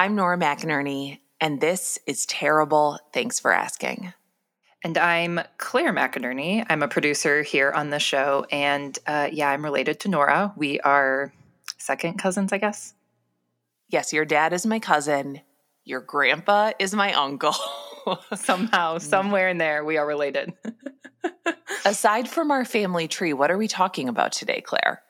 I'm 0.00 0.14
Nora 0.14 0.38
McInerney, 0.38 1.18
and 1.42 1.60
this 1.60 1.98
is 2.06 2.24
Terrible. 2.24 2.98
Thanks 3.12 3.38
for 3.38 3.52
asking. 3.52 4.14
And 4.82 4.96
I'm 4.96 5.42
Claire 5.58 5.92
McInerney. 5.92 6.64
I'm 6.70 6.82
a 6.82 6.88
producer 6.88 7.42
here 7.42 7.70
on 7.70 7.90
the 7.90 7.98
show. 7.98 8.46
And 8.50 8.98
uh, 9.06 9.28
yeah, 9.30 9.50
I'm 9.50 9.62
related 9.62 10.00
to 10.00 10.08
Nora. 10.08 10.54
We 10.56 10.80
are 10.80 11.34
second 11.76 12.14
cousins, 12.18 12.50
I 12.50 12.56
guess. 12.56 12.94
Yes, 13.90 14.10
your 14.10 14.24
dad 14.24 14.54
is 14.54 14.64
my 14.64 14.78
cousin. 14.78 15.42
Your 15.84 16.00
grandpa 16.00 16.72
is 16.78 16.94
my 16.94 17.12
uncle. 17.12 17.54
Somehow, 18.34 18.96
somewhere 18.96 19.50
in 19.50 19.58
there, 19.58 19.84
we 19.84 19.98
are 19.98 20.06
related. 20.06 20.54
Aside 21.84 22.26
from 22.26 22.50
our 22.50 22.64
family 22.64 23.06
tree, 23.06 23.34
what 23.34 23.50
are 23.50 23.58
we 23.58 23.68
talking 23.68 24.08
about 24.08 24.32
today, 24.32 24.62
Claire? 24.62 25.02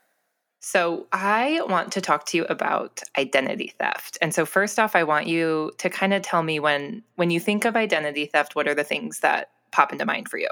So, 0.62 1.06
I 1.12 1.62
want 1.68 1.92
to 1.92 2.00
talk 2.00 2.26
to 2.26 2.36
you 2.36 2.44
about 2.44 3.00
identity 3.18 3.72
theft. 3.78 4.18
And 4.20 4.34
so 4.34 4.44
first 4.44 4.78
off, 4.78 4.94
I 4.94 5.04
want 5.04 5.26
you 5.26 5.72
to 5.78 5.88
kind 5.88 6.12
of 6.12 6.22
tell 6.22 6.42
me 6.42 6.60
when 6.60 7.02
when 7.16 7.30
you 7.30 7.40
think 7.40 7.64
of 7.64 7.76
identity 7.76 8.26
theft, 8.26 8.54
what 8.54 8.68
are 8.68 8.74
the 8.74 8.84
things 8.84 9.20
that 9.20 9.50
pop 9.72 9.92
into 9.92 10.04
mind 10.04 10.28
for 10.28 10.38
you? 10.38 10.48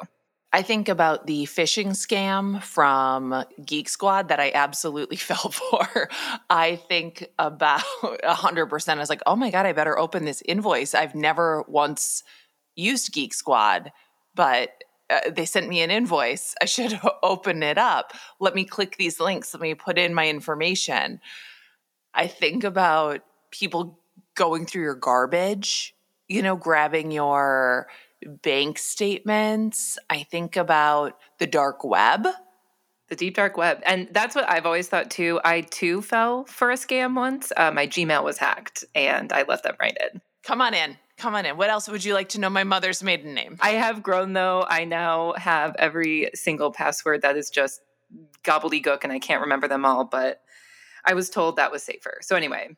I 0.52 0.62
think 0.62 0.88
about 0.88 1.26
the 1.26 1.44
phishing 1.44 1.88
scam 1.88 2.62
from 2.62 3.44
Geek 3.64 3.88
Squad 3.88 4.28
that 4.28 4.40
I 4.40 4.50
absolutely 4.54 5.16
fell 5.30 5.50
for. 5.50 6.08
I 6.48 6.76
think 6.76 7.28
about 7.38 7.82
100%. 8.02 8.88
I 8.88 8.98
was 8.98 9.10
like, 9.10 9.22
oh 9.26 9.36
my 9.36 9.50
God, 9.50 9.66
I 9.66 9.72
better 9.72 9.98
open 9.98 10.24
this 10.24 10.42
invoice. 10.46 10.94
I've 10.94 11.14
never 11.14 11.64
once 11.68 12.22
used 12.76 13.12
Geek 13.12 13.34
Squad, 13.34 13.92
but 14.34 14.70
uh, 15.10 15.30
they 15.30 15.44
sent 15.44 15.68
me 15.68 15.80
an 15.82 15.90
invoice. 15.90 16.54
I 16.60 16.66
should 16.66 16.98
open 17.22 17.62
it 17.62 17.78
up. 17.78 18.12
Let 18.40 18.54
me 18.54 18.64
click 18.64 18.96
these 18.96 19.20
links. 19.20 19.54
Let 19.54 19.60
me 19.60 19.74
put 19.74 19.98
in 19.98 20.14
my 20.14 20.28
information. 20.28 21.20
I 22.14 22.26
think 22.26 22.64
about 22.64 23.22
people 23.50 23.98
going 24.34 24.66
through 24.66 24.82
your 24.82 24.94
garbage, 24.94 25.94
you 26.28 26.42
know, 26.42 26.56
grabbing 26.56 27.10
your 27.10 27.88
bank 28.42 28.78
statements. 28.78 29.98
I 30.10 30.24
think 30.24 30.56
about 30.56 31.18
the 31.38 31.46
dark 31.46 31.84
web. 31.84 32.26
The 33.08 33.16
deep 33.16 33.36
dark 33.36 33.56
web. 33.56 33.80
And 33.86 34.08
that's 34.12 34.34
what 34.34 34.50
I've 34.50 34.66
always 34.66 34.88
thought 34.88 35.10
too. 35.10 35.40
I 35.42 35.62
too 35.62 36.02
fell 36.02 36.44
for 36.44 36.70
a 36.70 36.74
scam 36.74 37.16
once. 37.16 37.50
Uh, 37.56 37.70
my 37.70 37.86
Gmail 37.86 38.22
was 38.22 38.36
hacked 38.36 38.84
and 38.94 39.32
I 39.32 39.44
let 39.48 39.62
them 39.62 39.76
right 39.80 39.96
in. 40.12 40.20
Come 40.42 40.60
on 40.60 40.74
in. 40.74 40.98
Come 41.18 41.34
on 41.34 41.44
in. 41.44 41.56
What 41.56 41.68
else 41.68 41.88
would 41.88 42.04
you 42.04 42.14
like 42.14 42.28
to 42.30 42.40
know 42.40 42.48
my 42.48 42.64
mother's 42.64 43.02
maiden 43.02 43.34
name? 43.34 43.56
I 43.60 43.70
have 43.70 44.02
grown 44.02 44.32
though. 44.32 44.64
I 44.68 44.84
now 44.84 45.34
have 45.36 45.74
every 45.76 46.30
single 46.34 46.72
password 46.72 47.22
that 47.22 47.36
is 47.36 47.50
just 47.50 47.80
gobbledygook 48.44 49.00
and 49.02 49.12
I 49.12 49.18
can't 49.18 49.42
remember 49.42 49.66
them 49.66 49.84
all, 49.84 50.04
but 50.04 50.40
I 51.04 51.14
was 51.14 51.28
told 51.28 51.56
that 51.56 51.72
was 51.72 51.82
safer. 51.82 52.18
So, 52.22 52.36
anyway, 52.36 52.76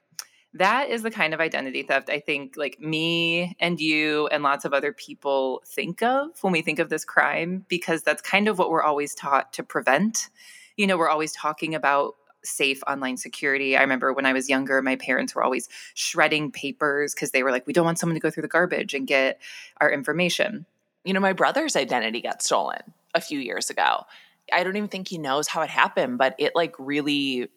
that 0.55 0.89
is 0.89 1.03
the 1.03 1.11
kind 1.11 1.35
of 1.35 1.41
identity 1.41 1.83
theft 1.83 2.09
I 2.09 2.19
think 2.19 2.55
like 2.57 2.81
me 2.81 3.57
and 3.61 3.79
you 3.79 4.27
and 4.29 4.43
lots 4.43 4.65
of 4.65 4.73
other 4.73 4.93
people 4.93 5.63
think 5.67 6.03
of 6.03 6.31
when 6.41 6.53
we 6.53 6.63
think 6.63 6.79
of 6.79 6.89
this 6.89 7.05
crime 7.05 7.65
because 7.69 8.03
that's 8.03 8.23
kind 8.23 8.49
of 8.49 8.59
what 8.59 8.71
we're 8.71 8.83
always 8.83 9.15
taught 9.15 9.53
to 9.55 9.63
prevent. 9.63 10.29
You 10.77 10.87
know, 10.87 10.97
we're 10.97 11.11
always 11.11 11.33
talking 11.33 11.75
about 11.75 12.15
safe 12.45 12.83
online 12.87 13.17
security. 13.17 13.77
I 13.77 13.83
remember 13.83 14.13
when 14.13 14.27
I 14.27 14.33
was 14.33 14.49
younger, 14.49 14.81
my 14.83 14.97
parents 14.97 15.35
were 15.35 15.43
always 15.43 15.69
shredding 15.95 16.51
papers 16.51 17.15
because 17.15 17.31
they 17.31 17.43
were 17.43 17.51
like, 17.51 17.67
we 17.67 17.73
don't 17.73 17.85
want 17.85 17.99
someone 17.99 18.15
to 18.15 18.21
go 18.21 18.31
through 18.31 18.43
the 18.43 18.49
garbage 18.49 18.95
and 18.95 19.07
get 19.07 19.41
our 19.81 19.91
information. 19.91 20.67
You 21.05 21.13
know, 21.13 21.21
my 21.21 21.33
brother's 21.33 21.77
identity 21.77 22.21
got 22.21 22.43
stolen 22.43 22.81
a 23.15 23.21
few 23.21 23.39
years 23.39 23.71
ago. 23.71 24.05
I 24.53 24.65
don't 24.65 24.77
even 24.77 24.89
think 24.89 25.09
he 25.09 25.19
knows 25.19 25.49
how 25.49 25.63
it 25.63 25.71
happened, 25.71 26.19
but 26.19 26.35
it 26.39 26.55
like 26.55 26.75
really 26.79 27.49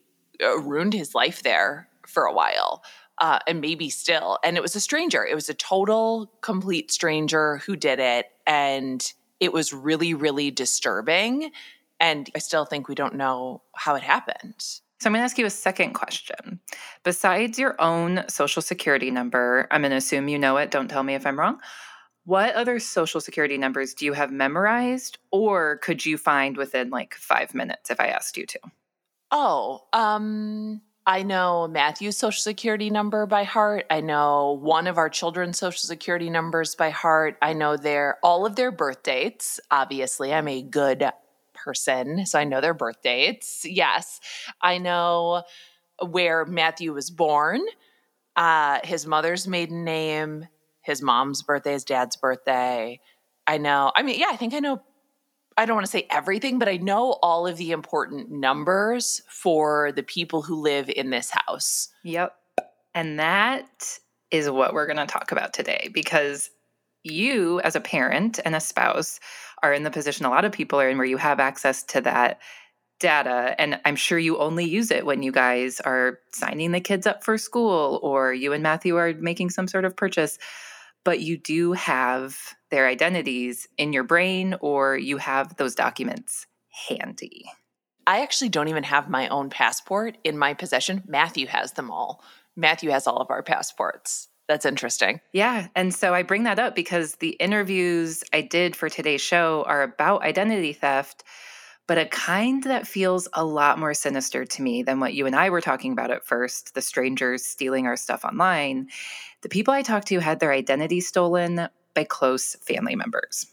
uh, 0.41 0.59
ruined 0.59 0.93
his 0.93 1.15
life 1.15 1.43
there 1.43 1.87
for 2.07 2.25
a 2.25 2.33
while. 2.33 2.83
Uh, 3.19 3.39
and 3.47 3.61
maybe 3.61 3.89
still. 3.89 4.39
And 4.43 4.57
it 4.57 4.61
was 4.61 4.75
a 4.75 4.79
stranger. 4.79 5.23
It 5.23 5.35
was 5.35 5.47
a 5.47 5.53
total, 5.53 6.31
complete 6.41 6.91
stranger 6.91 7.57
who 7.57 7.75
did 7.75 7.99
it. 7.99 8.25
And 8.47 9.13
it 9.39 9.53
was 9.53 9.72
really, 9.72 10.16
really 10.16 10.49
disturbing. 10.49 11.51
And 12.03 12.30
I 12.36 12.40
still 12.40 12.66
think 12.66 12.90
we 12.90 12.96
don't 12.96 13.16
know 13.16 13.62
how 13.78 13.96
it 13.96 14.03
happened. 14.03 14.56
So 14.58 15.08
I'm 15.08 15.14
going 15.14 15.22
to 15.22 15.24
ask 15.24 15.38
you 15.38 15.46
a 15.46 15.50
second 15.50 15.94
question. 15.94 16.59
Besides 17.03 17.58
your 17.58 17.81
own 17.81 18.25
social 18.28 18.62
security 18.62 19.09
number, 19.09 19.69
I'm 19.72 19.84
going 19.84 19.91
to 19.91 19.97
assume 19.97 20.28
you 20.28 20.38
know 20.38 20.58
it. 20.58 20.69
Don't 20.69 20.90
tell 20.90 21.03
me 21.03 21.16
if 21.16 21.25
I'm 21.25 21.40
wrong. 21.40 21.62
What 22.25 22.56
other 22.56 22.78
social 22.81 23.22
security 23.22 23.58
numbers 23.58 23.94
do 23.94 24.03
you 24.03 24.12
have 24.12 24.31
memorized 24.31 25.18
or 25.31 25.78
could 25.78 26.06
you 26.06 26.18
find 26.18 26.58
within 26.58 26.90
like 26.90 27.14
five 27.16 27.56
minutes 27.56 27.90
if 27.90 28.02
I 28.02 28.08
asked 28.08 28.35
you 28.35 28.46
to? 28.47 28.59
Oh, 29.31 29.85
um, 29.94 30.81
I 31.06 31.24
know 31.24 31.70
Matthew's 31.70 32.18
social 32.18 32.41
security 32.41 32.90
number 32.90 33.25
by 33.25 33.46
heart. 33.46 33.85
I 33.90 34.02
know 34.02 34.59
one 34.62 34.88
of 34.88 34.97
our 34.97 35.09
children's 35.09 35.58
social 35.58 35.88
security 35.88 36.30
numbers 36.30 36.75
by 36.75 36.90
heart. 36.90 37.38
I 37.41 37.53
know 37.53 37.78
their 37.78 38.18
all 38.24 38.46
of 38.46 38.58
their 38.58 38.72
birth 38.72 39.03
dates. 39.03 39.62
Obviously, 39.72 40.34
I'm 40.34 40.50
a 40.50 40.62
good 40.62 41.09
person, 41.63 42.25
so 42.25 42.40
I 42.40 42.44
know 42.44 42.62
their 42.62 42.74
birth 42.74 43.01
dates. 43.01 43.66
Yes. 43.66 44.19
I 44.62 44.78
know 44.78 45.44
where 46.06 46.46
Matthew 46.46 46.94
was 46.94 47.09
born, 47.09 47.62
uh, 48.35 48.79
his 48.84 49.06
mother's 49.06 49.47
maiden 49.47 49.84
name, 49.84 50.47
his 50.81 51.02
mom's 51.02 51.44
birthday, 51.44 51.73
his 51.73 51.84
dad's 51.84 52.16
birthday. 52.16 53.00
I 53.47 53.57
know. 53.57 53.91
I 53.96 54.03
mean, 54.03 54.19
yeah, 54.19 54.29
I 54.29 54.35
think 54.35 54.53
I 54.53 54.59
know 54.59 54.81
I 55.57 55.66
don't 55.66 55.75
want 55.75 55.85
to 55.85 55.91
say 55.91 56.07
everything, 56.09 56.59
but 56.59 56.68
I 56.68 56.78
know 56.78 57.19
all 57.22 57.46
of 57.46 57.57
the 57.57 57.72
important 57.72 58.31
numbers 58.31 59.22
for 59.29 59.91
the 59.91 60.03
people 60.03 60.41
who 60.41 60.62
live 60.62 60.90
in 60.90 61.09
this 61.09 61.31
house. 61.31 61.90
Yep. 62.03 62.35
And 62.96 63.19
that 63.19 64.00
is 64.31 64.50
what 64.50 64.73
we're 64.73 64.88
going 64.88 64.97
to 64.97 65.06
talk 65.06 65.31
about 65.31 65.53
today 65.53 65.90
because 65.94 66.50
you, 67.03 67.59
as 67.62 67.75
a 67.75 67.81
parent 67.81 68.40
and 68.46 68.56
a 68.56 68.59
spouse, 68.59 69.19
are 69.63 69.74
in 69.74 69.84
the 69.84 69.90
position 69.90 70.25
a 70.25 70.29
lot 70.29 70.46
of 70.46 70.51
people 70.51 70.79
are 70.79 70.90
in 70.90 70.97
where 70.97 71.07
you 71.07 71.18
have 71.18 71.40
access 71.40 71.84
to 71.84 72.01
that 72.01 72.40
data. 73.00 73.56
And 73.59 73.79
I'm 73.85 73.96
sure 73.96 74.19
you 74.19 74.38
only 74.38 74.66
use 74.66 74.91
it 74.91 75.06
when 75.06 75.24
you 75.24 75.31
guys 75.31 75.79
are 75.79 76.19
signing 76.31 76.72
the 76.72 76.79
kids 76.79 77.07
up 77.07 77.24
for 77.24 77.38
school 77.38 78.00
or 78.03 78.34
you 78.34 78.53
and 78.53 78.62
Matthew 78.62 78.96
are 78.97 79.13
making 79.13 79.50
some 79.50 79.68
sort 79.68 79.85
of 79.85 79.96
purchase 79.96 80.38
but 81.03 81.19
you 81.19 81.38
do 81.38 81.73
have 81.73 82.38
their 82.72 82.88
identities 82.88 83.68
in 83.78 83.94
your 83.94 84.03
brain 84.03 84.56
or 84.62 84.97
you 84.97 85.18
have 85.18 85.56
those 85.57 85.75
documents 85.75 86.47
handy. 86.88 87.46
I 88.06 88.22
actually 88.22 88.50
don't 88.50 88.68
even 88.68 88.84
have 88.84 89.09
my 89.09 89.28
own 89.28 89.50
passport 89.50 90.18
in 90.23 90.38
my 90.38 90.53
possession. 90.53 91.03
Matthew 91.07 91.47
has 91.47 91.73
them 91.73 91.91
all. 91.91 92.23
Matthew 92.56 92.90
has 92.91 93.07
all 93.07 93.18
of 93.18 93.29
our 93.29 93.44
passports. 93.44 94.28
That's 94.53 94.68
interesting. 94.68 95.19
Yeah. 95.31 95.69
And 95.75 95.96
so 95.96 96.14
I 96.14 96.22
bring 96.22 96.44
that 96.44 96.59
up 96.59 96.75
because 96.75 97.16
the 97.16 97.31
interviews 97.40 98.24
I 98.34 98.41
did 98.41 98.75
for 98.75 98.88
today's 98.88 99.19
show 99.19 99.64
are 99.66 99.81
about 99.81 100.22
identity 100.22 100.74
theft, 100.74 101.24
but 101.88 101.97
a 101.97 102.06
kind 102.06 102.62
that 102.66 102.86
feels 102.86 103.28
a 103.34 103.44
lot 103.44 103.80
more 103.80 103.96
sinister 103.96 104.46
to 104.46 104.62
me 104.62 104.84
than 104.84 105.00
what 105.00 105.16
you 105.16 105.25
and 105.25 105.36
I 105.36 105.50
were 105.50 105.59
talking 105.59 105.91
about 105.91 106.12
at 106.12 106.24
first 106.24 106.75
the 106.75 106.84
strangers 106.84 107.44
stealing 107.44 107.88
our 107.88 107.97
stuff 107.97 108.24
online. 108.24 108.90
The 109.41 109.50
people 109.50 109.74
I 109.74 109.81
talked 109.81 110.09
to 110.09 110.19
had 110.19 110.40
their 110.40 110.53
identity 110.53 111.02
stolen 111.02 111.68
by 111.96 112.03
close 112.03 112.53
family 112.58 112.96
members. 112.96 113.47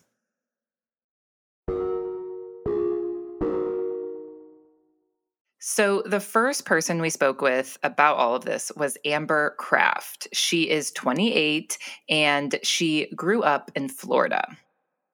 So, 5.63 6.03
the 6.07 6.21
first 6.21 6.65
person 6.65 7.03
we 7.03 7.11
spoke 7.11 7.43
with 7.43 7.79
about 7.83 8.17
all 8.17 8.35
of 8.35 8.47
this 8.47 8.73
was 8.77 8.97
Amber 9.05 9.51
Kraft. 9.59 10.27
She 10.33 10.71
is 10.71 10.91
28 10.93 11.77
and 12.09 12.59
she 12.63 13.13
grew 13.15 13.43
up 13.43 13.71
in 13.75 13.91
Florida. 13.91 14.57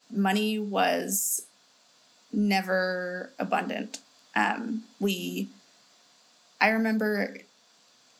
Money 0.09 0.61
was 0.61 1.47
never 2.33 3.33
abundant. 3.41 3.99
Um, 4.37 4.85
we, 5.01 5.49
I 6.61 6.69
remember 6.69 7.38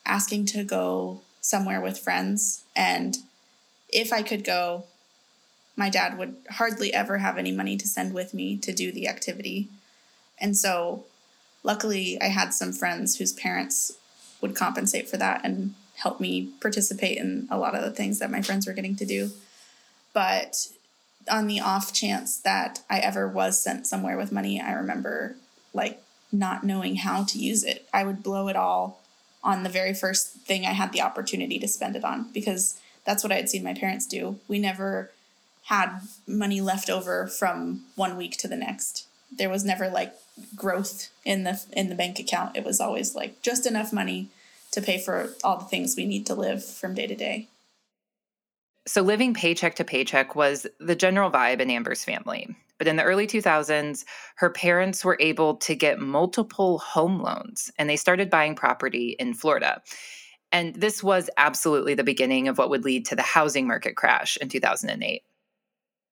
asking 0.05 0.47
to 0.47 0.65
go 0.65 1.21
somewhere 1.39 1.79
with 1.79 1.97
friends. 1.97 2.65
And 2.75 3.15
if 3.87 4.11
I 4.11 4.21
could 4.21 4.43
go, 4.43 4.83
my 5.77 5.89
dad 5.89 6.17
would 6.17 6.35
hardly 6.49 6.93
ever 6.93 7.19
have 7.19 7.37
any 7.37 7.53
money 7.53 7.77
to 7.77 7.87
send 7.87 8.13
with 8.13 8.33
me 8.33 8.57
to 8.57 8.73
do 8.73 8.91
the 8.91 9.07
activity. 9.07 9.69
And 10.37 10.57
so, 10.57 11.05
luckily, 11.67 12.19
I 12.19 12.27
had 12.27 12.53
some 12.53 12.71
friends 12.71 13.17
whose 13.17 13.33
parents 13.33 13.91
would 14.41 14.55
compensate 14.55 15.09
for 15.09 15.17
that 15.17 15.41
and 15.43 15.75
help 15.95 16.19
me 16.19 16.49
participate 16.61 17.17
in 17.17 17.47
a 17.51 17.57
lot 17.57 17.75
of 17.75 17.83
the 17.83 17.91
things 17.91 18.19
that 18.19 18.31
my 18.31 18.41
friends 18.41 18.65
were 18.65 18.73
getting 18.73 18.95
to 18.95 19.05
do. 19.05 19.31
But 20.13 20.69
on 21.29 21.47
the 21.47 21.59
off 21.59 21.91
chance 21.91 22.37
that 22.39 22.79
I 22.89 22.99
ever 22.99 23.27
was 23.27 23.61
sent 23.61 23.85
somewhere 23.85 24.17
with 24.17 24.31
money, 24.31 24.61
I 24.61 24.71
remember 24.71 25.35
like 25.73 26.01
not 26.31 26.63
knowing 26.63 26.95
how 26.95 27.25
to 27.25 27.37
use 27.37 27.63
it. 27.63 27.87
I 27.93 28.05
would 28.05 28.23
blow 28.23 28.47
it 28.47 28.55
all 28.55 29.01
on 29.43 29.63
the 29.63 29.69
very 29.69 29.93
first 29.93 30.29
thing 30.47 30.65
I 30.65 30.71
had 30.71 30.93
the 30.93 31.01
opportunity 31.01 31.59
to 31.59 31.67
spend 31.67 31.95
it 31.95 32.05
on 32.05 32.31
because 32.31 32.79
that's 33.05 33.23
what 33.23 33.31
I 33.31 33.35
had 33.35 33.49
seen 33.49 33.63
my 33.63 33.73
parents 33.73 34.05
do. 34.05 34.39
We 34.47 34.59
never 34.59 35.11
had 35.65 35.99
money 36.25 36.61
left 36.61 36.89
over 36.89 37.27
from 37.27 37.85
one 37.95 38.15
week 38.15 38.37
to 38.37 38.47
the 38.47 38.55
next. 38.55 39.07
There 39.31 39.49
was 39.49 39.63
never 39.63 39.89
like 39.89 40.13
growth 40.55 41.09
in 41.25 41.43
the 41.43 41.61
in 41.73 41.89
the 41.89 41.95
bank 41.95 42.19
account. 42.19 42.55
It 42.55 42.63
was 42.63 42.79
always 42.79 43.15
like 43.15 43.41
just 43.41 43.65
enough 43.65 43.91
money 43.91 44.29
to 44.71 44.81
pay 44.81 44.99
for 44.99 45.33
all 45.43 45.57
the 45.57 45.65
things 45.65 45.95
we 45.95 46.05
need 46.05 46.25
to 46.27 46.35
live 46.35 46.63
from 46.63 46.93
day 46.93 47.07
to 47.07 47.15
day. 47.15 47.47
So, 48.85 49.01
living 49.01 49.33
paycheck 49.33 49.75
to 49.75 49.83
paycheck 49.83 50.35
was 50.35 50.65
the 50.79 50.95
general 50.95 51.29
vibe 51.29 51.59
in 51.59 51.69
Amber's 51.69 52.03
family. 52.03 52.55
But 52.77 52.87
in 52.87 52.95
the 52.95 53.03
early 53.03 53.27
2000s, 53.27 54.05
her 54.35 54.49
parents 54.49 55.03
were 55.03 55.17
able 55.19 55.55
to 55.57 55.75
get 55.75 55.99
multiple 55.99 56.77
home 56.77 57.19
loans 57.19 57.71
and 57.77 57.89
they 57.89 57.95
started 57.95 58.29
buying 58.29 58.55
property 58.55 59.15
in 59.19 59.33
Florida. 59.33 59.81
And 60.51 60.75
this 60.75 61.03
was 61.03 61.29
absolutely 61.37 61.95
the 61.95 62.03
beginning 62.03 62.47
of 62.47 62.57
what 62.57 62.69
would 62.69 62.85
lead 62.85 63.05
to 63.07 63.15
the 63.15 63.23
housing 63.23 63.67
market 63.67 63.95
crash 63.95 64.37
in 64.37 64.47
2008. 64.47 65.23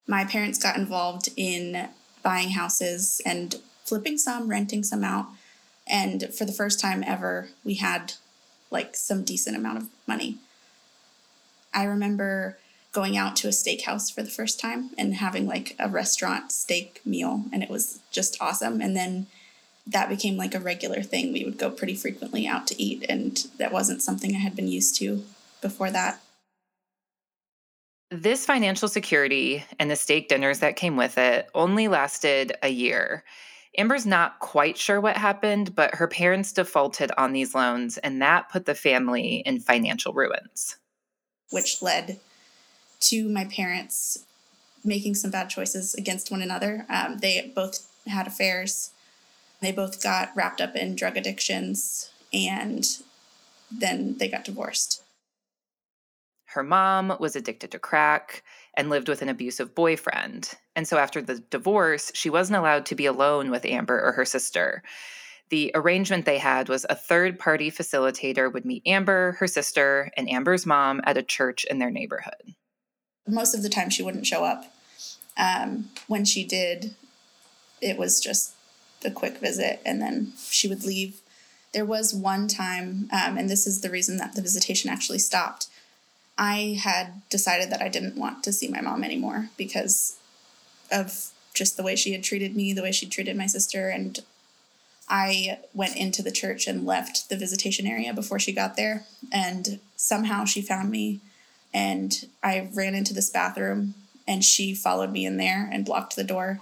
My 0.08 0.26
parents 0.26 0.60
got 0.60 0.76
involved 0.76 1.30
in 1.38 1.88
buying 2.26 2.50
houses 2.50 3.22
and 3.24 3.62
flipping 3.86 4.18
some, 4.18 4.50
renting 4.50 4.84
some 4.84 5.04
out. 5.04 5.28
And 5.88 6.34
for 6.34 6.44
the 6.44 6.52
first 6.52 6.80
time 6.80 7.04
ever, 7.06 7.50
we 7.64 7.76
had 7.76 8.14
like 8.72 8.96
some 8.96 9.24
decent 9.24 9.56
amount 9.56 9.78
of 9.78 9.88
money. 10.08 10.40
I 11.72 11.84
remember 11.84 12.58
going 12.92 13.16
out 13.16 13.36
to 13.36 13.48
a 13.48 13.52
steakhouse 13.52 14.12
for 14.12 14.24
the 14.24 14.30
first 14.30 14.60
time 14.60 14.90
and 14.98 15.16
having 15.16 15.46
like 15.46 15.76
a 15.78 15.88
restaurant 15.88 16.52
steak 16.52 17.00
meal, 17.06 17.44
and 17.54 17.62
it 17.62 17.70
was 17.70 18.00
just 18.10 18.42
awesome. 18.42 18.82
And 18.82 18.96
then 18.96 19.28
that 19.86 20.10
became 20.10 20.36
like 20.36 20.56
a 20.56 20.60
regular 20.60 21.04
thing. 21.04 21.32
We 21.32 21.46
would 21.46 21.60
go 21.60 21.70
pretty 21.70 21.94
frequently 21.94 22.48
out 22.48 22.66
to 22.68 22.82
eat, 22.82 23.06
and 23.08 23.46
that 23.60 23.72
wasn't 23.72 24.02
something 24.02 24.34
I 24.34 24.40
had 24.40 24.56
been 24.56 24.68
used 24.68 24.96
to 24.96 25.24
before 25.62 25.92
that. 25.92 26.22
This 28.12 28.46
financial 28.46 28.88
security 28.88 29.66
and 29.80 29.90
the 29.90 29.96
steak 29.96 30.30
dinners 30.30 30.60
that 30.60 30.76
came 30.76 30.96
with 30.96 31.18
it 31.18 31.50
only 31.56 31.88
lasted 31.88 32.54
a 32.62 32.70
year. 32.70 33.24
Amber's 33.78 34.06
not 34.06 34.40
quite 34.40 34.78
sure 34.78 35.02
what 35.02 35.18
happened, 35.18 35.76
but 35.76 35.96
her 35.96 36.08
parents 36.08 36.54
defaulted 36.54 37.12
on 37.18 37.34
these 37.34 37.56
loans, 37.56 37.98
and 37.98 38.22
that 38.22 38.50
put 38.50 38.66
the 38.66 38.76
family 38.76 39.44
in 39.46 39.60
financial 39.60 40.14
ruins. 40.14 40.78
Which 41.52 41.82
led 41.82 42.20
to 43.02 43.28
my 43.28 43.46
parents 43.46 44.24
making 44.84 45.16
some 45.16 45.32
bad 45.32 45.50
choices 45.50 45.94
against 45.96 46.32
one 46.32 46.42
another. 46.42 46.86
Um, 46.90 47.18
they 47.18 47.52
both 47.56 47.88
had 48.08 48.28
affairs, 48.28 48.92
they 49.62 49.72
both 49.72 50.02
got 50.02 50.32
wrapped 50.36 50.62
up 50.62 50.76
in 50.76 50.96
drug 50.96 51.18
addictions, 51.18 52.12
and 52.32 52.86
then 53.72 54.18
they 54.20 54.28
got 54.28 54.46
divorced. 54.46 55.02
Her 56.56 56.64
mom 56.64 57.18
was 57.20 57.36
addicted 57.36 57.72
to 57.72 57.80
crack 57.80 58.42
and 58.76 58.90
lived 58.90 59.10
with 59.10 59.22
an 59.22 59.28
abusive 59.28 59.76
boyfriend. 59.76 60.54
And 60.74 60.88
so 60.88 60.98
after 60.98 61.22
the 61.22 61.40
divorce, 61.40 62.14
she 62.14 62.30
wasn't 62.30 62.56
allowed 62.56 62.86
to 62.86 62.96
be 62.96 63.06
alone 63.06 63.52
with 63.52 63.66
Amber 63.66 64.02
or 64.02 64.14
her 64.14 64.24
sister. 64.24 64.82
The 65.50 65.74
arrangement 65.76 66.24
they 66.24 66.38
had 66.38 66.70
was 66.70 66.86
a 66.90 66.96
third 66.96 67.40
party 67.40 67.70
facilitator 67.70 68.54
would 68.54 68.64
meet 68.64 68.84
Amber, 68.86 69.34
her 69.34 69.48
sister, 69.48 70.10
and 70.16 70.30
Amber's 70.30 70.66
mom 70.66 71.02
at 71.04 71.18
a 71.18 71.24
church 71.24 71.66
in 71.66 71.80
their 71.80 71.92
neighborhood. 71.92 72.56
Most 73.28 73.54
of 73.54 73.62
the 73.62 73.68
time, 73.68 73.90
she 73.90 74.02
wouldn't 74.02 74.26
show 74.26 74.46
up. 74.46 74.74
Um, 75.38 75.90
when 76.08 76.24
she 76.24 76.46
did, 76.46 76.96
it 77.82 77.98
was 77.98 78.22
just 78.22 78.54
a 79.04 79.12
quick 79.12 79.40
visit 79.40 79.82
and 79.86 80.02
then 80.02 80.32
she 80.50 80.70
would 80.70 80.86
leave. 80.86 81.20
There 81.74 81.84
was 81.84 82.14
one 82.14 82.48
time, 82.48 83.10
um, 83.12 83.38
and 83.38 83.50
this 83.50 83.68
is 83.68 83.82
the 83.82 83.90
reason 83.90 84.16
that 84.16 84.36
the 84.36 84.42
visitation 84.42 84.90
actually 84.90 85.20
stopped. 85.20 85.68
I 86.38 86.78
had 86.82 87.22
decided 87.30 87.70
that 87.72 87.82
I 87.82 87.90
didn't 87.90 88.18
want 88.18 88.44
to 88.44 88.54
see 88.54 88.68
my 88.68 88.82
mom 88.82 89.04
anymore 89.04 89.50
because 89.58 90.18
of 90.92 91.32
just 91.54 91.78
the 91.78 91.84
way 91.84 91.96
she 91.96 92.12
had 92.12 92.24
treated 92.24 92.56
me, 92.56 92.74
the 92.74 92.84
way 92.84 92.92
she 92.92 93.06
treated 93.06 93.38
my 93.38 93.48
sister, 93.48 93.90
and 93.90 94.20
I 95.08 95.60
went 95.74 95.96
into 95.96 96.22
the 96.22 96.32
church 96.32 96.68
and 96.68 96.86
left 96.86 97.30
the 97.30 97.38
visitation 97.38 97.88
area 97.88 98.14
before 98.14 98.40
she 98.40 98.52
got 98.52 98.76
there. 98.76 99.06
And 99.32 99.80
somehow 99.96 100.46
she 100.46 100.62
found 100.62 100.90
me, 100.90 101.22
and 101.74 102.26
I 102.44 102.70
ran 102.74 102.96
into 102.96 103.14
this 103.14 103.30
bathroom, 103.30 103.94
and 104.28 104.44
she 104.44 104.74
followed 104.74 105.12
me 105.12 105.26
in 105.26 105.38
there 105.38 105.70
and 105.72 105.86
blocked 105.86 106.16
the 106.16 106.24
door 106.24 106.60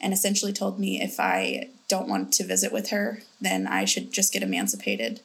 and 0.00 0.12
essentially 0.12 0.52
told 0.52 0.78
me 0.78 1.00
if 1.00 1.18
I 1.18 1.70
don't 1.88 2.08
want 2.08 2.32
to 2.34 2.44
visit 2.44 2.72
with 2.72 2.90
her, 2.90 3.22
then 3.40 3.66
I 3.66 3.84
should 3.84 4.12
just 4.12 4.32
get 4.32 4.42
emancipated. 4.42 5.22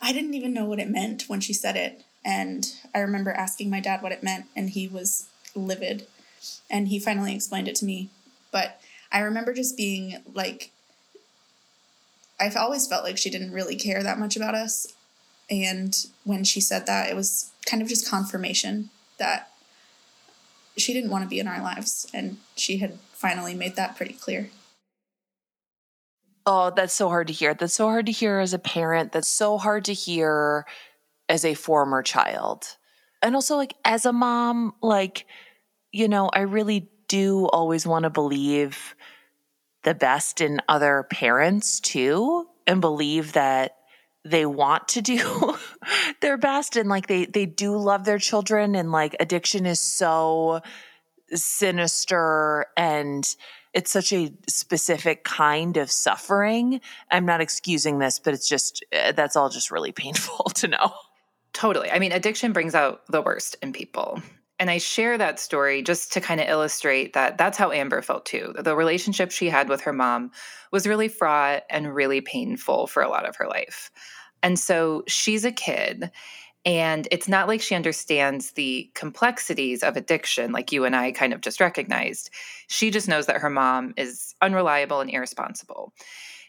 I 0.00 0.12
didn't 0.12 0.34
even 0.34 0.54
know 0.54 0.64
what 0.64 0.80
it 0.80 0.88
meant 0.88 1.28
when 1.28 1.40
she 1.40 1.52
said 1.52 1.76
it. 1.76 2.02
And 2.24 2.72
I 2.94 3.00
remember 3.00 3.32
asking 3.32 3.70
my 3.70 3.80
dad 3.80 4.02
what 4.02 4.12
it 4.12 4.22
meant, 4.22 4.46
and 4.54 4.70
he 4.70 4.86
was 4.88 5.28
livid. 5.54 6.06
And 6.70 6.88
he 6.88 6.98
finally 6.98 7.34
explained 7.34 7.68
it 7.68 7.76
to 7.76 7.84
me. 7.84 8.10
But 8.50 8.80
I 9.10 9.20
remember 9.20 9.52
just 9.52 9.76
being 9.76 10.22
like, 10.32 10.70
I've 12.40 12.56
always 12.56 12.86
felt 12.86 13.04
like 13.04 13.18
she 13.18 13.30
didn't 13.30 13.52
really 13.52 13.76
care 13.76 14.02
that 14.02 14.18
much 14.18 14.36
about 14.36 14.54
us. 14.54 14.86
And 15.50 15.94
when 16.24 16.44
she 16.44 16.60
said 16.60 16.86
that, 16.86 17.10
it 17.10 17.14
was 17.16 17.52
kind 17.66 17.82
of 17.82 17.88
just 17.88 18.08
confirmation 18.08 18.90
that 19.18 19.50
she 20.76 20.92
didn't 20.92 21.10
want 21.10 21.22
to 21.24 21.28
be 21.28 21.38
in 21.38 21.46
our 21.46 21.62
lives. 21.62 22.06
And 22.12 22.38
she 22.56 22.78
had 22.78 22.98
finally 23.12 23.54
made 23.54 23.76
that 23.76 23.96
pretty 23.96 24.14
clear. 24.14 24.50
Oh, 26.44 26.72
that's 26.74 26.94
so 26.94 27.08
hard 27.08 27.28
to 27.28 27.32
hear. 27.32 27.54
That's 27.54 27.74
so 27.74 27.86
hard 27.86 28.06
to 28.06 28.12
hear 28.12 28.40
as 28.40 28.52
a 28.52 28.58
parent. 28.58 29.12
That's 29.12 29.28
so 29.28 29.58
hard 29.58 29.84
to 29.84 29.92
hear 29.92 30.66
as 31.28 31.44
a 31.44 31.54
former 31.54 32.02
child. 32.02 32.76
And 33.22 33.34
also, 33.34 33.56
like, 33.56 33.74
as 33.84 34.04
a 34.04 34.12
mom, 34.12 34.74
like, 34.82 35.26
you 35.92 36.08
know, 36.08 36.28
I 36.32 36.40
really 36.40 36.88
do 37.08 37.46
always 37.46 37.86
want 37.86 38.04
to 38.04 38.10
believe 38.10 38.96
the 39.84 39.94
best 39.94 40.40
in 40.40 40.60
other 40.68 41.06
parents 41.10 41.80
too, 41.80 42.46
and 42.66 42.80
believe 42.80 43.32
that 43.32 43.76
they 44.24 44.46
want 44.46 44.88
to 44.88 45.02
do 45.02 45.56
their 46.20 46.36
best 46.36 46.76
and 46.76 46.88
like 46.88 47.08
they 47.08 47.24
they 47.24 47.44
do 47.44 47.76
love 47.76 48.04
their 48.04 48.18
children 48.18 48.76
and 48.76 48.92
like 48.92 49.16
addiction 49.18 49.66
is 49.66 49.80
so 49.80 50.60
sinister 51.34 52.66
and 52.76 53.34
it's 53.74 53.90
such 53.90 54.12
a 54.12 54.32
specific 54.48 55.24
kind 55.24 55.78
of 55.78 55.90
suffering. 55.90 56.80
I'm 57.10 57.24
not 57.24 57.40
excusing 57.40 57.98
this, 57.98 58.18
but 58.18 58.34
it's 58.34 58.48
just 58.48 58.84
eh, 58.92 59.12
that's 59.12 59.34
all 59.34 59.48
just 59.48 59.70
really 59.70 59.92
painful 59.92 60.44
to 60.56 60.68
know. 60.68 60.92
Totally. 61.52 61.90
I 61.90 61.98
mean, 61.98 62.12
addiction 62.12 62.52
brings 62.52 62.74
out 62.74 63.02
the 63.08 63.22
worst 63.22 63.56
in 63.62 63.72
people. 63.72 64.20
And 64.58 64.70
I 64.70 64.78
share 64.78 65.18
that 65.18 65.40
story 65.40 65.82
just 65.82 66.12
to 66.12 66.20
kind 66.20 66.40
of 66.40 66.48
illustrate 66.48 67.14
that 67.14 67.36
that's 67.36 67.58
how 67.58 67.72
Amber 67.72 68.00
felt 68.00 68.24
too. 68.24 68.54
The 68.58 68.76
relationship 68.76 69.32
she 69.32 69.48
had 69.48 69.68
with 69.68 69.80
her 69.80 69.92
mom 69.92 70.30
was 70.70 70.86
really 70.86 71.08
fraught 71.08 71.64
and 71.68 71.94
really 71.94 72.20
painful 72.20 72.86
for 72.86 73.02
a 73.02 73.08
lot 73.08 73.28
of 73.28 73.36
her 73.36 73.48
life. 73.48 73.90
And 74.42 74.58
so 74.58 75.02
she's 75.08 75.44
a 75.44 75.52
kid, 75.52 76.10
and 76.64 77.08
it's 77.10 77.28
not 77.28 77.48
like 77.48 77.60
she 77.60 77.74
understands 77.74 78.52
the 78.52 78.90
complexities 78.94 79.82
of 79.82 79.96
addiction, 79.96 80.52
like 80.52 80.70
you 80.70 80.84
and 80.84 80.94
I 80.94 81.12
kind 81.12 81.32
of 81.32 81.40
just 81.40 81.60
recognized. 81.60 82.30
She 82.68 82.90
just 82.90 83.08
knows 83.08 83.26
that 83.26 83.40
her 83.40 83.50
mom 83.50 83.94
is 83.96 84.34
unreliable 84.40 85.00
and 85.00 85.10
irresponsible. 85.10 85.92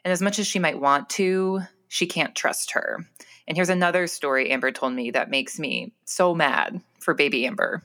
And 0.06 0.12
as 0.12 0.22
much 0.22 0.38
as 0.38 0.46
she 0.46 0.60
might 0.60 0.80
want 0.80 1.10
to, 1.12 1.62
she 1.88 2.06
can't 2.06 2.36
trust 2.36 2.72
her. 2.72 3.06
And 3.48 3.58
here's 3.58 3.70
another 3.70 4.08
story 4.08 4.52
Amber 4.52 4.72
told 4.72 4.94
me 4.94 5.12
that 5.12 5.30
makes 5.30 5.60
me 5.60 5.92
so 6.06 6.34
mad 6.34 6.82
for 7.00 7.14
baby 7.14 7.46
Amber. 7.46 7.84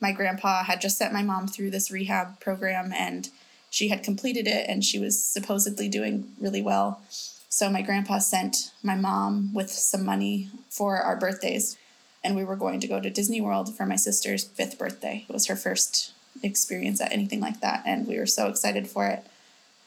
My 0.00 0.12
grandpa 0.12 0.64
had 0.64 0.80
just 0.80 0.98
sent 0.98 1.12
my 1.12 1.22
mom 1.22 1.46
through 1.46 1.70
this 1.70 1.90
rehab 1.90 2.40
program 2.40 2.92
and 2.92 3.28
she 3.70 3.88
had 3.88 4.02
completed 4.02 4.46
it 4.46 4.66
and 4.68 4.84
she 4.84 4.98
was 4.98 5.22
supposedly 5.22 5.88
doing 5.88 6.32
really 6.40 6.62
well. 6.62 7.00
So 7.48 7.70
my 7.70 7.82
grandpa 7.82 8.18
sent 8.18 8.72
my 8.82 8.94
mom 8.94 9.54
with 9.54 9.70
some 9.70 10.04
money 10.04 10.48
for 10.68 10.98
our 10.98 11.16
birthdays 11.16 11.78
and 12.22 12.36
we 12.36 12.44
were 12.44 12.56
going 12.56 12.80
to 12.80 12.88
go 12.88 13.00
to 13.00 13.08
Disney 13.08 13.40
World 13.40 13.74
for 13.74 13.86
my 13.86 13.96
sister's 13.96 14.44
fifth 14.44 14.78
birthday. 14.78 15.24
It 15.28 15.32
was 15.32 15.46
her 15.46 15.56
first 15.56 16.12
experience 16.42 17.00
at 17.00 17.12
anything 17.12 17.40
like 17.40 17.60
that 17.60 17.82
and 17.86 18.06
we 18.06 18.18
were 18.18 18.26
so 18.26 18.48
excited 18.48 18.88
for 18.88 19.06
it. 19.06 19.24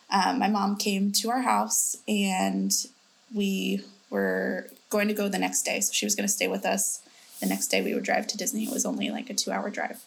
Um, 0.10 0.40
my 0.40 0.48
mom 0.48 0.78
came 0.78 1.12
to 1.14 1.30
our 1.30 1.42
house 1.42 1.98
and 2.08 2.72
we 3.34 3.84
were 4.10 4.70
going 4.90 5.08
to 5.08 5.14
go 5.14 5.30
the 5.30 5.40
next 5.40 5.64
day. 5.64 5.80
So 5.82 5.94
she 5.94 6.06
was 6.06 6.16
going 6.16 6.28
to 6.28 6.34
stay 6.34 6.48
with 6.48 6.66
us. 6.66 7.02
The 7.40 7.46
next 7.46 7.68
day 7.68 7.82
we 7.82 7.94
would 7.94 8.04
drive 8.04 8.28
to 8.28 8.38
Disney. 8.38 8.66
It 8.66 8.74
was 8.74 8.86
only 8.86 9.10
like 9.10 9.30
a 9.30 9.34
two 9.34 9.52
hour 9.52 9.70
drive. 9.70 10.04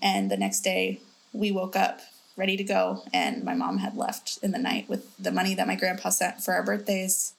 And 0.00 0.30
the 0.30 0.36
next 0.36 0.60
day 0.60 1.00
we 1.32 1.52
woke 1.52 1.76
up 1.76 2.00
ready 2.36 2.56
to 2.56 2.64
go. 2.64 3.04
And 3.12 3.44
my 3.44 3.54
mom 3.54 3.78
had 3.78 3.96
left 3.96 4.38
in 4.42 4.50
the 4.50 4.58
night 4.58 4.88
with 4.88 5.16
the 5.16 5.32
money 5.32 5.54
that 5.54 5.66
my 5.66 5.76
grandpa 5.76 6.08
sent 6.08 6.42
for 6.42 6.54
our 6.54 6.62
birthdays. 6.62 7.34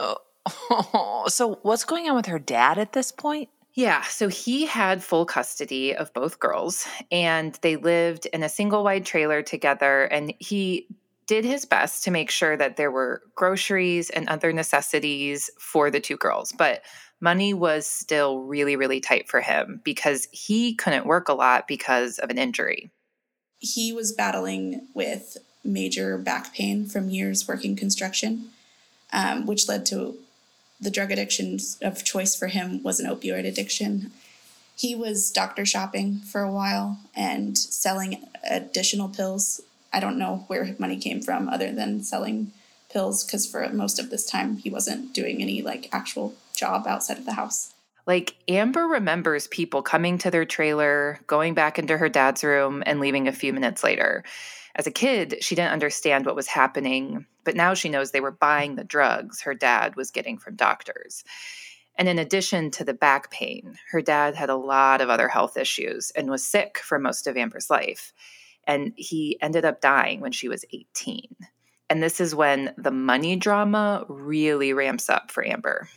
Oh, 0.00 1.24
so 1.28 1.58
what's 1.62 1.84
going 1.84 2.08
on 2.08 2.16
with 2.16 2.26
her 2.26 2.38
dad 2.38 2.78
at 2.78 2.92
this 2.92 3.12
point? 3.12 3.48
Yeah, 3.74 4.02
so 4.02 4.28
he 4.28 4.66
had 4.66 5.02
full 5.02 5.26
custody 5.26 5.96
of 5.96 6.12
both 6.14 6.38
girls 6.38 6.86
and 7.10 7.58
they 7.60 7.74
lived 7.74 8.26
in 8.26 8.44
a 8.44 8.48
single 8.48 8.84
wide 8.84 9.04
trailer 9.04 9.42
together. 9.42 10.04
And 10.04 10.32
he 10.38 10.86
did 11.26 11.44
his 11.44 11.64
best 11.64 12.04
to 12.04 12.10
make 12.10 12.30
sure 12.30 12.56
that 12.56 12.76
there 12.76 12.90
were 12.90 13.22
groceries 13.34 14.10
and 14.10 14.28
other 14.28 14.52
necessities 14.52 15.50
for 15.58 15.90
the 15.90 16.00
two 16.00 16.16
girls. 16.16 16.52
But 16.52 16.82
money 17.20 17.54
was 17.54 17.86
still 17.86 18.40
really, 18.40 18.76
really 18.76 19.00
tight 19.00 19.28
for 19.28 19.40
him 19.40 19.80
because 19.84 20.28
he 20.32 20.74
couldn't 20.74 21.06
work 21.06 21.28
a 21.28 21.34
lot 21.34 21.66
because 21.66 22.18
of 22.18 22.30
an 22.30 22.38
injury. 22.38 22.90
He 23.58 23.92
was 23.92 24.12
battling 24.12 24.88
with 24.94 25.38
major 25.64 26.18
back 26.18 26.52
pain 26.52 26.84
from 26.86 27.08
years 27.08 27.48
working 27.48 27.76
construction, 27.76 28.50
um, 29.12 29.46
which 29.46 29.68
led 29.68 29.86
to 29.86 30.18
the 30.80 30.90
drug 30.90 31.10
addiction 31.10 31.58
of 31.82 32.04
choice 32.04 32.36
for 32.36 32.48
him 32.48 32.82
was 32.82 33.00
an 33.00 33.10
opioid 33.10 33.46
addiction. 33.46 34.12
He 34.76 34.94
was 34.94 35.30
doctor 35.30 35.64
shopping 35.64 36.18
for 36.18 36.42
a 36.42 36.52
while 36.52 36.98
and 37.14 37.56
selling 37.56 38.26
additional 38.48 39.08
pills. 39.08 39.62
I 39.94 40.00
don't 40.00 40.18
know 40.18 40.44
where 40.48 40.74
money 40.78 40.98
came 40.98 41.22
from 41.22 41.48
other 41.48 41.72
than 41.72 42.02
selling 42.02 42.50
pills 42.90 43.24
because 43.24 43.46
for 43.46 43.68
most 43.68 44.00
of 44.00 44.10
this 44.10 44.26
time 44.26 44.56
he 44.56 44.68
wasn't 44.68 45.14
doing 45.14 45.40
any 45.40 45.62
like 45.62 45.88
actual 45.92 46.34
job 46.54 46.86
outside 46.86 47.18
of 47.18 47.24
the 47.24 47.34
house. 47.34 47.72
Like 48.06 48.34
Amber 48.48 48.86
remembers 48.86 49.46
people 49.46 49.82
coming 49.82 50.18
to 50.18 50.30
their 50.30 50.44
trailer, 50.44 51.20
going 51.26 51.54
back 51.54 51.78
into 51.78 51.96
her 51.96 52.08
dad's 52.08 52.44
room, 52.44 52.82
and 52.84 53.00
leaving 53.00 53.28
a 53.28 53.32
few 53.32 53.52
minutes 53.52 53.82
later. 53.82 54.24
As 54.74 54.86
a 54.86 54.90
kid, 54.90 55.36
she 55.40 55.54
didn't 55.54 55.72
understand 55.72 56.26
what 56.26 56.36
was 56.36 56.48
happening, 56.48 57.24
but 57.44 57.54
now 57.54 57.72
she 57.72 57.88
knows 57.88 58.10
they 58.10 58.20
were 58.20 58.32
buying 58.32 58.74
the 58.74 58.84
drugs 58.84 59.40
her 59.42 59.54
dad 59.54 59.94
was 59.94 60.10
getting 60.10 60.38
from 60.38 60.56
doctors. 60.56 61.24
And 61.96 62.08
in 62.08 62.18
addition 62.18 62.72
to 62.72 62.84
the 62.84 62.92
back 62.92 63.30
pain, 63.30 63.78
her 63.92 64.02
dad 64.02 64.34
had 64.34 64.50
a 64.50 64.56
lot 64.56 65.00
of 65.00 65.08
other 65.08 65.28
health 65.28 65.56
issues 65.56 66.10
and 66.16 66.28
was 66.28 66.44
sick 66.44 66.78
for 66.78 66.98
most 66.98 67.28
of 67.28 67.36
Amber's 67.36 67.70
life. 67.70 68.12
And 68.66 68.92
he 68.96 69.38
ended 69.40 69.64
up 69.64 69.80
dying 69.80 70.20
when 70.20 70.32
she 70.32 70.48
was 70.48 70.64
18. 70.72 71.36
And 71.90 72.02
this 72.02 72.20
is 72.20 72.34
when 72.34 72.74
the 72.76 72.90
money 72.90 73.36
drama 73.36 74.04
really 74.08 74.72
ramps 74.72 75.10
up 75.10 75.30
for 75.30 75.46
Amber. 75.46 75.88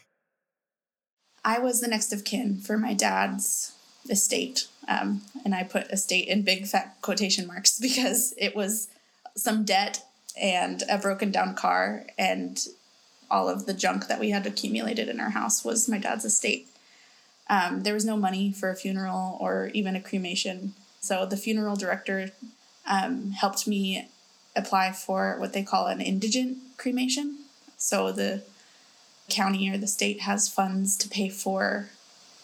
I 1.46 1.60
was 1.60 1.80
the 1.80 1.88
next 1.88 2.12
of 2.12 2.26
kin 2.26 2.58
for 2.58 2.78
my 2.78 2.94
dad's 2.94 3.74
estate. 4.10 4.68
Um, 4.88 5.22
and 5.44 5.56
I 5.56 5.64
put 5.64 5.88
estate 5.88 6.28
in 6.28 6.44
big 6.44 6.66
fat 6.66 6.98
quotation 7.02 7.48
marks 7.48 7.80
because 7.82 8.34
it 8.38 8.56
was 8.56 8.90
some 9.36 9.64
debt 9.64 10.04
and 10.40 10.84
a 10.90 10.98
broken 10.98 11.32
down 11.32 11.56
car 11.56 12.06
and 12.18 12.68
all 13.30 13.50
of 13.50 13.66
the 13.66 13.74
junk 13.74 14.08
that 14.08 14.20
we 14.20 14.30
had 14.30 14.46
accumulated 14.46 15.10
in 15.10 15.20
our 15.20 15.32
house 15.32 15.64
was 15.66 15.90
my 15.90 15.98
dad's 15.98 16.26
estate. 16.26 16.68
Um, 17.50 17.84
there 17.84 17.94
was 17.94 18.06
no 18.06 18.18
money 18.18 18.52
for 18.52 18.70
a 18.70 18.76
funeral 18.76 19.38
or 19.40 19.72
even 19.74 19.96
a 19.96 20.02
cremation. 20.02 20.74
So 21.00 21.26
the 21.26 21.38
funeral 21.38 21.76
director 21.76 22.32
um, 22.88 23.32
helped 23.32 23.68
me 23.68 24.08
apply 24.56 24.92
for 24.92 25.36
what 25.40 25.54
they 25.54 25.64
call 25.64 25.88
an 25.88 26.02
indigent 26.02 26.58
cremation. 26.78 27.38
So 27.78 28.12
the 28.12 28.42
county 29.30 29.70
or 29.70 29.78
the 29.78 29.88
state 29.88 30.22
has 30.22 30.50
funds 30.50 30.98
to 30.98 31.10
pay 31.10 31.30
for 31.30 31.90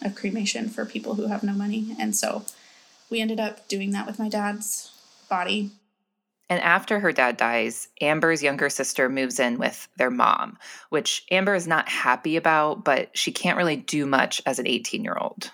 a 0.04 0.10
cremation 0.10 0.70
for 0.70 0.86
people 0.86 1.16
who 1.16 1.28
have 1.28 1.44
no 1.44 1.54
money. 1.54 1.96
And 2.00 2.16
so 2.16 2.44
we 3.10 3.22
ended 3.22 3.40
up 3.40 3.68
doing 3.68 3.92
that 3.92 4.06
with 4.06 4.20
my 4.20 4.30
dad's 4.30 4.92
body. 5.30 5.72
And 6.50 6.62
after 6.62 7.00
her 7.00 7.12
dad 7.12 7.38
dies, 7.38 7.88
Amber's 8.02 8.44
younger 8.44 8.70
sister 8.70 9.10
moves 9.10 9.40
in 9.40 9.58
with 9.58 9.88
their 9.98 10.12
mom, 10.12 10.58
which 10.90 11.26
Amber 11.32 11.56
is 11.56 11.68
not 11.68 11.90
happy 11.90 12.36
about, 12.36 12.84
but 12.84 13.18
she 13.18 13.32
can't 13.32 13.58
really 13.58 13.78
do 13.78 14.06
much 14.06 14.42
as 14.46 14.60
an 14.60 14.68
18 14.68 15.04
year 15.04 15.18
old. 15.20 15.52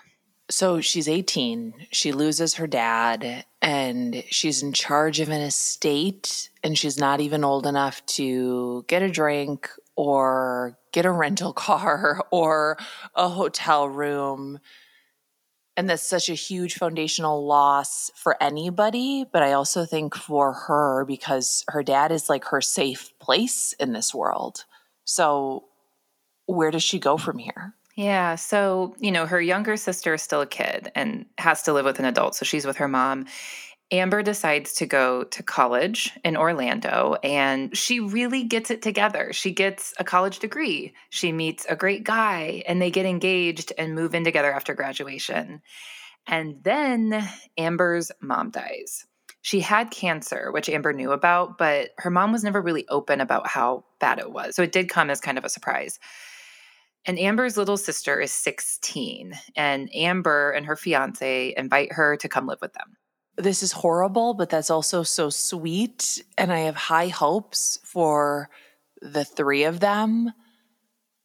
So 0.50 0.80
she's 0.80 1.08
18. 1.08 1.86
She 1.92 2.10
loses 2.10 2.54
her 2.54 2.66
dad 2.66 3.44
and 3.62 4.24
she's 4.30 4.64
in 4.64 4.72
charge 4.72 5.20
of 5.20 5.28
an 5.28 5.40
estate 5.40 6.50
and 6.64 6.76
she's 6.76 6.98
not 6.98 7.20
even 7.20 7.44
old 7.44 7.66
enough 7.66 8.04
to 8.06 8.84
get 8.88 9.02
a 9.02 9.08
drink 9.08 9.70
or 9.94 10.76
get 10.92 11.06
a 11.06 11.12
rental 11.12 11.52
car 11.66 12.26
or 12.32 12.78
a 13.14 13.28
hotel 13.28 13.88
room. 13.88 14.58
And 15.76 15.88
that's 15.88 16.02
such 16.02 16.28
a 16.28 16.34
huge 16.34 16.74
foundational 16.74 17.46
loss 17.46 18.10
for 18.16 18.36
anybody. 18.42 19.24
But 19.32 19.44
I 19.44 19.52
also 19.52 19.84
think 19.84 20.16
for 20.16 20.52
her, 20.52 21.04
because 21.04 21.64
her 21.68 21.84
dad 21.84 22.10
is 22.10 22.28
like 22.28 22.46
her 22.46 22.60
safe 22.60 23.16
place 23.20 23.72
in 23.74 23.92
this 23.92 24.12
world. 24.12 24.64
So, 25.04 25.64
where 26.46 26.72
does 26.72 26.82
she 26.82 26.98
go 26.98 27.16
from 27.16 27.38
here? 27.38 27.74
Yeah. 28.00 28.36
So, 28.36 28.94
you 28.98 29.12
know, 29.12 29.26
her 29.26 29.42
younger 29.42 29.76
sister 29.76 30.14
is 30.14 30.22
still 30.22 30.40
a 30.40 30.46
kid 30.46 30.90
and 30.94 31.26
has 31.36 31.60
to 31.64 31.74
live 31.74 31.84
with 31.84 31.98
an 31.98 32.06
adult. 32.06 32.34
So 32.34 32.46
she's 32.46 32.64
with 32.64 32.78
her 32.78 32.88
mom. 32.88 33.26
Amber 33.90 34.22
decides 34.22 34.72
to 34.74 34.86
go 34.86 35.24
to 35.24 35.42
college 35.42 36.10
in 36.24 36.34
Orlando 36.34 37.16
and 37.22 37.76
she 37.76 38.00
really 38.00 38.44
gets 38.44 38.70
it 38.70 38.80
together. 38.80 39.34
She 39.34 39.50
gets 39.50 39.92
a 39.98 40.04
college 40.04 40.38
degree. 40.38 40.94
She 41.10 41.30
meets 41.30 41.66
a 41.68 41.76
great 41.76 42.02
guy 42.02 42.62
and 42.66 42.80
they 42.80 42.90
get 42.90 43.04
engaged 43.04 43.70
and 43.76 43.94
move 43.94 44.14
in 44.14 44.24
together 44.24 44.50
after 44.50 44.72
graduation. 44.72 45.60
And 46.26 46.56
then 46.64 47.28
Amber's 47.58 48.10
mom 48.22 48.48
dies. 48.48 49.04
She 49.42 49.60
had 49.60 49.90
cancer, 49.90 50.50
which 50.52 50.70
Amber 50.70 50.94
knew 50.94 51.12
about, 51.12 51.58
but 51.58 51.90
her 51.98 52.10
mom 52.10 52.32
was 52.32 52.44
never 52.44 52.62
really 52.62 52.88
open 52.88 53.20
about 53.20 53.46
how 53.46 53.84
bad 53.98 54.20
it 54.20 54.32
was. 54.32 54.56
So 54.56 54.62
it 54.62 54.72
did 54.72 54.88
come 54.88 55.10
as 55.10 55.20
kind 55.20 55.36
of 55.36 55.44
a 55.44 55.50
surprise. 55.50 55.98
And 57.06 57.18
Amber's 57.18 57.56
little 57.56 57.78
sister 57.78 58.20
is 58.20 58.30
16, 58.30 59.32
and 59.56 59.88
Amber 59.94 60.50
and 60.50 60.66
her 60.66 60.76
fiance 60.76 61.54
invite 61.56 61.92
her 61.92 62.16
to 62.16 62.28
come 62.28 62.46
live 62.46 62.60
with 62.60 62.74
them 62.74 62.96
this 63.42 63.62
is 63.62 63.72
horrible, 63.72 64.34
but 64.34 64.50
that's 64.50 64.70
also 64.70 65.02
so 65.02 65.30
sweet. 65.30 66.22
And 66.36 66.52
I 66.52 66.60
have 66.60 66.76
high 66.76 67.08
hopes 67.08 67.78
for 67.84 68.50
the 69.00 69.24
three 69.24 69.64
of 69.64 69.80
them. 69.80 70.32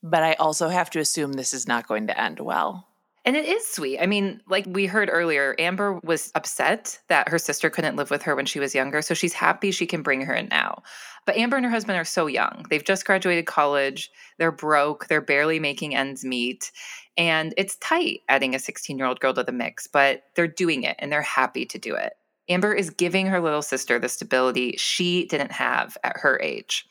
But 0.01 0.23
I 0.23 0.33
also 0.33 0.69
have 0.69 0.89
to 0.91 0.99
assume 0.99 1.33
this 1.33 1.53
is 1.53 1.67
not 1.67 1.87
going 1.87 2.07
to 2.07 2.19
end 2.19 2.39
well. 2.39 2.87
And 3.25 3.35
it 3.35 3.45
is 3.45 3.65
sweet. 3.65 3.99
I 3.99 4.05
mean, 4.05 4.39
like 4.47 4.65
we 4.67 4.85
heard 4.85 5.09
earlier, 5.11 5.55
Amber 5.57 5.99
was 6.03 6.31
upset 6.35 6.99
that 7.07 7.27
her 7.27 7.39
sister 7.39 7.71
couldn't 7.71 7.95
live 7.95 8.11
with 8.11 8.21
her 8.21 8.35
when 8.35 8.45
she 8.45 8.59
was 8.59 8.75
younger. 8.75 9.01
So 9.01 9.15
she's 9.15 9.33
happy 9.33 9.71
she 9.71 9.87
can 9.87 10.03
bring 10.03 10.21
her 10.21 10.33
in 10.35 10.47
now. 10.49 10.83
But 11.25 11.35
Amber 11.35 11.57
and 11.57 11.65
her 11.65 11.71
husband 11.71 11.97
are 11.97 12.05
so 12.05 12.27
young. 12.27 12.67
They've 12.69 12.83
just 12.83 13.03
graduated 13.03 13.47
college. 13.47 14.11
They're 14.37 14.51
broke. 14.51 15.07
They're 15.07 15.21
barely 15.21 15.59
making 15.59 15.95
ends 15.95 16.23
meet. 16.23 16.71
And 17.17 17.51
it's 17.57 17.77
tight 17.77 18.19
adding 18.29 18.53
a 18.53 18.59
16 18.59 18.95
year 18.95 19.07
old 19.07 19.19
girl 19.19 19.33
to 19.33 19.43
the 19.43 19.51
mix, 19.51 19.87
but 19.87 20.21
they're 20.35 20.47
doing 20.47 20.83
it 20.83 20.95
and 20.99 21.11
they're 21.11 21.23
happy 21.23 21.65
to 21.65 21.79
do 21.79 21.95
it. 21.95 22.13
Amber 22.47 22.75
is 22.75 22.91
giving 22.91 23.25
her 23.25 23.41
little 23.41 23.63
sister 23.63 23.97
the 23.97 24.07
stability 24.07 24.75
she 24.77 25.25
didn't 25.25 25.51
have 25.51 25.97
at 26.03 26.17
her 26.17 26.39
age. 26.43 26.85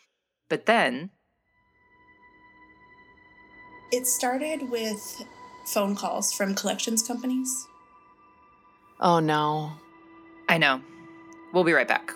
But 0.48 0.66
then. 0.66 1.10
It 3.92 4.08
started 4.08 4.68
with 4.68 5.22
phone 5.66 5.94
calls 5.94 6.32
from 6.32 6.54
collections 6.54 7.02
companies. 7.02 7.68
Oh 9.00 9.18
no. 9.18 9.72
I 10.48 10.58
know. 10.58 10.80
We'll 11.52 11.64
be 11.64 11.72
right 11.72 11.88
back. 11.88 12.14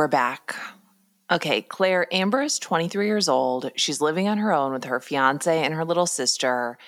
We're 0.00 0.08
back. 0.08 0.56
Okay, 1.30 1.60
Claire 1.60 2.06
Amber 2.10 2.40
is 2.40 2.58
23 2.58 3.04
years 3.04 3.28
old. 3.28 3.70
She's 3.76 4.00
living 4.00 4.28
on 4.28 4.38
her 4.38 4.50
own 4.50 4.72
with 4.72 4.84
her 4.84 4.98
fiance 4.98 5.62
and 5.62 5.74
her 5.74 5.84
little 5.84 6.06
sister. 6.06 6.78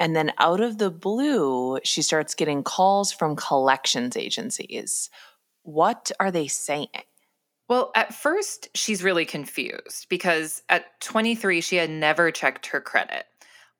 And 0.00 0.16
then 0.16 0.32
out 0.38 0.60
of 0.60 0.78
the 0.78 0.90
blue, 0.90 1.78
she 1.84 2.02
starts 2.02 2.34
getting 2.34 2.64
calls 2.64 3.12
from 3.12 3.36
collections 3.36 4.16
agencies. 4.16 5.08
What 5.62 6.10
are 6.18 6.32
they 6.32 6.48
saying? 6.48 6.88
Well, 7.68 7.92
at 7.94 8.12
first, 8.12 8.70
she's 8.74 9.04
really 9.04 9.24
confused 9.24 10.08
because 10.08 10.60
at 10.68 11.00
23, 11.00 11.60
she 11.60 11.76
had 11.76 11.90
never 11.90 12.32
checked 12.32 12.66
her 12.66 12.80
credit. 12.80 13.26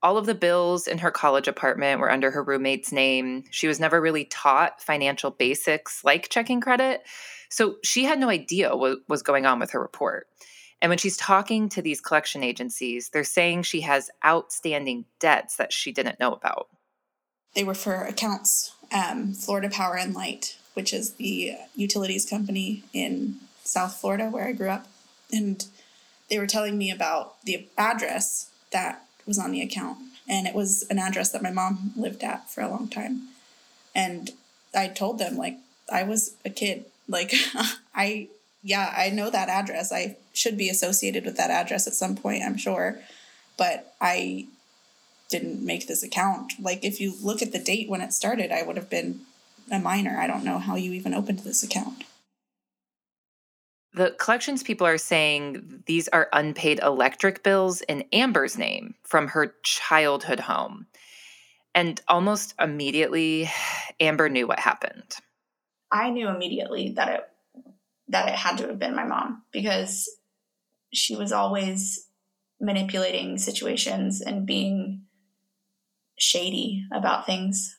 All 0.03 0.17
of 0.17 0.27
the 0.27 0.35
bills 0.35 0.87
in 0.87 0.99
her 0.99 1.11
college 1.11 1.49
apartment 1.49 2.01
were 2.01 2.11
under 2.11 2.31
her 2.31 2.43
roommate's 2.43 2.93
name. 2.93 3.45
She 3.51 3.67
was 3.67 3.81
never 3.81 4.01
really 4.01 4.25
taught 4.27 4.81
financial 4.81 5.31
basics 5.31 6.05
like 6.05 6.29
checking 6.29 6.61
credit. 6.61 7.03
So 7.49 7.77
she 7.83 8.05
had 8.05 8.19
no 8.19 8.29
idea 8.29 8.77
what 8.77 8.99
was 9.09 9.23
going 9.23 9.47
on 9.47 9.59
with 9.59 9.73
her 9.73 9.81
report. 9.81 10.29
And 10.81 10.91
when 10.91 10.99
she's 10.99 11.17
talking 11.17 11.69
to 11.71 11.83
these 11.83 12.01
collection 12.01 12.45
agencies, 12.45 13.09
they're 13.09 13.25
saying 13.25 13.63
she 13.63 13.81
has 13.81 14.11
outstanding 14.25 15.07
debts 15.19 15.57
that 15.57 15.73
she 15.73 15.93
didn't 15.93 16.21
know 16.21 16.33
about. 16.33 16.69
They 17.55 17.65
were 17.65 17.75
for 17.75 18.05
accounts. 18.05 18.73
Um, 18.93 19.35
Florida 19.35 19.69
Power 19.69 19.97
and 19.97 20.15
Light, 20.15 20.57
which 20.75 20.93
is 20.93 21.15
the 21.15 21.57
utilities 21.75 22.25
company 22.25 22.85
in 22.93 23.37
South 23.65 23.97
Florida 23.97 24.31
where 24.31 24.47
I 24.47 24.53
grew 24.53 24.71
up. 24.71 24.87
And 25.33 25.67
they 26.31 26.39
were 26.39 26.47
telling 26.47 26.79
me 26.79 26.91
about 26.91 27.43
the 27.45 27.67
address 27.77 28.51
that 28.71 29.05
was 29.29 29.39
on 29.39 29.53
the 29.53 29.63
account. 29.63 29.99
And 30.29 30.47
it 30.47 30.55
was 30.55 30.83
an 30.91 30.99
address 30.99 31.31
that 31.31 31.43
my 31.43 31.51
mom 31.51 31.93
lived 31.97 32.23
at 32.23 32.51
for 32.51 32.61
a 32.61 32.69
long 32.69 32.89
time. 32.89 33.29
And 33.95 34.31
I 34.75 34.89
told 34.89 35.19
them, 35.19 35.37
like, 35.37 35.57
I 35.91 36.03
was 36.03 36.35
a 36.45 36.51
kid 36.51 36.87
like, 37.09 37.33
I, 37.95 38.29
yeah, 38.63 38.93
I 38.97 39.11
know 39.11 39.31
that 39.31 39.49
address. 39.49 39.93
I 39.93 40.17
should 40.35 40.59
be 40.59 40.69
associated 40.69 41.25
with 41.25 41.37
that 41.37 41.51
address 41.51 41.87
at 41.87 41.95
some 41.95 42.17
point, 42.17 42.43
I'm 42.45 42.59
sure. 42.59 43.01
But 43.57 43.95
I 44.01 44.47
didn't 45.31 45.65
make 45.65 45.87
this 45.87 46.03
account. 46.03 46.53
Like, 46.61 46.85
if 46.85 47.01
you 47.01 47.15
look 47.23 47.41
at 47.41 47.53
the 47.53 47.59
date 47.59 47.89
when 47.89 48.01
it 48.01 48.13
started, 48.13 48.53
I 48.53 48.63
would 48.63 48.77
have 48.77 48.91
been 48.91 49.21
a 49.71 49.79
minor. 49.79 50.19
I 50.19 50.27
don't 50.27 50.45
know 50.45 50.59
how 50.59 50.77
you 50.77 50.93
even 50.93 51.15
opened 51.15 51.41
this 51.41 51.63
account. 51.63 52.05
The 53.95 54.15
collections 54.19 54.63
people 54.63 54.87
are 54.87 54.99
saying 54.99 55.83
these 55.87 56.09
are 56.09 56.29
unpaid 56.33 56.81
electric 56.83 57.43
bills 57.43 57.81
in 57.83 58.05
Amber's 58.13 58.59
name 58.59 58.95
from 59.03 59.29
her 59.29 59.55
childhood 59.63 60.41
home. 60.41 60.87
And 61.75 62.01
almost 62.09 62.55
immediately, 62.61 63.51
Amber 64.01 64.29
knew 64.29 64.47
what 64.47 64.61
happened. 64.61 65.17
I 65.91 66.11
knew 66.11 66.29
immediately 66.29 66.93
that 66.97 67.09
it 67.09 67.29
that 68.11 68.29
it 68.29 68.35
had 68.35 68.57
to 68.59 68.67
have 68.67 68.79
been 68.79 68.95
my 68.95 69.05
mom 69.05 69.43
because 69.53 70.09
she 70.93 71.15
was 71.15 71.31
always 71.31 72.09
manipulating 72.61 73.39
situations 73.39 74.21
and 74.21 74.47
being 74.47 75.03
shady 76.19 76.85
about 76.93 77.27
things. 77.27 77.79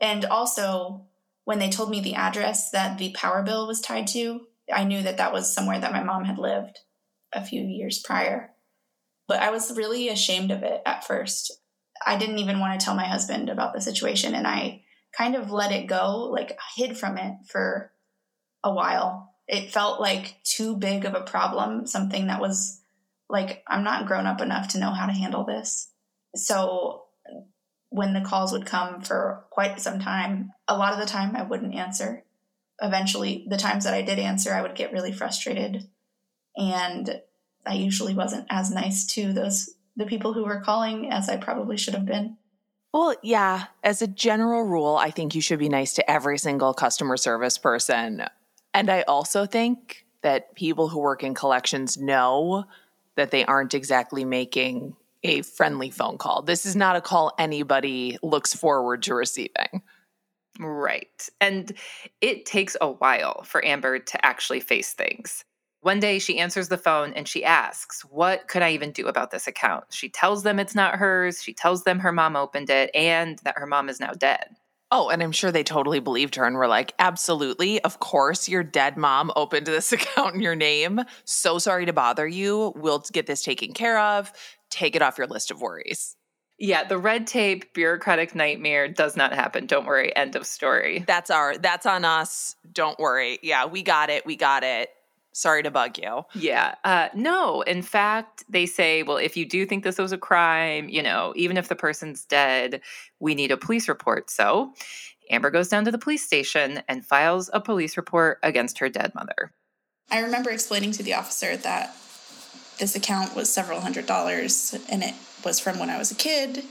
And 0.00 0.24
also, 0.26 1.06
when 1.44 1.58
they 1.58 1.70
told 1.70 1.90
me 1.90 2.00
the 2.00 2.14
address 2.14 2.70
that 2.70 2.98
the 2.98 3.12
power 3.12 3.42
bill 3.42 3.66
was 3.66 3.80
tied 3.80 4.06
to, 4.08 4.46
I 4.72 4.84
knew 4.84 5.02
that 5.02 5.18
that 5.18 5.32
was 5.32 5.52
somewhere 5.52 5.80
that 5.80 5.92
my 5.92 6.02
mom 6.02 6.24
had 6.24 6.38
lived 6.38 6.80
a 7.32 7.44
few 7.44 7.62
years 7.62 8.02
prior. 8.04 8.52
But 9.28 9.40
I 9.40 9.50
was 9.50 9.76
really 9.76 10.08
ashamed 10.08 10.50
of 10.50 10.62
it 10.62 10.82
at 10.86 11.04
first. 11.04 11.60
I 12.06 12.16
didn't 12.16 12.38
even 12.38 12.60
want 12.60 12.78
to 12.78 12.84
tell 12.84 12.94
my 12.94 13.06
husband 13.06 13.48
about 13.48 13.74
the 13.74 13.80
situation 13.80 14.34
and 14.34 14.46
I 14.46 14.82
kind 15.16 15.34
of 15.34 15.50
let 15.50 15.72
it 15.72 15.86
go, 15.86 16.28
like 16.30 16.58
hid 16.76 16.96
from 16.96 17.16
it 17.16 17.34
for 17.48 17.92
a 18.62 18.72
while. 18.72 19.34
It 19.48 19.72
felt 19.72 20.00
like 20.00 20.36
too 20.44 20.76
big 20.76 21.04
of 21.04 21.14
a 21.14 21.20
problem, 21.20 21.86
something 21.86 22.26
that 22.26 22.40
was 22.40 22.80
like, 23.28 23.62
I'm 23.66 23.84
not 23.84 24.06
grown 24.06 24.26
up 24.26 24.40
enough 24.40 24.68
to 24.68 24.78
know 24.78 24.90
how 24.90 25.06
to 25.06 25.12
handle 25.12 25.44
this. 25.44 25.90
So 26.34 27.04
when 27.88 28.12
the 28.12 28.20
calls 28.20 28.52
would 28.52 28.66
come 28.66 29.00
for 29.00 29.44
quite 29.50 29.80
some 29.80 30.00
time, 30.00 30.50
a 30.68 30.76
lot 30.76 30.92
of 30.92 30.98
the 30.98 31.06
time 31.06 31.34
I 31.34 31.42
wouldn't 31.42 31.74
answer. 31.74 32.24
Eventually, 32.80 33.46
the 33.48 33.56
times 33.56 33.84
that 33.84 33.94
I 33.94 34.02
did 34.02 34.18
answer, 34.18 34.52
I 34.52 34.62
would 34.62 34.74
get 34.74 34.92
really 34.92 35.12
frustrated. 35.12 35.88
And 36.56 37.20
I 37.66 37.74
usually 37.74 38.14
wasn't 38.14 38.46
as 38.50 38.70
nice 38.70 39.06
to 39.14 39.32
those 39.32 39.70
the 39.96 40.06
people 40.06 40.34
who 40.34 40.44
were 40.44 40.60
calling 40.60 41.10
as 41.10 41.28
I 41.28 41.38
probably 41.38 41.78
should 41.78 41.94
have 41.94 42.04
been. 42.04 42.36
Well, 42.92 43.14
yeah, 43.22 43.64
as 43.82 44.02
a 44.02 44.06
general 44.06 44.62
rule, 44.62 44.96
I 44.96 45.10
think 45.10 45.34
you 45.34 45.40
should 45.40 45.58
be 45.58 45.68
nice 45.68 45.94
to 45.94 46.10
every 46.10 46.38
single 46.38 46.74
customer 46.74 47.16
service 47.16 47.58
person. 47.58 48.24
And 48.74 48.90
I 48.90 49.02
also 49.02 49.46
think 49.46 50.06
that 50.22 50.54
people 50.54 50.88
who 50.88 50.98
work 50.98 51.22
in 51.22 51.34
collections 51.34 51.96
know 51.96 52.64
that 53.16 53.30
they 53.30 53.44
aren't 53.44 53.74
exactly 53.74 54.24
making 54.24 54.96
a 55.22 55.42
friendly 55.42 55.90
phone 55.90 56.18
call. 56.18 56.42
This 56.42 56.66
is 56.66 56.76
not 56.76 56.96
a 56.96 57.00
call 57.00 57.32
anybody 57.38 58.18
looks 58.22 58.54
forward 58.54 59.02
to 59.04 59.14
receiving. 59.14 59.82
Right. 60.58 61.28
And 61.40 61.72
it 62.20 62.46
takes 62.46 62.76
a 62.80 62.90
while 62.90 63.42
for 63.44 63.64
Amber 63.64 63.98
to 63.98 64.24
actually 64.24 64.60
face 64.60 64.92
things. 64.92 65.44
One 65.80 66.00
day 66.00 66.18
she 66.18 66.38
answers 66.38 66.68
the 66.68 66.78
phone 66.78 67.12
and 67.12 67.28
she 67.28 67.44
asks, 67.44 68.02
What 68.06 68.48
could 68.48 68.62
I 68.62 68.72
even 68.72 68.90
do 68.90 69.06
about 69.06 69.30
this 69.30 69.46
account? 69.46 69.84
She 69.90 70.08
tells 70.08 70.42
them 70.42 70.58
it's 70.58 70.74
not 70.74 70.96
hers. 70.96 71.42
She 71.42 71.52
tells 71.52 71.84
them 71.84 71.98
her 72.00 72.12
mom 72.12 72.36
opened 72.36 72.70
it 72.70 72.90
and 72.94 73.38
that 73.44 73.58
her 73.58 73.66
mom 73.66 73.88
is 73.88 74.00
now 74.00 74.12
dead. 74.12 74.56
Oh, 74.90 75.08
and 75.10 75.22
I'm 75.22 75.32
sure 75.32 75.50
they 75.52 75.64
totally 75.64 76.00
believed 76.00 76.36
her 76.36 76.44
and 76.44 76.56
were 76.56 76.68
like, 76.68 76.92
Absolutely. 76.98 77.80
Of 77.82 78.00
course, 78.00 78.48
your 78.48 78.64
dead 78.64 78.96
mom 78.96 79.30
opened 79.36 79.66
this 79.66 79.92
account 79.92 80.34
in 80.34 80.40
your 80.40 80.56
name. 80.56 81.00
So 81.24 81.58
sorry 81.58 81.86
to 81.86 81.92
bother 81.92 82.26
you. 82.26 82.72
We'll 82.76 83.04
get 83.12 83.26
this 83.26 83.42
taken 83.42 83.72
care 83.72 83.98
of. 83.98 84.32
Take 84.70 84.96
it 84.96 85.02
off 85.02 85.18
your 85.18 85.26
list 85.28 85.50
of 85.50 85.60
worries. 85.60 86.15
Yeah, 86.58 86.84
the 86.84 86.98
red 86.98 87.26
tape 87.26 87.74
bureaucratic 87.74 88.34
nightmare 88.34 88.88
does 88.88 89.16
not 89.16 89.32
happen. 89.32 89.66
Don't 89.66 89.86
worry. 89.86 90.14
End 90.16 90.36
of 90.36 90.46
story. 90.46 91.04
That's 91.06 91.30
our 91.30 91.58
that's 91.58 91.84
on 91.86 92.04
us. 92.04 92.56
Don't 92.72 92.98
worry. 92.98 93.38
Yeah, 93.42 93.66
we 93.66 93.82
got 93.82 94.08
it. 94.08 94.24
We 94.24 94.36
got 94.36 94.64
it. 94.64 94.90
Sorry 95.32 95.62
to 95.62 95.70
bug 95.70 95.98
you. 95.98 96.22
Yeah. 96.34 96.76
Uh, 96.82 97.08
no, 97.14 97.60
in 97.60 97.82
fact, 97.82 98.44
they 98.48 98.64
say, 98.64 99.02
well, 99.02 99.18
if 99.18 99.36
you 99.36 99.44
do 99.44 99.66
think 99.66 99.84
this 99.84 99.98
was 99.98 100.12
a 100.12 100.18
crime, 100.18 100.88
you 100.88 101.02
know, 101.02 101.34
even 101.36 101.58
if 101.58 101.68
the 101.68 101.76
person's 101.76 102.24
dead, 102.24 102.80
we 103.20 103.34
need 103.34 103.50
a 103.50 103.58
police 103.58 103.86
report. 103.86 104.30
So 104.30 104.72
Amber 105.30 105.50
goes 105.50 105.68
down 105.68 105.84
to 105.84 105.90
the 105.90 105.98
police 105.98 106.24
station 106.24 106.82
and 106.88 107.04
files 107.04 107.50
a 107.52 107.60
police 107.60 107.98
report 107.98 108.38
against 108.42 108.78
her 108.78 108.88
dead 108.88 109.14
mother. 109.14 109.52
I 110.10 110.20
remember 110.20 110.50
explaining 110.50 110.92
to 110.92 111.02
the 111.02 111.12
officer 111.12 111.54
that 111.54 111.94
this 112.78 112.96
account 112.96 113.34
was 113.34 113.52
several 113.52 113.80
hundred 113.80 114.06
dollars 114.06 114.74
and 114.88 115.02
it 115.02 115.14
was 115.46 115.60
from 115.60 115.78
when 115.78 115.88
I 115.88 115.96
was 115.96 116.10
a 116.10 116.16
kid 116.16 116.64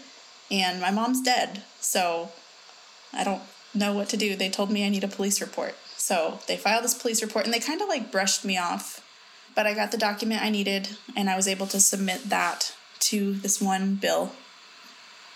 and 0.52 0.82
my 0.82 0.92
mom's 0.92 1.22
dead. 1.22 1.64
So 1.80 2.30
I 3.14 3.24
don't 3.24 3.42
know 3.74 3.94
what 3.94 4.10
to 4.10 4.18
do. 4.18 4.36
They 4.36 4.50
told 4.50 4.70
me 4.70 4.86
I 4.86 4.90
need 4.90 5.06
a 5.06 5.08
police 5.08 5.40
report. 5.40 5.76
So 5.96 6.40
they 6.48 6.58
filed 6.58 6.84
this 6.84 6.94
police 6.94 7.24
report 7.24 7.46
and 7.46 7.54
they 7.54 7.60
kind 7.60 7.82
of 7.82 7.88
like 7.88 8.12
brushed 8.12 8.44
me 8.44 8.58
off. 8.58 9.02
But 9.56 9.66
I 9.66 9.74
got 9.74 9.92
the 9.92 9.98
document 9.98 10.44
I 10.44 10.50
needed 10.50 10.90
and 11.16 11.30
I 11.30 11.38
was 11.38 11.48
able 11.48 11.68
to 11.68 11.80
submit 11.80 12.30
that 12.30 12.76
to 13.00 13.34
this 13.36 13.62
one 13.62 13.96
bill 13.96 14.34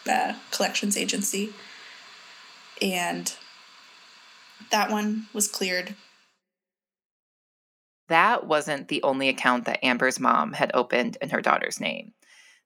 uh, 0.08 0.34
collections 0.52 0.97
agency. 0.97 1.54
And 2.82 3.34
that 4.69 4.91
one 4.91 5.28
was 5.34 5.47
cleared. 5.47 5.95
That 8.10 8.45
wasn't 8.45 8.89
the 8.89 9.02
only 9.04 9.30
account 9.30 9.63
that 9.65 9.84
Amber's 9.84 10.19
mom 10.19 10.54
had 10.54 10.71
opened 10.73 11.17
in 11.21 11.30
her 11.30 11.41
daughter's 11.41 11.80
name. 11.80 12.12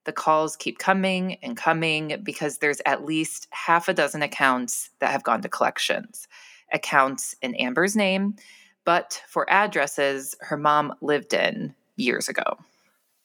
The 0.06 0.12
calls 0.12 0.56
keep 0.56 0.80
coming 0.80 1.36
and 1.42 1.56
coming 1.56 2.20
because 2.24 2.58
there's 2.58 2.82
at 2.86 3.06
least 3.06 3.48
half 3.52 3.88
a 3.88 3.94
dozen 3.94 4.22
accounts 4.22 4.89
that 5.00 5.12
have 5.12 5.24
gone 5.24 5.42
to 5.42 5.50
collections 5.50 6.28
accounts 6.74 7.36
in 7.42 7.56
Amber's 7.56 7.96
name, 7.96 8.36
but 8.84 9.22
for 9.28 9.50
addresses 9.50 10.36
her 10.42 10.58
mom 10.58 10.94
lived 11.02 11.34
in 11.34 11.76
years 11.96 12.28
ago. 12.28 12.58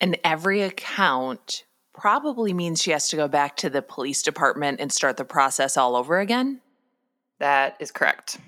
And 0.00 0.18
every 0.22 0.62
account 0.62 1.64
probably 1.92 2.52
means 2.52 2.80
she 2.80 2.92
has 2.92 3.08
to 3.08 3.16
go 3.16 3.26
back 3.26 3.56
to 3.56 3.70
the 3.70 3.82
police 3.82 4.22
department 4.22 4.80
and 4.80 4.92
start 4.92 5.16
the 5.16 5.24
process 5.24 5.76
all 5.76 5.96
over 5.96 6.20
again. 6.20 6.60
That 7.40 7.76
is 7.80 7.90
correct. 7.90 8.38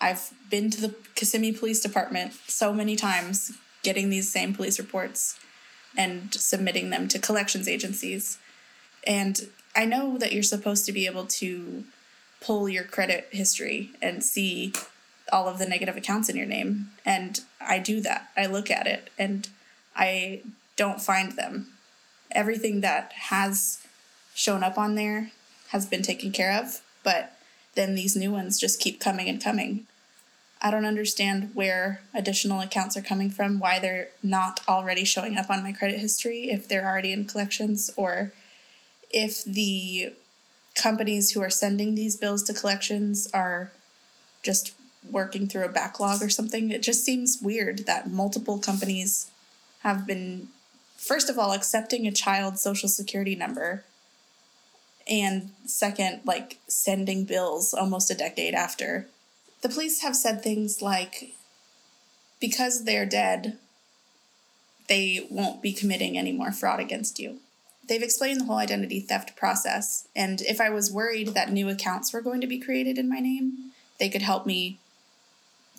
I've 0.00 0.30
been 0.50 0.70
to 0.72 0.80
the 0.80 0.94
Kissimmee 1.14 1.52
Police 1.52 1.80
Department 1.80 2.34
so 2.46 2.72
many 2.72 2.96
times 2.96 3.52
getting 3.82 4.10
these 4.10 4.30
same 4.30 4.52
police 4.52 4.78
reports 4.78 5.38
and 5.96 6.34
submitting 6.34 6.90
them 6.90 7.08
to 7.08 7.18
collections 7.18 7.68
agencies. 7.68 8.38
And 9.06 9.48
I 9.74 9.84
know 9.84 10.18
that 10.18 10.32
you're 10.32 10.42
supposed 10.42 10.86
to 10.86 10.92
be 10.92 11.06
able 11.06 11.26
to 11.26 11.84
pull 12.40 12.68
your 12.68 12.84
credit 12.84 13.28
history 13.30 13.90
and 14.02 14.22
see 14.22 14.72
all 15.32 15.48
of 15.48 15.58
the 15.58 15.66
negative 15.66 15.96
accounts 15.96 16.28
in 16.28 16.36
your 16.36 16.46
name. 16.46 16.90
And 17.04 17.40
I 17.60 17.78
do 17.78 18.00
that. 18.02 18.30
I 18.36 18.46
look 18.46 18.70
at 18.70 18.86
it 18.86 19.10
and 19.18 19.48
I 19.94 20.42
don't 20.76 21.00
find 21.00 21.32
them. 21.32 21.68
Everything 22.32 22.80
that 22.82 23.12
has 23.12 23.86
shown 24.34 24.62
up 24.62 24.78
on 24.78 24.94
there 24.94 25.30
has 25.68 25.86
been 25.86 26.02
taken 26.02 26.30
care 26.30 26.52
of, 26.52 26.80
but 27.02 27.32
then 27.74 27.94
these 27.94 28.16
new 28.16 28.30
ones 28.30 28.60
just 28.60 28.80
keep 28.80 29.00
coming 29.00 29.28
and 29.28 29.42
coming. 29.42 29.86
I 30.66 30.70
don't 30.72 30.84
understand 30.84 31.52
where 31.54 32.00
additional 32.12 32.60
accounts 32.60 32.96
are 32.96 33.00
coming 33.00 33.30
from, 33.30 33.60
why 33.60 33.78
they're 33.78 34.08
not 34.20 34.58
already 34.66 35.04
showing 35.04 35.38
up 35.38 35.48
on 35.48 35.62
my 35.62 35.70
credit 35.70 36.00
history 36.00 36.50
if 36.50 36.66
they're 36.66 36.88
already 36.88 37.12
in 37.12 37.26
collections, 37.26 37.88
or 37.96 38.32
if 39.12 39.44
the 39.44 40.12
companies 40.74 41.30
who 41.30 41.40
are 41.40 41.50
sending 41.50 41.94
these 41.94 42.16
bills 42.16 42.42
to 42.42 42.52
collections 42.52 43.28
are 43.32 43.70
just 44.42 44.72
working 45.08 45.46
through 45.46 45.64
a 45.64 45.68
backlog 45.68 46.20
or 46.20 46.28
something. 46.28 46.72
It 46.72 46.82
just 46.82 47.04
seems 47.04 47.38
weird 47.40 47.86
that 47.86 48.10
multiple 48.10 48.58
companies 48.58 49.30
have 49.84 50.04
been, 50.04 50.48
first 50.96 51.30
of 51.30 51.38
all, 51.38 51.52
accepting 51.52 52.08
a 52.08 52.10
child's 52.10 52.60
social 52.60 52.88
security 52.88 53.36
number, 53.36 53.84
and 55.06 55.50
second, 55.64 56.22
like 56.24 56.58
sending 56.66 57.22
bills 57.22 57.72
almost 57.72 58.10
a 58.10 58.14
decade 58.16 58.52
after. 58.52 59.06
The 59.62 59.68
police 59.68 60.02
have 60.02 60.16
said 60.16 60.42
things 60.42 60.82
like, 60.82 61.34
because 62.40 62.84
they're 62.84 63.06
dead, 63.06 63.58
they 64.88 65.26
won't 65.30 65.62
be 65.62 65.72
committing 65.72 66.16
any 66.16 66.32
more 66.32 66.52
fraud 66.52 66.80
against 66.80 67.18
you 67.18 67.40
they've 67.88 68.02
explained 68.02 68.40
the 68.40 68.44
whole 68.44 68.58
identity 68.58 69.00
theft 69.00 69.36
process. 69.36 70.08
And 70.14 70.40
if 70.42 70.60
I 70.60 70.70
was 70.70 70.90
worried 70.90 71.28
that 71.28 71.52
new 71.52 71.68
accounts 71.68 72.12
were 72.12 72.20
going 72.20 72.40
to 72.40 72.46
be 72.46 72.58
created 72.58 72.98
in 72.98 73.08
my 73.08 73.20
name, 73.20 73.72
they 73.98 74.08
could 74.08 74.22
help 74.22 74.46
me 74.46 74.78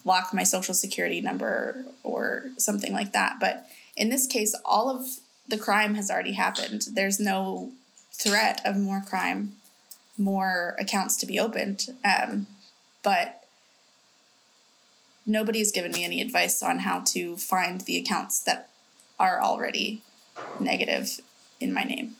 lock 0.05 0.33
my 0.33 0.43
social 0.43 0.73
security 0.73 1.21
number 1.21 1.85
or 2.03 2.45
something 2.57 2.93
like 2.93 3.11
that. 3.11 3.37
But 3.39 3.67
in 3.95 4.09
this 4.09 4.25
case, 4.25 4.55
all 4.63 4.89
of 4.89 5.05
the 5.47 5.57
crime 5.57 5.95
has 5.95 6.09
already 6.09 6.33
happened. 6.33 6.87
There's 6.93 7.19
no 7.19 7.71
threat 8.11 8.61
of 8.65 8.77
more 8.77 9.01
crime, 9.01 9.53
more 10.17 10.75
accounts 10.79 11.17
to 11.17 11.25
be 11.25 11.39
opened. 11.39 11.87
Um, 12.05 12.47
but 13.03 13.36
nobody's 15.27 15.71
given 15.71 15.91
me 15.91 16.03
any 16.03 16.21
advice 16.21 16.63
on 16.63 16.79
how 16.79 17.01
to 17.01 17.37
find 17.37 17.81
the 17.81 17.97
accounts 17.97 18.39
that 18.39 18.69
are 19.19 19.41
already 19.41 20.01
negative 20.59 21.19
in 21.59 21.73
my 21.73 21.83
name. 21.83 22.15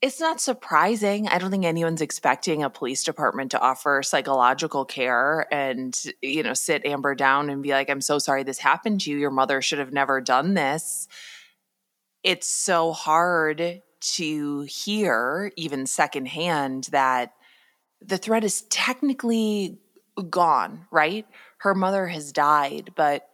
it's 0.00 0.20
not 0.20 0.40
surprising. 0.40 1.26
I 1.26 1.38
don't 1.38 1.50
think 1.50 1.64
anyone's 1.64 2.00
expecting 2.00 2.62
a 2.62 2.70
police 2.70 3.02
department 3.02 3.50
to 3.50 3.60
offer 3.60 4.00
psychological 4.04 4.84
care 4.84 5.46
and, 5.50 6.00
you 6.22 6.44
know, 6.44 6.54
sit 6.54 6.86
Amber 6.86 7.16
down 7.16 7.50
and 7.50 7.62
be 7.64 7.70
like, 7.70 7.90
I'm 7.90 8.00
so 8.00 8.20
sorry 8.20 8.44
this 8.44 8.58
happened 8.58 9.00
to 9.02 9.10
you. 9.10 9.16
Your 9.16 9.32
mother 9.32 9.60
should 9.60 9.80
have 9.80 9.92
never 9.92 10.20
done 10.20 10.54
this. 10.54 11.08
It's 12.22 12.46
so 12.46 12.92
hard 12.92 13.82
to 14.00 14.60
hear, 14.62 15.52
even 15.56 15.86
secondhand, 15.86 16.84
that 16.92 17.32
the 18.00 18.18
threat 18.18 18.44
is 18.44 18.62
technically 18.62 19.78
gone, 20.30 20.86
right? 20.92 21.26
Her 21.58 21.74
mother 21.74 22.06
has 22.08 22.32
died, 22.32 22.92
but 22.96 23.28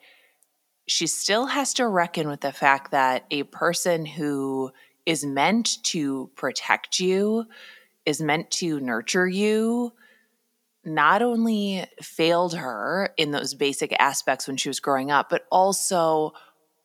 she 0.87 1.07
still 1.07 1.47
has 1.47 1.75
to 1.75 1.89
reckon 1.89 2.29
with 2.29 2.41
the 2.41 2.53
fact 2.53 2.91
that 2.91 3.25
a 3.31 3.45
person 3.45 4.05
who 4.05 4.73
is 5.07 5.25
meant 5.25 5.83
to 5.85 6.31
protect 6.35 7.01
you, 7.01 7.47
is 8.07 8.21
meant 8.21 8.51
to 8.51 8.81
nurture 8.81 9.27
you, 9.27 9.93
not 10.85 11.23
only 11.23 11.87
failed 12.03 12.55
her 12.55 13.15
in 13.17 13.31
those 13.31 13.55
basic 13.55 13.95
aspects 13.99 14.47
when 14.47 14.57
she 14.57 14.69
was 14.69 14.81
growing 14.81 15.11
up, 15.11 15.31
but 15.31 15.47
also 15.51 16.33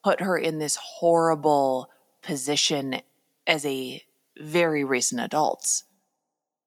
put 0.03 0.21
her 0.21 0.37
in 0.37 0.59
this 0.59 0.77
horrible 0.77 1.89
position 2.21 3.01
as 3.45 3.65
a 3.65 4.01
very 4.37 4.83
recent 4.83 5.19
adult. 5.19 5.83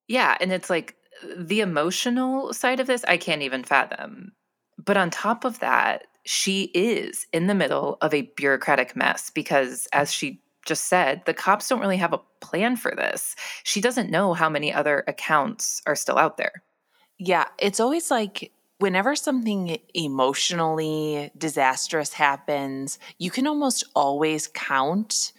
Yeah. 0.07 0.37
And 0.39 0.51
it's 0.51 0.69
like 0.69 0.95
the 1.35 1.61
emotional 1.61 2.53
side 2.53 2.79
of 2.79 2.87
this, 2.87 3.03
I 3.07 3.17
can't 3.17 3.41
even 3.41 3.63
fathom. 3.63 4.33
But 4.77 4.97
on 4.97 5.09
top 5.09 5.45
of 5.45 5.59
that, 5.59 6.07
she 6.25 6.71
is 6.73 7.27
in 7.33 7.47
the 7.47 7.55
middle 7.55 7.97
of 8.01 8.13
a 8.13 8.23
bureaucratic 8.35 8.95
mess 8.95 9.29
because, 9.29 9.87
as 9.91 10.11
she 10.11 10.41
just 10.65 10.85
said, 10.85 11.23
the 11.25 11.33
cops 11.33 11.67
don't 11.67 11.81
really 11.81 11.97
have 11.97 12.13
a 12.13 12.21
plan 12.39 12.77
for 12.77 12.93
this. 12.95 13.35
She 13.63 13.81
doesn't 13.81 14.09
know 14.09 14.33
how 14.33 14.49
many 14.49 14.73
other 14.73 15.03
accounts 15.07 15.81
are 15.85 15.95
still 15.95 16.17
out 16.17 16.37
there. 16.37 16.63
Yeah, 17.19 17.45
it's 17.59 17.79
always 17.79 18.09
like 18.09 18.51
whenever 18.79 19.15
something 19.15 19.77
emotionally 19.93 21.31
disastrous 21.37 22.13
happens, 22.13 22.99
you 23.17 23.31
can 23.31 23.47
almost 23.47 23.85
always 23.95 24.47
count 24.47 25.33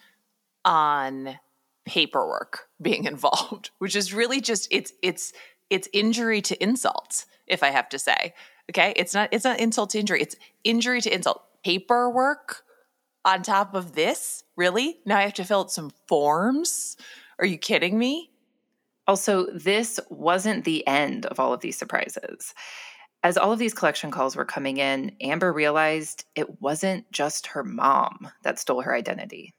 on 0.64 1.38
paperwork 1.84 2.68
being 2.82 3.04
involved, 3.04 3.70
which 3.78 3.96
is 3.96 4.14
really 4.14 4.40
just 4.40 4.68
it's 4.70 4.92
it's 5.02 5.32
it's 5.70 5.88
injury 5.92 6.42
to 6.42 6.62
insult, 6.62 7.24
if 7.46 7.62
I 7.62 7.70
have 7.70 7.88
to 7.90 7.98
say. 7.98 8.34
Okay? 8.70 8.92
It's 8.96 9.14
not 9.14 9.28
it's 9.32 9.44
not 9.44 9.60
insult 9.60 9.90
to 9.90 9.98
injury, 9.98 10.20
it's 10.20 10.36
injury 10.62 11.00
to 11.00 11.14
insult. 11.14 11.42
Paperwork 11.64 12.62
on 13.24 13.42
top 13.42 13.74
of 13.74 13.94
this? 13.94 14.44
Really? 14.56 14.98
Now 15.06 15.18
I 15.18 15.22
have 15.22 15.34
to 15.34 15.44
fill 15.44 15.60
out 15.60 15.72
some 15.72 15.92
forms? 16.08 16.96
Are 17.38 17.46
you 17.46 17.58
kidding 17.58 17.98
me? 17.98 18.30
Also, 19.06 19.46
this 19.52 20.00
wasn't 20.08 20.64
the 20.64 20.86
end 20.86 21.26
of 21.26 21.38
all 21.38 21.52
of 21.52 21.60
these 21.60 21.76
surprises. 21.76 22.54
As 23.22 23.38
all 23.38 23.52
of 23.52 23.58
these 23.58 23.74
collection 23.74 24.10
calls 24.10 24.36
were 24.36 24.44
coming 24.44 24.76
in, 24.76 25.12
Amber 25.20 25.52
realized 25.52 26.24
it 26.34 26.60
wasn't 26.60 27.10
just 27.10 27.48
her 27.48 27.64
mom 27.64 28.30
that 28.42 28.58
stole 28.58 28.82
her 28.82 28.94
identity. 28.94 29.54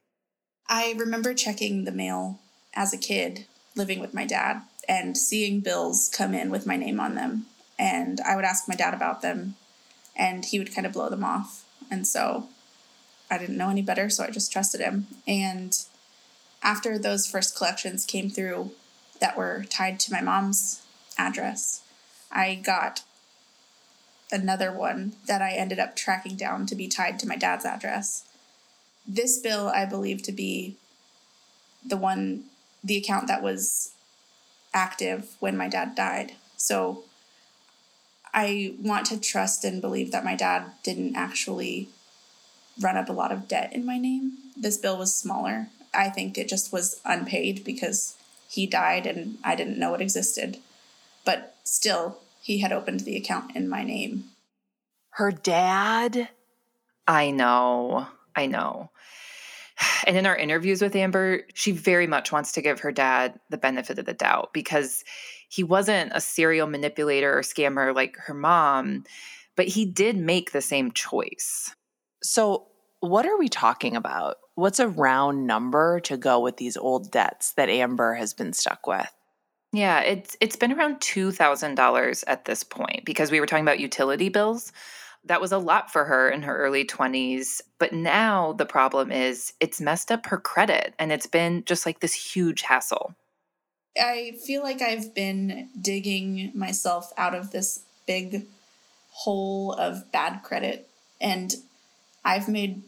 I 0.68 0.94
remember 0.96 1.34
checking 1.34 1.84
the 1.84 1.92
mail 1.92 2.40
as 2.74 2.92
a 2.92 2.98
kid 2.98 3.46
living 3.74 4.00
with 4.00 4.14
my 4.14 4.24
dad 4.24 4.62
and 4.88 5.16
seeing 5.16 5.60
bills 5.60 6.08
come 6.12 6.34
in 6.34 6.50
with 6.50 6.66
my 6.66 6.76
name 6.76 7.00
on 7.00 7.14
them. 7.14 7.46
And 7.78 8.20
I 8.20 8.36
would 8.36 8.44
ask 8.44 8.68
my 8.68 8.74
dad 8.74 8.94
about 8.94 9.22
them, 9.22 9.56
and 10.14 10.44
he 10.44 10.58
would 10.58 10.74
kind 10.74 10.86
of 10.86 10.92
blow 10.92 11.08
them 11.08 11.24
off. 11.24 11.64
And 11.90 12.06
so 12.06 12.48
I 13.30 13.38
didn't 13.38 13.58
know 13.58 13.70
any 13.70 13.82
better, 13.82 14.08
so 14.08 14.24
I 14.24 14.30
just 14.30 14.52
trusted 14.52 14.80
him. 14.80 15.06
And 15.26 15.76
after 16.62 16.98
those 16.98 17.26
first 17.26 17.56
collections 17.56 18.06
came 18.06 18.30
through 18.30 18.72
that 19.20 19.36
were 19.36 19.64
tied 19.68 20.00
to 20.00 20.12
my 20.12 20.20
mom's 20.20 20.82
address, 21.18 21.82
I 22.32 22.54
got 22.54 23.02
another 24.32 24.72
one 24.72 25.14
that 25.26 25.42
I 25.42 25.52
ended 25.52 25.78
up 25.78 25.94
tracking 25.94 26.36
down 26.36 26.66
to 26.66 26.74
be 26.74 26.88
tied 26.88 27.18
to 27.20 27.28
my 27.28 27.36
dad's 27.36 27.64
address. 27.64 28.24
This 29.06 29.38
bill 29.38 29.68
I 29.68 29.84
believe 29.84 30.22
to 30.22 30.32
be 30.32 30.76
the 31.84 31.96
one, 31.96 32.44
the 32.82 32.96
account 32.96 33.28
that 33.28 33.42
was 33.42 33.92
active 34.74 35.36
when 35.38 35.56
my 35.56 35.68
dad 35.68 35.94
died. 35.94 36.32
So 36.56 37.04
I 38.36 38.74
want 38.78 39.06
to 39.06 39.18
trust 39.18 39.64
and 39.64 39.80
believe 39.80 40.12
that 40.12 40.24
my 40.24 40.36
dad 40.36 40.66
didn't 40.82 41.16
actually 41.16 41.88
run 42.78 42.98
up 42.98 43.08
a 43.08 43.14
lot 43.14 43.32
of 43.32 43.48
debt 43.48 43.72
in 43.72 43.86
my 43.86 43.96
name. 43.96 44.36
This 44.54 44.76
bill 44.76 44.98
was 44.98 45.14
smaller. 45.14 45.68
I 45.94 46.10
think 46.10 46.36
it 46.36 46.46
just 46.46 46.70
was 46.70 47.00
unpaid 47.06 47.64
because 47.64 48.14
he 48.46 48.66
died 48.66 49.06
and 49.06 49.38
I 49.42 49.56
didn't 49.56 49.78
know 49.78 49.94
it 49.94 50.02
existed. 50.02 50.58
But 51.24 51.56
still, 51.64 52.18
he 52.42 52.58
had 52.58 52.72
opened 52.72 53.00
the 53.00 53.16
account 53.16 53.56
in 53.56 53.70
my 53.70 53.82
name. 53.82 54.24
Her 55.12 55.32
dad? 55.32 56.28
I 57.08 57.30
know. 57.30 58.08
I 58.36 58.44
know. 58.44 58.90
And 60.06 60.16
in 60.16 60.26
our 60.26 60.36
interviews 60.36 60.80
with 60.80 60.94
Amber, 60.94 61.42
she 61.54 61.72
very 61.72 62.06
much 62.06 62.30
wants 62.30 62.52
to 62.52 62.62
give 62.62 62.80
her 62.80 62.92
dad 62.92 63.40
the 63.50 63.58
benefit 63.58 63.98
of 63.98 64.04
the 64.04 64.12
doubt 64.14 64.52
because 64.52 65.04
he 65.48 65.64
wasn't 65.64 66.12
a 66.14 66.20
serial 66.20 66.66
manipulator 66.66 67.36
or 67.36 67.42
scammer 67.42 67.94
like 67.94 68.16
her 68.18 68.34
mom, 68.34 69.04
but 69.56 69.66
he 69.66 69.84
did 69.84 70.16
make 70.16 70.52
the 70.52 70.60
same 70.60 70.92
choice. 70.92 71.74
So, 72.22 72.68
what 73.00 73.26
are 73.26 73.38
we 73.38 73.48
talking 73.48 73.96
about? 73.96 74.36
What's 74.54 74.78
a 74.78 74.88
round 74.88 75.46
number 75.46 76.00
to 76.00 76.16
go 76.16 76.40
with 76.40 76.56
these 76.56 76.76
old 76.76 77.10
debts 77.10 77.52
that 77.52 77.68
Amber 77.68 78.14
has 78.14 78.32
been 78.32 78.52
stuck 78.52 78.86
with? 78.86 79.12
Yeah, 79.72 80.00
it's 80.00 80.36
it's 80.40 80.56
been 80.56 80.72
around 80.72 81.00
$2,000 81.00 82.24
at 82.26 82.44
this 82.44 82.64
point 82.64 83.04
because 83.04 83.30
we 83.30 83.40
were 83.40 83.46
talking 83.46 83.64
about 83.64 83.80
utility 83.80 84.28
bills. 84.28 84.72
That 85.26 85.40
was 85.40 85.52
a 85.52 85.58
lot 85.58 85.92
for 85.92 86.04
her 86.04 86.28
in 86.30 86.42
her 86.42 86.56
early 86.56 86.84
20s, 86.84 87.60
but 87.78 87.92
now 87.92 88.52
the 88.52 88.66
problem 88.66 89.10
is 89.10 89.52
it's 89.60 89.80
messed 89.80 90.12
up 90.12 90.26
her 90.26 90.38
credit 90.38 90.94
and 90.98 91.12
it's 91.12 91.26
been 91.26 91.64
just 91.64 91.84
like 91.84 92.00
this 92.00 92.14
huge 92.14 92.62
hassle. 92.62 93.14
I 94.00 94.36
feel 94.44 94.62
like 94.62 94.82
I've 94.82 95.14
been 95.14 95.68
digging 95.80 96.52
myself 96.54 97.12
out 97.16 97.34
of 97.34 97.50
this 97.50 97.82
big 98.06 98.46
hole 99.10 99.72
of 99.72 100.12
bad 100.12 100.42
credit 100.42 100.88
and 101.20 101.54
I've 102.24 102.48
made 102.48 102.82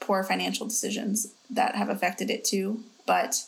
poor 0.00 0.22
financial 0.22 0.66
decisions 0.66 1.32
that 1.48 1.74
have 1.76 1.88
affected 1.88 2.30
it 2.30 2.44
too, 2.44 2.82
but 3.06 3.44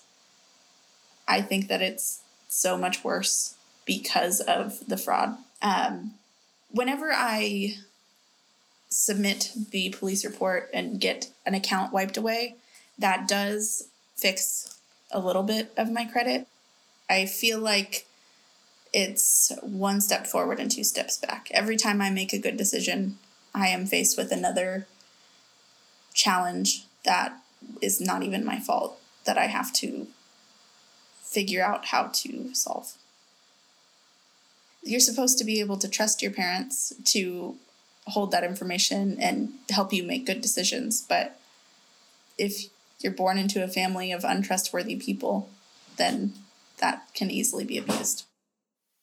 I 1.29 1.43
think 1.43 1.69
that 1.69 1.83
it's 1.83 2.23
so 2.49 2.77
much 2.77 3.05
worse 3.05 3.57
because 3.85 4.41
of 4.41 4.87
the 4.87 4.97
fraud. 4.97 5.37
Um, 5.61 6.15
whenever 6.75 7.13
I 7.13 7.77
submit 8.89 9.53
the 9.71 9.91
police 9.91 10.25
report 10.25 10.69
and 10.75 11.01
get 11.01 11.31
an 11.47 11.55
account 11.55 11.93
wiped 11.93 12.17
away, 12.17 12.57
that 12.99 13.27
does 13.27 13.89
fix 14.17 14.79
a 15.11 15.21
little 15.21 15.45
bit 15.45 15.73
of 15.77 15.91
my 15.91 16.05
credit. 16.05 16.47
I 17.09 17.27
feel 17.27 17.61
like 17.61 18.07
it's 18.93 19.53
one 19.63 20.01
step 20.01 20.27
forward 20.27 20.59
and 20.59 20.71
two 20.71 20.85
steps 20.85 21.17
back. 21.17 21.49
Every 21.53 21.77
time 21.77 22.01
I 22.01 22.11
make 22.11 22.33
a 22.33 22.39
good 22.39 22.57
decision, 22.57 23.19
I 23.55 23.69
am 23.69 23.87
faced 23.87 24.19
with 24.19 24.33
another 24.33 24.87
challenge 26.13 26.85
that 27.05 27.41
is 27.81 28.01
not 28.01 28.23
even 28.23 28.45
my 28.45 28.59
fault 28.59 28.99
that 29.25 29.39
I 29.39 29.47
have 29.47 29.73
to 29.75 30.09
figure 31.23 31.65
out 31.65 31.87
how 31.87 32.11
to 32.13 32.55
solve. 32.55 32.95
You're 34.85 35.01
supposed 35.01 35.39
to 35.39 35.45
be 35.45 35.61
able 35.61 35.79
to 35.79 35.89
trust 35.89 36.23
your 36.23 36.31
parents 36.31 36.93
to 37.07 37.57
hold 38.07 38.31
that 38.33 38.45
information 38.45 39.17
and 39.19 39.55
help 39.71 39.93
you 39.93 40.05
make 40.05 40.27
good 40.27 40.41
decisions, 40.41 41.01
but 41.01 41.41
if 42.37 42.67
you're 43.01 43.13
born 43.13 43.39
into 43.39 43.65
a 43.65 43.69
family 43.69 44.13
of 44.13 44.25
untrustworthy 44.25 44.97
people, 44.97 45.49
then 45.97 46.35
that 46.79 47.07
can 47.15 47.31
easily 47.31 47.65
be 47.65 47.79
abused. 47.79 48.25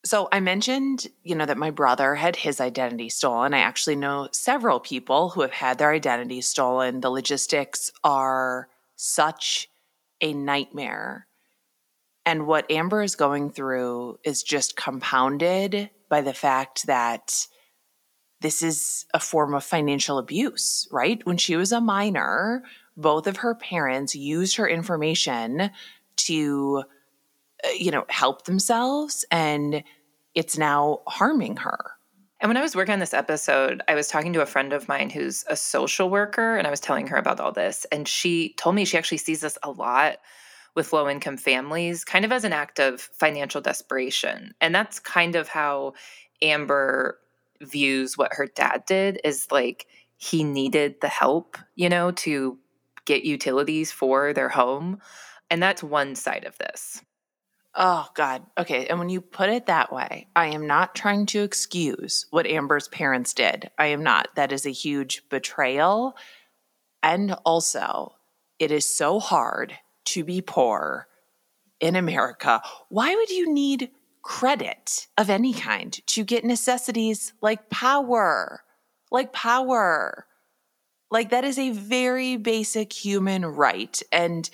So 0.03 0.27
I 0.31 0.39
mentioned, 0.39 1.07
you 1.23 1.35
know, 1.35 1.45
that 1.45 1.57
my 1.57 1.69
brother 1.69 2.15
had 2.15 2.35
his 2.35 2.59
identity 2.59 3.09
stolen. 3.09 3.53
I 3.53 3.59
actually 3.59 3.95
know 3.95 4.29
several 4.31 4.79
people 4.79 5.29
who 5.29 5.41
have 5.41 5.51
had 5.51 5.77
their 5.77 5.91
identity 5.91 6.41
stolen. 6.41 7.01
The 7.01 7.11
logistics 7.11 7.91
are 8.03 8.67
such 8.95 9.69
a 10.19 10.33
nightmare. 10.33 11.27
And 12.31 12.47
what 12.47 12.71
Amber 12.71 13.01
is 13.01 13.17
going 13.17 13.49
through 13.49 14.17
is 14.23 14.41
just 14.41 14.77
compounded 14.77 15.89
by 16.07 16.21
the 16.21 16.33
fact 16.33 16.87
that 16.87 17.45
this 18.39 18.63
is 18.63 19.05
a 19.13 19.19
form 19.19 19.53
of 19.53 19.65
financial 19.65 20.17
abuse, 20.17 20.87
right? 20.93 21.19
When 21.25 21.35
she 21.35 21.57
was 21.57 21.73
a 21.73 21.81
minor, 21.81 22.63
both 22.95 23.27
of 23.27 23.35
her 23.35 23.53
parents 23.53 24.15
used 24.15 24.55
her 24.55 24.65
information 24.65 25.71
to 26.15 26.85
uh, 27.65 27.69
you 27.71 27.91
know, 27.91 28.05
help 28.07 28.45
themselves 28.45 29.25
and 29.29 29.83
it's 30.33 30.57
now 30.57 31.01
harming 31.09 31.57
her. 31.57 31.91
And 32.39 32.49
when 32.49 32.55
I 32.55 32.61
was 32.61 32.77
working 32.77 32.93
on 32.93 32.99
this 32.99 33.13
episode, 33.13 33.81
I 33.89 33.95
was 33.95 34.07
talking 34.07 34.31
to 34.31 34.41
a 34.41 34.45
friend 34.45 34.71
of 34.71 34.87
mine 34.87 35.09
who's 35.09 35.43
a 35.49 35.57
social 35.57 36.09
worker 36.09 36.55
and 36.55 36.65
I 36.65 36.71
was 36.71 36.79
telling 36.79 37.07
her 37.07 37.17
about 37.17 37.41
all 37.41 37.51
this. 37.51 37.85
And 37.91 38.07
she 38.07 38.53
told 38.53 38.75
me 38.75 38.85
she 38.85 38.97
actually 38.97 39.17
sees 39.17 39.41
this 39.41 39.57
a 39.63 39.71
lot 39.71 40.19
with 40.75 40.93
low 40.93 41.09
income 41.09 41.37
families, 41.37 42.05
kind 42.05 42.25
of 42.25 42.31
as 42.31 42.43
an 42.43 42.53
act 42.53 42.79
of 42.79 43.01
financial 43.01 43.61
desperation. 43.61 44.53
And 44.61 44.73
that's 44.73 44.99
kind 44.99 45.35
of 45.35 45.47
how 45.47 45.93
Amber 46.41 47.17
views 47.61 48.17
what 48.17 48.33
her 48.33 48.47
dad 48.47 48.83
did 48.85 49.19
is 49.23 49.47
like 49.51 49.87
he 50.17 50.43
needed 50.43 50.95
the 51.01 51.07
help, 51.07 51.57
you 51.75 51.89
know, 51.89 52.11
to 52.11 52.57
get 53.05 53.23
utilities 53.23 53.91
for 53.91 54.33
their 54.33 54.49
home. 54.49 54.99
And 55.49 55.61
that's 55.61 55.83
one 55.83 56.15
side 56.15 56.45
of 56.45 56.57
this. 56.57 57.01
Oh, 57.73 58.07
God. 58.15 58.43
Okay. 58.57 58.87
And 58.87 58.99
when 58.99 59.09
you 59.09 59.21
put 59.21 59.49
it 59.49 59.67
that 59.67 59.93
way, 59.93 60.27
I 60.35 60.47
am 60.47 60.67
not 60.67 60.93
trying 60.93 61.25
to 61.27 61.41
excuse 61.41 62.25
what 62.29 62.45
Amber's 62.45 62.89
parents 62.89 63.33
did. 63.33 63.71
I 63.77 63.87
am 63.87 64.03
not. 64.03 64.27
That 64.35 64.51
is 64.51 64.65
a 64.65 64.71
huge 64.71 65.27
betrayal. 65.29 66.17
And 67.01 67.33
also, 67.45 68.15
it 68.59 68.71
is 68.71 68.85
so 68.85 69.19
hard 69.19 69.77
to 70.05 70.23
be 70.23 70.41
poor 70.41 71.07
in 71.79 71.95
America. 71.95 72.61
Why 72.89 73.15
would 73.15 73.29
you 73.29 73.51
need 73.53 73.91
credit 74.21 75.07
of 75.17 75.29
any 75.29 75.53
kind 75.53 75.99
to 76.07 76.23
get 76.23 76.45
necessities 76.45 77.33
like 77.41 77.69
power? 77.69 78.63
Like 79.11 79.33
power. 79.33 80.27
Like 81.09 81.31
that 81.31 81.43
is 81.43 81.59
a 81.59 81.71
very 81.71 82.37
basic 82.37 82.93
human 82.93 83.45
right. 83.45 84.01
And 84.11 84.49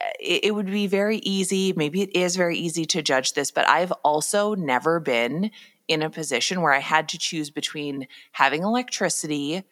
eh, 0.00 0.38
it, 0.42 0.54
would 0.54 0.66
be 0.66 0.86
very 0.86 1.18
easy, 1.18 1.72
maybe 1.74 2.02
it 2.02 2.14
is 2.14 2.36
very 2.36 2.58
easy 2.58 2.84
to 2.86 3.02
judge 3.02 3.32
this, 3.32 3.50
but 3.50 3.66
I've 3.66 3.92
also 4.04 4.54
never 4.54 5.00
been 5.00 5.50
in 5.88 6.02
a 6.02 6.10
position 6.10 6.60
where 6.60 6.72
I 6.72 6.80
had 6.80 7.08
to 7.10 7.18
choose 7.18 7.50
between 7.50 8.06
having 8.32 8.62
electricity 8.62 9.64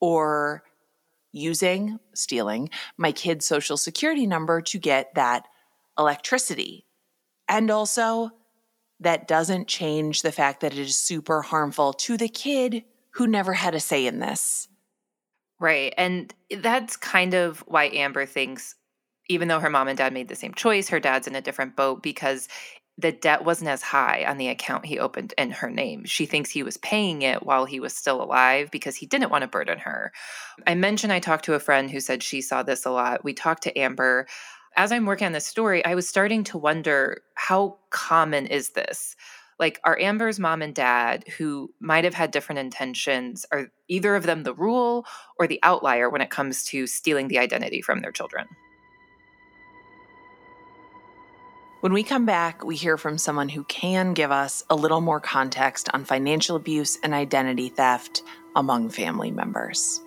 or 0.00 0.62
using, 1.34 1.98
stealing 2.14 2.70
my 2.96 3.12
kid's 3.12 3.44
social 3.44 3.76
security 3.76 4.26
number 4.26 4.60
to 4.62 4.78
get 4.78 5.14
that 5.14 5.46
electricity. 5.98 6.86
And 7.48 7.70
also, 7.70 8.30
that 9.00 9.28
doesn't 9.28 9.68
change 9.68 10.22
the 10.22 10.32
fact 10.32 10.60
that 10.60 10.72
it 10.72 10.78
is 10.78 10.96
super 10.96 11.42
harmful 11.42 11.92
to 11.92 12.16
the 12.16 12.28
kid 12.28 12.84
who 13.10 13.26
never 13.26 13.52
had 13.52 13.74
a 13.74 13.80
say 13.80 14.06
in 14.06 14.20
this. 14.20 14.68
Right. 15.60 15.92
And 15.96 16.32
that's 16.58 16.96
kind 16.96 17.34
of 17.34 17.60
why 17.66 17.84
Amber 17.86 18.26
thinks, 18.26 18.74
even 19.28 19.48
though 19.48 19.60
her 19.60 19.70
mom 19.70 19.88
and 19.88 19.98
dad 19.98 20.12
made 20.12 20.28
the 20.28 20.34
same 20.34 20.54
choice, 20.54 20.88
her 20.88 21.00
dad's 21.00 21.26
in 21.26 21.34
a 21.34 21.40
different 21.40 21.76
boat 21.76 22.02
because 22.02 22.48
the 22.96 23.12
debt 23.12 23.44
wasn't 23.44 23.70
as 23.70 23.82
high 23.82 24.24
on 24.26 24.38
the 24.38 24.48
account 24.48 24.86
he 24.86 24.98
opened 24.98 25.34
in 25.36 25.50
her 25.50 25.70
name. 25.70 26.04
She 26.04 26.26
thinks 26.26 26.50
he 26.50 26.62
was 26.62 26.76
paying 26.76 27.22
it 27.22 27.42
while 27.42 27.64
he 27.64 27.80
was 27.80 27.94
still 27.94 28.22
alive 28.22 28.70
because 28.70 28.94
he 28.94 29.06
didn't 29.06 29.30
want 29.30 29.42
to 29.42 29.48
burden 29.48 29.78
her. 29.78 30.12
I 30.66 30.74
mentioned 30.74 31.12
I 31.12 31.18
talked 31.18 31.44
to 31.46 31.54
a 31.54 31.60
friend 31.60 31.90
who 31.90 32.00
said 32.00 32.22
she 32.22 32.40
saw 32.40 32.62
this 32.62 32.84
a 32.84 32.90
lot. 32.90 33.24
We 33.24 33.34
talked 33.34 33.64
to 33.64 33.76
Amber. 33.76 34.26
As 34.76 34.92
I'm 34.92 35.06
working 35.06 35.26
on 35.26 35.32
this 35.32 35.46
story, 35.46 35.84
I 35.84 35.94
was 35.94 36.08
starting 36.08 36.44
to 36.44 36.58
wonder 36.58 37.22
how 37.34 37.78
common 37.90 38.46
is 38.46 38.70
this? 38.70 39.16
Like, 39.58 39.80
are 39.84 39.98
Amber's 39.98 40.40
mom 40.40 40.62
and 40.62 40.74
dad, 40.74 41.24
who 41.38 41.72
might 41.80 42.04
have 42.04 42.14
had 42.14 42.32
different 42.32 42.58
intentions, 42.58 43.46
are 43.52 43.68
either 43.86 44.16
of 44.16 44.24
them 44.24 44.42
the 44.42 44.54
rule 44.54 45.06
or 45.38 45.46
the 45.46 45.60
outlier 45.62 46.10
when 46.10 46.20
it 46.20 46.30
comes 46.30 46.64
to 46.64 46.88
stealing 46.88 47.28
the 47.28 47.38
identity 47.38 47.80
from 47.80 48.00
their 48.00 48.10
children? 48.10 48.46
When 51.84 51.92
we 51.92 52.02
come 52.02 52.24
back, 52.24 52.64
we 52.64 52.76
hear 52.76 52.96
from 52.96 53.18
someone 53.18 53.50
who 53.50 53.62
can 53.64 54.14
give 54.14 54.30
us 54.30 54.64
a 54.70 54.74
little 54.74 55.02
more 55.02 55.20
context 55.20 55.90
on 55.92 56.06
financial 56.06 56.56
abuse 56.56 56.98
and 57.02 57.12
identity 57.12 57.68
theft 57.68 58.22
among 58.56 58.88
family 58.88 59.30
members. 59.30 60.00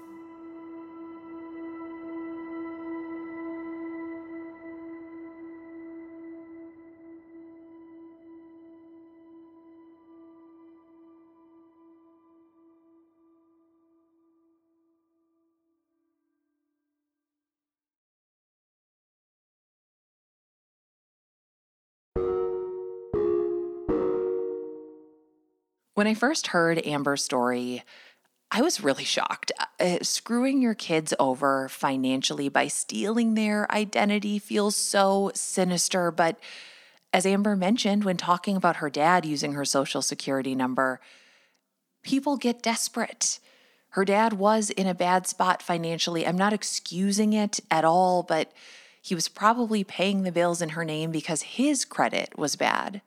When 26.07 26.15
I 26.15 26.19
first 26.19 26.47
heard 26.47 26.87
Amber's 26.87 27.21
story, 27.21 27.83
I 28.49 28.61
was 28.61 28.79
really 28.79 29.03
shocked. 29.03 29.51
Uh, 29.77 29.97
screwing 30.03 30.61
your 30.61 30.73
kids 30.73 31.13
over 31.19 31.67
financially 31.67 32.47
by 32.47 32.69
stealing 32.69 33.33
their 33.33 33.69
identity 33.69 34.39
feels 34.39 34.77
so 34.77 35.31
sinister. 35.35 36.09
But 36.11 36.39
as 37.11 37.25
Amber 37.25 37.57
mentioned 37.57 38.05
when 38.05 38.15
talking 38.15 38.55
about 38.55 38.77
her 38.77 38.89
dad 38.89 39.25
using 39.25 39.51
her 39.51 39.65
social 39.65 40.01
security 40.01 40.55
number, 40.55 41.01
people 42.03 42.37
get 42.37 42.63
desperate. 42.63 43.41
Her 43.89 44.05
dad 44.05 44.31
was 44.31 44.69
in 44.69 44.87
a 44.87 44.95
bad 44.95 45.27
spot 45.27 45.61
financially. 45.61 46.25
I'm 46.25 46.37
not 46.37 46.53
excusing 46.53 47.33
it 47.33 47.59
at 47.69 47.83
all, 47.83 48.23
but 48.23 48.53
he 49.01 49.13
was 49.13 49.27
probably 49.27 49.83
paying 49.83 50.23
the 50.23 50.31
bills 50.31 50.61
in 50.61 50.69
her 50.69 50.85
name 50.85 51.11
because 51.11 51.41
his 51.41 51.83
credit 51.83 52.37
was 52.37 52.55
bad. 52.55 53.01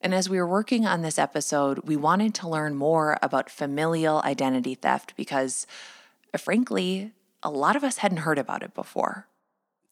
And 0.00 0.14
as 0.14 0.28
we 0.28 0.38
were 0.38 0.46
working 0.46 0.86
on 0.86 1.02
this 1.02 1.18
episode, 1.18 1.80
we 1.80 1.96
wanted 1.96 2.34
to 2.36 2.48
learn 2.48 2.74
more 2.74 3.18
about 3.20 3.50
familial 3.50 4.22
identity 4.24 4.74
theft 4.74 5.14
because, 5.16 5.66
uh, 6.32 6.38
frankly, 6.38 7.12
a 7.42 7.50
lot 7.50 7.76
of 7.76 7.84
us 7.84 7.98
hadn't 7.98 8.18
heard 8.18 8.38
about 8.38 8.62
it 8.62 8.74
before. 8.74 9.26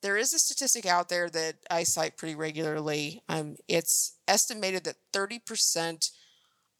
There 0.01 0.17
is 0.17 0.33
a 0.33 0.39
statistic 0.39 0.87
out 0.87 1.09
there 1.09 1.29
that 1.31 1.57
I 1.71 1.83
cite 1.83 2.17
pretty 2.17 2.35
regularly. 2.35 3.23
Um, 3.29 3.57
it's 3.67 4.15
estimated 4.27 4.85
that 4.85 4.97
30% 5.13 6.11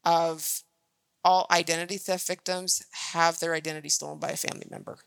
of 0.05 0.63
all 1.23 1.45
identity 1.51 1.97
theft 1.97 2.25
victims 2.25 2.81
have 3.11 3.39
their 3.39 3.53
identity 3.53 3.89
stolen 3.89 4.19
by 4.19 4.29
a 4.29 4.37
family 4.37 4.67
member. 4.69 4.99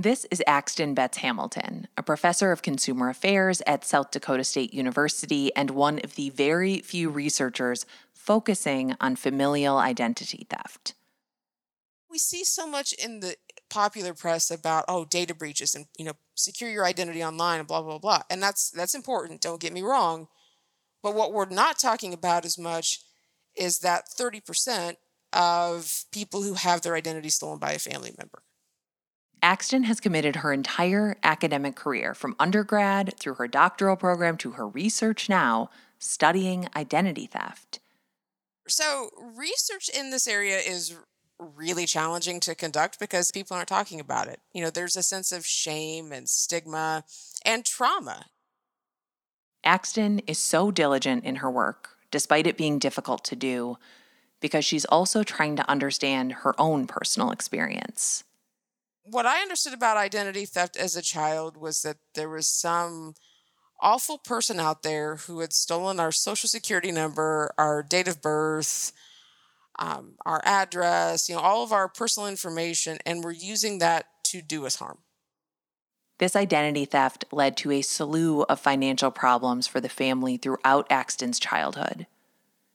This 0.00 0.26
is 0.30 0.42
Axton 0.46 0.94
Betz-Hamilton, 0.94 1.86
a 1.94 2.02
professor 2.02 2.52
of 2.52 2.62
consumer 2.62 3.10
affairs 3.10 3.60
at 3.66 3.84
South 3.84 4.10
Dakota 4.10 4.44
State 4.44 4.72
University 4.72 5.54
and 5.54 5.72
one 5.72 5.98
of 5.98 6.14
the 6.14 6.30
very 6.30 6.78
few 6.80 7.10
researchers 7.10 7.84
focusing 8.14 8.94
on 8.98 9.14
familial 9.14 9.76
identity 9.76 10.46
theft. 10.48 10.94
We 12.10 12.16
see 12.16 12.44
so 12.44 12.66
much 12.66 12.94
in 12.94 13.20
the 13.20 13.36
popular 13.68 14.14
press 14.14 14.50
about 14.50 14.86
oh 14.88 15.04
data 15.04 15.34
breaches 15.34 15.74
and 15.74 15.84
you 15.98 16.06
know 16.06 16.14
secure 16.34 16.70
your 16.70 16.86
identity 16.86 17.22
online 17.22 17.58
and 17.58 17.68
blah 17.68 17.82
blah 17.82 17.98
blah. 17.98 18.22
And 18.30 18.42
that's 18.42 18.70
that's 18.70 18.94
important 18.94 19.42
don't 19.42 19.60
get 19.60 19.74
me 19.74 19.82
wrong. 19.82 20.28
But 21.02 21.14
what 21.14 21.34
we're 21.34 21.50
not 21.50 21.78
talking 21.78 22.14
about 22.14 22.46
as 22.46 22.56
much 22.56 23.02
is 23.54 23.80
that 23.80 24.08
30% 24.08 24.96
of 25.34 26.04
people 26.10 26.40
who 26.40 26.54
have 26.54 26.80
their 26.80 26.94
identity 26.94 27.28
stolen 27.28 27.58
by 27.58 27.72
a 27.72 27.78
family 27.78 28.14
member 28.16 28.42
Axton 29.42 29.84
has 29.84 30.00
committed 30.00 30.36
her 30.36 30.52
entire 30.52 31.16
academic 31.22 31.74
career, 31.74 32.14
from 32.14 32.36
undergrad 32.38 33.14
through 33.18 33.34
her 33.34 33.48
doctoral 33.48 33.96
program 33.96 34.36
to 34.38 34.52
her 34.52 34.68
research 34.68 35.28
now, 35.28 35.70
studying 35.98 36.68
identity 36.76 37.26
theft. 37.26 37.80
So, 38.68 39.10
research 39.36 39.88
in 39.88 40.10
this 40.10 40.26
area 40.26 40.58
is 40.58 40.96
really 41.38 41.86
challenging 41.86 42.38
to 42.40 42.54
conduct 42.54 43.00
because 43.00 43.30
people 43.30 43.56
aren't 43.56 43.68
talking 43.68 43.98
about 43.98 44.28
it. 44.28 44.40
You 44.52 44.62
know, 44.62 44.70
there's 44.70 44.96
a 44.96 45.02
sense 45.02 45.32
of 45.32 45.46
shame 45.46 46.12
and 46.12 46.28
stigma 46.28 47.04
and 47.44 47.64
trauma. 47.64 48.26
Axton 49.64 50.20
is 50.26 50.38
so 50.38 50.70
diligent 50.70 51.24
in 51.24 51.36
her 51.36 51.50
work, 51.50 51.96
despite 52.10 52.46
it 52.46 52.58
being 52.58 52.78
difficult 52.78 53.24
to 53.24 53.36
do, 53.36 53.78
because 54.40 54.64
she's 54.64 54.84
also 54.86 55.22
trying 55.22 55.56
to 55.56 55.68
understand 55.68 56.32
her 56.32 56.58
own 56.60 56.86
personal 56.86 57.30
experience 57.30 58.24
what 59.10 59.26
I 59.26 59.40
understood 59.40 59.74
about 59.74 59.96
identity 59.96 60.44
theft 60.44 60.76
as 60.76 60.96
a 60.96 61.02
child 61.02 61.56
was 61.56 61.82
that 61.82 61.96
there 62.14 62.28
was 62.28 62.46
some 62.46 63.14
awful 63.80 64.18
person 64.18 64.60
out 64.60 64.82
there 64.82 65.16
who 65.16 65.40
had 65.40 65.52
stolen 65.52 65.98
our 65.98 66.12
social 66.12 66.48
security 66.48 66.92
number, 66.92 67.52
our 67.58 67.82
date 67.82 68.08
of 68.08 68.22
birth, 68.22 68.92
um, 69.78 70.14
our 70.26 70.40
address, 70.44 71.28
you 71.28 71.34
know, 71.34 71.40
all 71.40 71.62
of 71.62 71.72
our 71.72 71.88
personal 71.88 72.28
information, 72.28 72.98
and 73.04 73.24
were 73.24 73.32
using 73.32 73.78
that 73.78 74.06
to 74.24 74.42
do 74.42 74.66
us 74.66 74.76
harm. 74.76 74.98
This 76.18 76.36
identity 76.36 76.84
theft 76.84 77.24
led 77.32 77.56
to 77.58 77.70
a 77.70 77.80
slew 77.80 78.42
of 78.42 78.60
financial 78.60 79.10
problems 79.10 79.66
for 79.66 79.80
the 79.80 79.88
family 79.88 80.36
throughout 80.36 80.86
Axton's 80.90 81.40
childhood. 81.40 82.06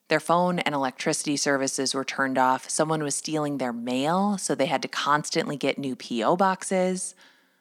Their 0.07 0.19
phone 0.19 0.59
and 0.59 0.75
electricity 0.75 1.35
services 1.35 1.93
were 1.93 2.05
turned 2.05 2.37
off. 2.37 2.69
Someone 2.69 3.01
was 3.01 3.15
stealing 3.15 3.57
their 3.57 3.73
mail, 3.73 4.37
so 4.37 4.53
they 4.53 4.67
had 4.67 4.83
to 4.83 4.87
constantly 4.87 5.57
get 5.57 5.79
new 5.79 5.95
P.O. 5.95 6.35
boxes. 6.35 7.15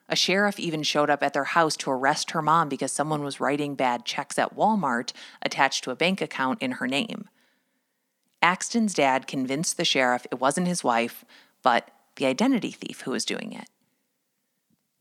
A 0.08 0.16
sheriff 0.16 0.60
even 0.60 0.82
showed 0.82 1.08
up 1.08 1.22
at 1.22 1.32
their 1.32 1.44
house 1.44 1.76
to 1.78 1.90
arrest 1.90 2.32
her 2.32 2.42
mom 2.42 2.68
because 2.68 2.92
someone 2.92 3.24
was 3.24 3.40
writing 3.40 3.74
bad 3.74 4.04
checks 4.04 4.38
at 4.38 4.54
Walmart 4.54 5.12
attached 5.40 5.84
to 5.84 5.90
a 5.90 5.96
bank 5.96 6.20
account 6.20 6.60
in 6.60 6.72
her 6.72 6.86
name. 6.86 7.28
Axton's 8.42 8.92
dad 8.92 9.26
convinced 9.26 9.78
the 9.78 9.84
sheriff 9.86 10.26
it 10.30 10.38
wasn't 10.38 10.68
his 10.68 10.84
wife, 10.84 11.24
but 11.62 11.90
the 12.16 12.26
identity 12.26 12.70
thief 12.70 13.00
who 13.00 13.12
was 13.12 13.24
doing 13.24 13.52
it. 13.52 13.70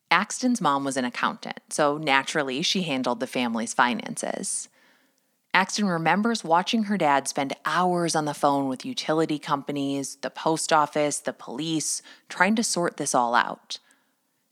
Axton's 0.09 0.61
mom 0.61 0.85
was 0.85 0.95
an 0.95 1.03
accountant, 1.03 1.59
so 1.69 1.97
naturally 1.97 2.61
she 2.61 2.83
handled 2.83 3.19
the 3.19 3.27
family's 3.27 3.73
finances. 3.73 4.69
Axton 5.55 5.85
remembers 5.85 6.43
watching 6.43 6.83
her 6.83 6.97
dad 6.97 7.27
spend 7.27 7.53
hours 7.63 8.15
on 8.15 8.25
the 8.25 8.33
phone 8.33 8.67
with 8.67 8.85
utility 8.85 9.37
companies, 9.37 10.15
the 10.21 10.31
post 10.31 10.73
office, 10.73 11.19
the 11.19 11.33
police, 11.33 12.01
trying 12.27 12.55
to 12.55 12.63
sort 12.63 12.97
this 12.97 13.13
all 13.13 13.35
out. 13.35 13.77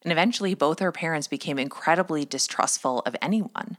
And 0.04 0.12
eventually, 0.12 0.54
both 0.54 0.80
her 0.80 0.92
parents 0.92 1.28
became 1.28 1.58
incredibly 1.58 2.24
distrustful 2.24 3.00
of 3.00 3.16
anyone. 3.20 3.78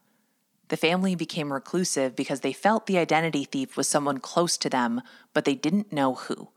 The 0.69 0.77
family 0.77 1.15
became 1.15 1.53
reclusive 1.53 2.17
because 2.17 2.41
they 2.41 2.53
felt 2.53 2.87
the 2.87 2.99
identity 2.99 3.45
thief 3.45 3.77
was 3.77 3.87
someone 3.87 4.19
close 4.19 4.57
to 4.57 4.71
them, 4.71 5.03
but 5.33 5.45
they 5.45 5.55
didn't 5.55 5.93
know 5.93 6.15
who. 6.15 6.49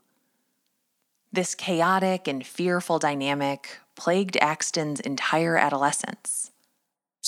This 1.32 1.54
chaotic 1.54 2.26
and 2.26 2.46
fearful 2.46 2.98
dynamic 2.98 3.78
plagued 3.94 4.36
Axton's 4.38 5.00
entire 5.00 5.56
adolescence. 5.56 6.50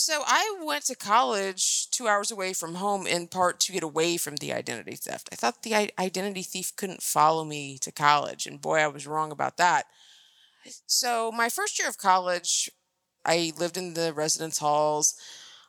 So 0.00 0.22
I 0.24 0.60
went 0.62 0.84
to 0.84 0.94
college 0.94 1.90
two 1.90 2.06
hours 2.06 2.30
away 2.30 2.52
from 2.52 2.76
home 2.76 3.04
in 3.04 3.26
part 3.26 3.58
to 3.60 3.72
get 3.72 3.82
away 3.82 4.16
from 4.16 4.36
the 4.36 4.52
identity 4.52 4.94
theft. 4.94 5.28
I 5.32 5.34
thought 5.34 5.64
the 5.64 5.74
identity 5.98 6.42
thief 6.42 6.72
couldn't 6.76 7.02
follow 7.02 7.44
me 7.44 7.78
to 7.78 7.90
college, 7.90 8.46
and 8.46 8.60
boy, 8.60 8.78
I 8.78 8.86
was 8.86 9.08
wrong 9.08 9.32
about 9.32 9.56
that. 9.56 9.86
So 10.86 11.32
my 11.32 11.48
first 11.48 11.78
year 11.78 11.88
of 11.88 11.98
college, 11.98 12.70
I 13.24 13.52
lived 13.58 13.76
in 13.76 13.94
the 13.94 14.12
residence 14.12 14.58
halls. 14.58 15.14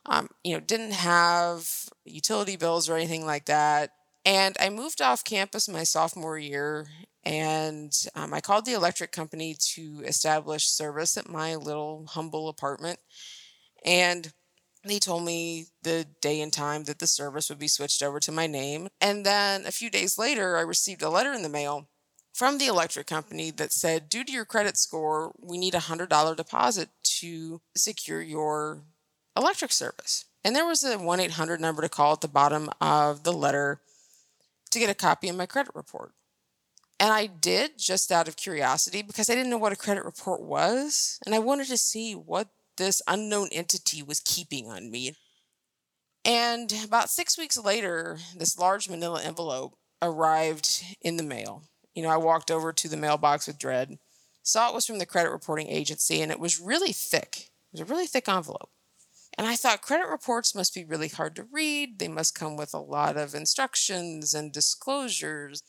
Um, 0.06 0.28
you 0.44 0.54
know, 0.54 0.60
didn't 0.60 0.92
have 0.92 1.70
utility 2.04 2.56
bills 2.56 2.88
or 2.88 2.96
anything 2.96 3.26
like 3.26 3.46
that. 3.46 3.90
And 4.24 4.56
I 4.60 4.70
moved 4.70 5.02
off 5.02 5.24
campus 5.24 5.68
my 5.68 5.84
sophomore 5.84 6.38
year 6.38 6.88
and 7.24 7.92
um, 8.14 8.34
I 8.34 8.40
called 8.40 8.64
the 8.66 8.72
electric 8.74 9.12
company 9.12 9.56
to 9.74 10.02
establish 10.06 10.68
service 10.68 11.16
at 11.16 11.28
my 11.28 11.56
little 11.56 12.06
humble 12.08 12.48
apartment. 12.48 12.98
And 13.84 14.32
they 14.84 14.98
told 14.98 15.24
me 15.24 15.66
the 15.82 16.06
day 16.20 16.40
and 16.40 16.52
time 16.52 16.84
that 16.84 16.98
the 16.98 17.06
service 17.06 17.48
would 17.48 17.58
be 17.58 17.68
switched 17.68 18.02
over 18.02 18.18
to 18.20 18.32
my 18.32 18.46
name. 18.46 18.88
And 19.00 19.26
then 19.26 19.66
a 19.66 19.72
few 19.72 19.90
days 19.90 20.18
later, 20.18 20.56
I 20.56 20.62
received 20.62 21.02
a 21.02 21.10
letter 21.10 21.32
in 21.32 21.42
the 21.42 21.48
mail 21.48 21.88
from 22.32 22.58
the 22.58 22.66
electric 22.66 23.06
company 23.06 23.50
that 23.50 23.72
said, 23.72 24.08
due 24.08 24.24
to 24.24 24.32
your 24.32 24.44
credit 24.44 24.76
score, 24.76 25.32
we 25.38 25.58
need 25.58 25.74
a 25.74 25.80
$100 25.80 26.36
deposit 26.36 26.88
to 27.02 27.60
secure 27.76 28.22
your 28.22 28.82
electric 29.36 29.72
service. 29.72 30.24
And 30.44 30.56
there 30.56 30.66
was 30.66 30.82
a 30.82 30.96
1 30.96 31.20
800 31.20 31.60
number 31.60 31.82
to 31.82 31.88
call 31.88 32.14
at 32.14 32.22
the 32.22 32.28
bottom 32.28 32.70
of 32.80 33.24
the 33.24 33.32
letter 33.32 33.80
to 34.70 34.78
get 34.78 34.88
a 34.88 34.94
copy 34.94 35.28
of 35.28 35.36
my 35.36 35.46
credit 35.46 35.74
report. 35.74 36.12
And 36.98 37.12
I 37.12 37.26
did 37.26 37.78
just 37.78 38.12
out 38.12 38.28
of 38.28 38.36
curiosity 38.36 39.02
because 39.02 39.28
I 39.28 39.34
didn't 39.34 39.50
know 39.50 39.58
what 39.58 39.72
a 39.72 39.76
credit 39.76 40.04
report 40.04 40.42
was. 40.42 41.18
And 41.24 41.34
I 41.34 41.38
wanted 41.38 41.66
to 41.68 41.76
see 41.76 42.14
what 42.14 42.48
this 42.80 43.02
unknown 43.06 43.48
entity 43.52 44.02
was 44.02 44.20
keeping 44.20 44.68
on 44.68 44.90
me. 44.90 45.14
And 46.24 46.72
about 46.84 47.10
six 47.10 47.38
weeks 47.38 47.56
later, 47.56 48.18
this 48.36 48.58
large 48.58 48.88
manila 48.88 49.22
envelope 49.22 49.74
arrived 50.02 50.82
in 51.00 51.16
the 51.16 51.22
mail. 51.22 51.62
You 51.94 52.02
know, 52.02 52.08
I 52.08 52.16
walked 52.16 52.50
over 52.50 52.72
to 52.72 52.88
the 52.88 52.96
mailbox 52.96 53.46
with 53.46 53.58
dread, 53.58 53.98
saw 54.42 54.68
it 54.68 54.74
was 54.74 54.86
from 54.86 54.98
the 54.98 55.06
credit 55.06 55.30
reporting 55.30 55.68
agency, 55.68 56.22
and 56.22 56.32
it 56.32 56.40
was 56.40 56.60
really 56.60 56.92
thick. 56.92 57.50
It 57.72 57.80
was 57.80 57.80
a 57.82 57.84
really 57.84 58.06
thick 58.06 58.28
envelope. 58.28 58.70
And 59.36 59.46
I 59.46 59.56
thought 59.56 59.82
credit 59.82 60.08
reports 60.08 60.54
must 60.54 60.74
be 60.74 60.84
really 60.84 61.08
hard 61.08 61.36
to 61.36 61.46
read. 61.50 61.98
They 61.98 62.08
must 62.08 62.34
come 62.34 62.56
with 62.56 62.74
a 62.74 62.78
lot 62.78 63.16
of 63.16 63.34
instructions 63.34 64.34
and 64.34 64.52
disclosures. 64.52 65.62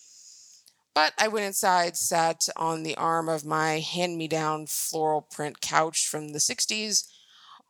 But 0.93 1.13
I 1.17 1.27
went 1.27 1.45
inside, 1.45 1.97
sat 1.97 2.47
on 2.55 2.83
the 2.83 2.95
arm 2.95 3.29
of 3.29 3.45
my 3.45 3.79
hand 3.79 4.17
me 4.17 4.27
down 4.27 4.67
floral 4.67 5.21
print 5.21 5.61
couch 5.61 6.07
from 6.07 6.29
the 6.29 6.39
60s, 6.39 7.07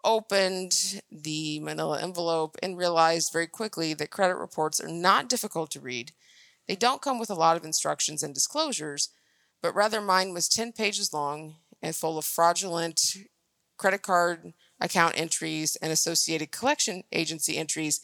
opened 0.03 1.01
the 1.11 1.59
manila 1.59 2.01
envelope, 2.01 2.57
and 2.63 2.77
realized 2.77 3.31
very 3.31 3.47
quickly 3.47 3.93
that 3.93 4.09
credit 4.11 4.37
reports 4.37 4.79
are 4.79 4.87
not 4.87 5.29
difficult 5.29 5.69
to 5.71 5.79
read. 5.79 6.13
They 6.67 6.75
don't 6.75 7.01
come 7.01 7.19
with 7.19 7.29
a 7.29 7.35
lot 7.35 7.57
of 7.57 7.65
instructions 7.65 8.23
and 8.23 8.33
disclosures, 8.33 9.09
but 9.61 9.75
rather 9.75 10.01
mine 10.01 10.33
was 10.33 10.47
10 10.49 10.71
pages 10.73 11.13
long 11.13 11.57
and 11.81 11.95
full 11.95 12.17
of 12.17 12.25
fraudulent 12.25 13.15
credit 13.77 14.01
card 14.01 14.53
account 14.79 15.19
entries 15.19 15.75
and 15.77 15.91
associated 15.91 16.51
collection 16.51 17.03
agency 17.11 17.57
entries 17.57 18.01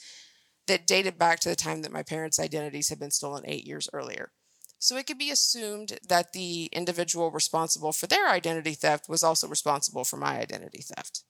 that 0.68 0.88
dated 0.88 1.18
back 1.18 1.40
to 1.40 1.50
the 1.50 1.56
time 1.56 1.82
that 1.84 1.92
my 1.92 2.04
parents' 2.04 2.40
identities 2.40 2.90
had 2.90 3.00
been 3.00 3.12
stolen 3.12 3.44
eight 3.46 3.66
years 3.66 3.90
earlier. 3.94 4.32
So 4.80 4.96
it 4.96 5.08
could 5.08 5.18
be 5.18 5.32
assumed 5.32 6.00
that 6.08 6.34
the 6.34 6.70
individual 6.72 7.32
responsible 7.32 7.92
for 7.92 8.08
their 8.08 8.30
identity 8.30 8.74
theft 8.74 9.10
was 9.10 9.24
also 9.24 9.48
responsible 9.48 10.04
for 10.04 10.18
my 10.18 10.40
identity 10.40 10.82
theft. 10.82 11.24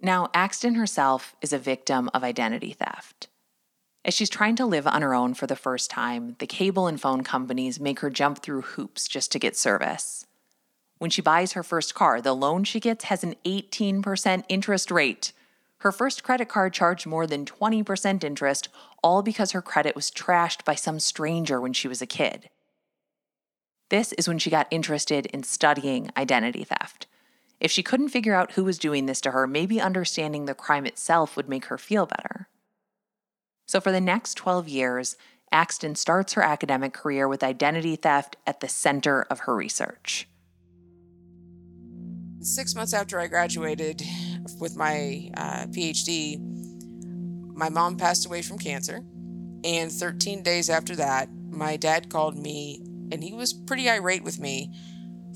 Now, 0.00 0.28
Axton 0.34 0.74
herself 0.74 1.34
is 1.40 1.52
a 1.52 1.58
victim 1.58 2.08
of 2.14 2.22
identity 2.22 2.72
theft. 2.72 3.28
As 4.04 4.14
she's 4.14 4.30
trying 4.30 4.56
to 4.56 4.66
live 4.66 4.86
on 4.86 5.02
her 5.02 5.14
own 5.14 5.34
for 5.34 5.46
the 5.46 5.56
first 5.56 5.90
time, 5.90 6.36
the 6.38 6.46
cable 6.46 6.86
and 6.86 7.00
phone 7.00 7.22
companies 7.22 7.80
make 7.80 8.00
her 8.00 8.10
jump 8.10 8.42
through 8.42 8.62
hoops 8.62 9.08
just 9.08 9.32
to 9.32 9.38
get 9.38 9.56
service. 9.56 10.24
When 10.98 11.10
she 11.10 11.22
buys 11.22 11.52
her 11.52 11.62
first 11.62 11.94
car, 11.94 12.20
the 12.20 12.32
loan 12.32 12.64
she 12.64 12.80
gets 12.80 13.04
has 13.04 13.22
an 13.22 13.34
18% 13.44 14.44
interest 14.48 14.90
rate. 14.90 15.32
Her 15.78 15.92
first 15.92 16.24
credit 16.24 16.48
card 16.48 16.72
charged 16.72 17.06
more 17.06 17.26
than 17.26 17.44
20% 17.44 18.24
interest, 18.24 18.68
all 19.02 19.22
because 19.22 19.52
her 19.52 19.62
credit 19.62 19.94
was 19.94 20.10
trashed 20.10 20.64
by 20.64 20.74
some 20.74 21.00
stranger 21.00 21.60
when 21.60 21.72
she 21.72 21.88
was 21.88 22.02
a 22.02 22.06
kid. 22.06 22.48
This 23.90 24.12
is 24.12 24.28
when 24.28 24.38
she 24.38 24.50
got 24.50 24.68
interested 24.70 25.26
in 25.26 25.42
studying 25.42 26.10
identity 26.16 26.64
theft. 26.64 27.06
If 27.60 27.70
she 27.70 27.82
couldn't 27.82 28.10
figure 28.10 28.34
out 28.34 28.52
who 28.52 28.64
was 28.64 28.78
doing 28.78 29.06
this 29.06 29.20
to 29.22 29.32
her, 29.32 29.46
maybe 29.46 29.80
understanding 29.80 30.44
the 30.44 30.54
crime 30.54 30.86
itself 30.86 31.36
would 31.36 31.48
make 31.48 31.66
her 31.66 31.78
feel 31.78 32.06
better. 32.06 32.48
So, 33.66 33.80
for 33.80 33.90
the 33.90 34.00
next 34.00 34.34
12 34.34 34.68
years, 34.68 35.16
Axton 35.50 35.94
starts 35.94 36.34
her 36.34 36.42
academic 36.42 36.92
career 36.92 37.26
with 37.26 37.42
identity 37.42 37.96
theft 37.96 38.36
at 38.46 38.60
the 38.60 38.68
center 38.68 39.22
of 39.30 39.40
her 39.40 39.56
research. 39.56 40.28
Six 42.40 42.74
months 42.74 42.94
after 42.94 43.18
I 43.18 43.26
graduated 43.26 44.02
with 44.60 44.76
my 44.76 45.30
uh, 45.36 45.66
PhD, 45.66 46.38
my 47.58 47.68
mom 47.68 47.96
passed 47.96 48.24
away 48.24 48.40
from 48.40 48.56
cancer. 48.56 49.04
And 49.64 49.90
13 49.90 50.42
days 50.42 50.70
after 50.70 50.94
that, 50.96 51.28
my 51.50 51.76
dad 51.76 52.08
called 52.08 52.38
me 52.38 52.80
and 53.10 53.22
he 53.22 53.34
was 53.34 53.52
pretty 53.52 53.90
irate 53.90 54.22
with 54.22 54.38
me 54.38 54.72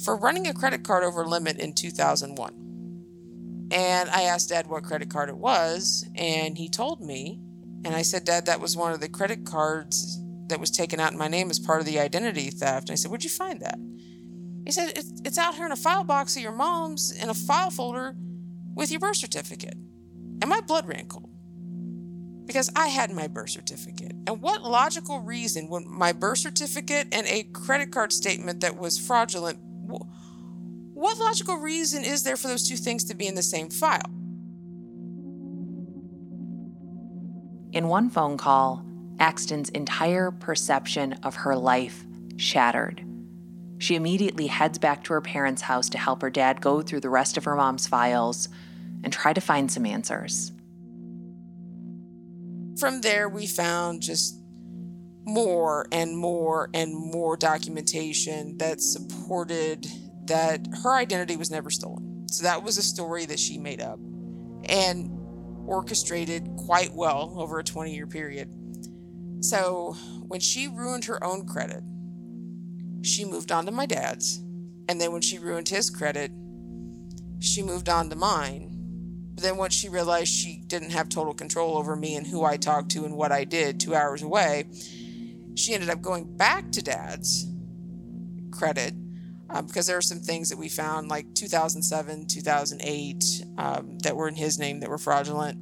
for 0.04 0.16
running 0.16 0.46
a 0.46 0.54
credit 0.54 0.84
card 0.84 1.02
over 1.02 1.26
limit 1.26 1.58
in 1.58 1.74
2001. 1.74 3.68
And 3.72 4.10
I 4.10 4.22
asked 4.22 4.50
dad 4.50 4.68
what 4.68 4.84
credit 4.84 5.10
card 5.10 5.30
it 5.30 5.36
was, 5.36 6.06
and 6.14 6.56
he 6.56 6.68
told 6.68 7.00
me. 7.00 7.40
And 7.84 7.96
I 7.96 8.02
said, 8.02 8.24
Dad, 8.24 8.46
that 8.46 8.60
was 8.60 8.76
one 8.76 8.92
of 8.92 9.00
the 9.00 9.08
credit 9.08 9.44
cards 9.44 10.20
that 10.46 10.60
was 10.60 10.70
taken 10.70 11.00
out 11.00 11.10
in 11.10 11.18
my 11.18 11.26
name 11.26 11.50
as 11.50 11.58
part 11.58 11.80
of 11.80 11.86
the 11.86 11.98
identity 11.98 12.50
theft. 12.50 12.88
And 12.88 12.92
I 12.92 12.96
said, 12.96 13.10
Where'd 13.10 13.24
you 13.24 13.30
find 13.30 13.60
that? 13.62 13.78
He 14.64 14.70
said, 14.70 14.92
It's 15.24 15.38
out 15.38 15.56
here 15.56 15.66
in 15.66 15.72
a 15.72 15.76
file 15.76 16.04
box 16.04 16.36
of 16.36 16.42
your 16.42 16.52
mom's 16.52 17.10
in 17.10 17.28
a 17.28 17.34
file 17.34 17.70
folder 17.70 18.14
with 18.74 18.92
your 18.92 19.00
birth 19.00 19.16
certificate. 19.16 19.74
And 19.74 20.48
my 20.48 20.60
blood 20.60 20.86
ran 20.86 21.08
cold 21.08 21.31
because 22.44 22.70
I 22.74 22.88
had 22.88 23.10
my 23.10 23.28
birth 23.28 23.50
certificate. 23.50 24.12
And 24.26 24.40
what 24.40 24.62
logical 24.62 25.20
reason 25.20 25.68
would 25.68 25.84
my 25.84 26.12
birth 26.12 26.38
certificate 26.38 27.08
and 27.12 27.26
a 27.26 27.44
credit 27.44 27.92
card 27.92 28.12
statement 28.12 28.60
that 28.60 28.76
was 28.76 28.98
fraudulent, 28.98 29.58
what 30.94 31.18
logical 31.18 31.56
reason 31.56 32.04
is 32.04 32.22
there 32.22 32.36
for 32.36 32.48
those 32.48 32.68
two 32.68 32.76
things 32.76 33.04
to 33.04 33.14
be 33.14 33.26
in 33.26 33.34
the 33.34 33.42
same 33.42 33.70
file? 33.70 34.10
In 37.72 37.88
one 37.88 38.10
phone 38.10 38.36
call, 38.36 38.84
Axton's 39.18 39.70
entire 39.70 40.30
perception 40.30 41.14
of 41.22 41.34
her 41.36 41.56
life 41.56 42.04
shattered. 42.36 43.04
She 43.78 43.94
immediately 43.94 44.46
heads 44.46 44.78
back 44.78 45.02
to 45.04 45.12
her 45.14 45.20
parents' 45.20 45.62
house 45.62 45.88
to 45.90 45.98
help 45.98 46.22
her 46.22 46.30
dad 46.30 46.60
go 46.60 46.82
through 46.82 47.00
the 47.00 47.10
rest 47.10 47.36
of 47.36 47.44
her 47.44 47.56
mom's 47.56 47.86
files 47.86 48.48
and 49.02 49.12
try 49.12 49.32
to 49.32 49.40
find 49.40 49.72
some 49.72 49.86
answers. 49.86 50.52
From 52.82 53.00
there, 53.00 53.28
we 53.28 53.46
found 53.46 54.02
just 54.02 54.42
more 55.22 55.86
and 55.92 56.18
more 56.18 56.68
and 56.74 56.92
more 56.92 57.36
documentation 57.36 58.58
that 58.58 58.80
supported 58.80 59.86
that 60.24 60.66
her 60.82 60.92
identity 60.96 61.36
was 61.36 61.48
never 61.48 61.70
stolen. 61.70 62.26
So 62.28 62.42
that 62.42 62.64
was 62.64 62.78
a 62.78 62.82
story 62.82 63.24
that 63.26 63.38
she 63.38 63.56
made 63.56 63.80
up 63.80 64.00
and 64.64 65.08
orchestrated 65.64 66.48
quite 66.56 66.92
well 66.92 67.32
over 67.36 67.60
a 67.60 67.62
20 67.62 67.94
year 67.94 68.08
period. 68.08 68.52
So 69.44 69.94
when 70.26 70.40
she 70.40 70.66
ruined 70.66 71.04
her 71.04 71.22
own 71.22 71.46
credit, 71.46 71.84
she 73.04 73.24
moved 73.24 73.52
on 73.52 73.64
to 73.66 73.70
my 73.70 73.86
dad's. 73.86 74.38
And 74.88 75.00
then 75.00 75.12
when 75.12 75.22
she 75.22 75.38
ruined 75.38 75.68
his 75.68 75.88
credit, 75.88 76.32
she 77.38 77.62
moved 77.62 77.88
on 77.88 78.10
to 78.10 78.16
mine. 78.16 78.71
But 79.34 79.42
then 79.42 79.56
once 79.56 79.74
she 79.74 79.88
realized 79.88 80.28
she 80.28 80.62
didn't 80.66 80.90
have 80.90 81.08
total 81.08 81.34
control 81.34 81.76
over 81.76 81.96
me 81.96 82.16
and 82.16 82.26
who 82.26 82.44
I 82.44 82.56
talked 82.56 82.90
to 82.92 83.04
and 83.04 83.16
what 83.16 83.32
I 83.32 83.44
did 83.44 83.80
two 83.80 83.94
hours 83.94 84.22
away, 84.22 84.66
she 85.54 85.74
ended 85.74 85.90
up 85.90 86.02
going 86.02 86.36
back 86.36 86.70
to 86.72 86.82
dad's 86.82 87.46
credit 88.50 88.94
uh, 89.50 89.62
because 89.62 89.86
there 89.86 89.96
are 89.96 90.02
some 90.02 90.20
things 90.20 90.48
that 90.48 90.58
we 90.58 90.68
found 90.68 91.08
like 91.08 91.34
2007, 91.34 92.26
2008 92.26 93.24
um, 93.58 93.98
that 93.98 94.16
were 94.16 94.28
in 94.28 94.34
his 94.34 94.58
name 94.58 94.80
that 94.80 94.88
were 94.88 94.98
fraudulent. 94.98 95.58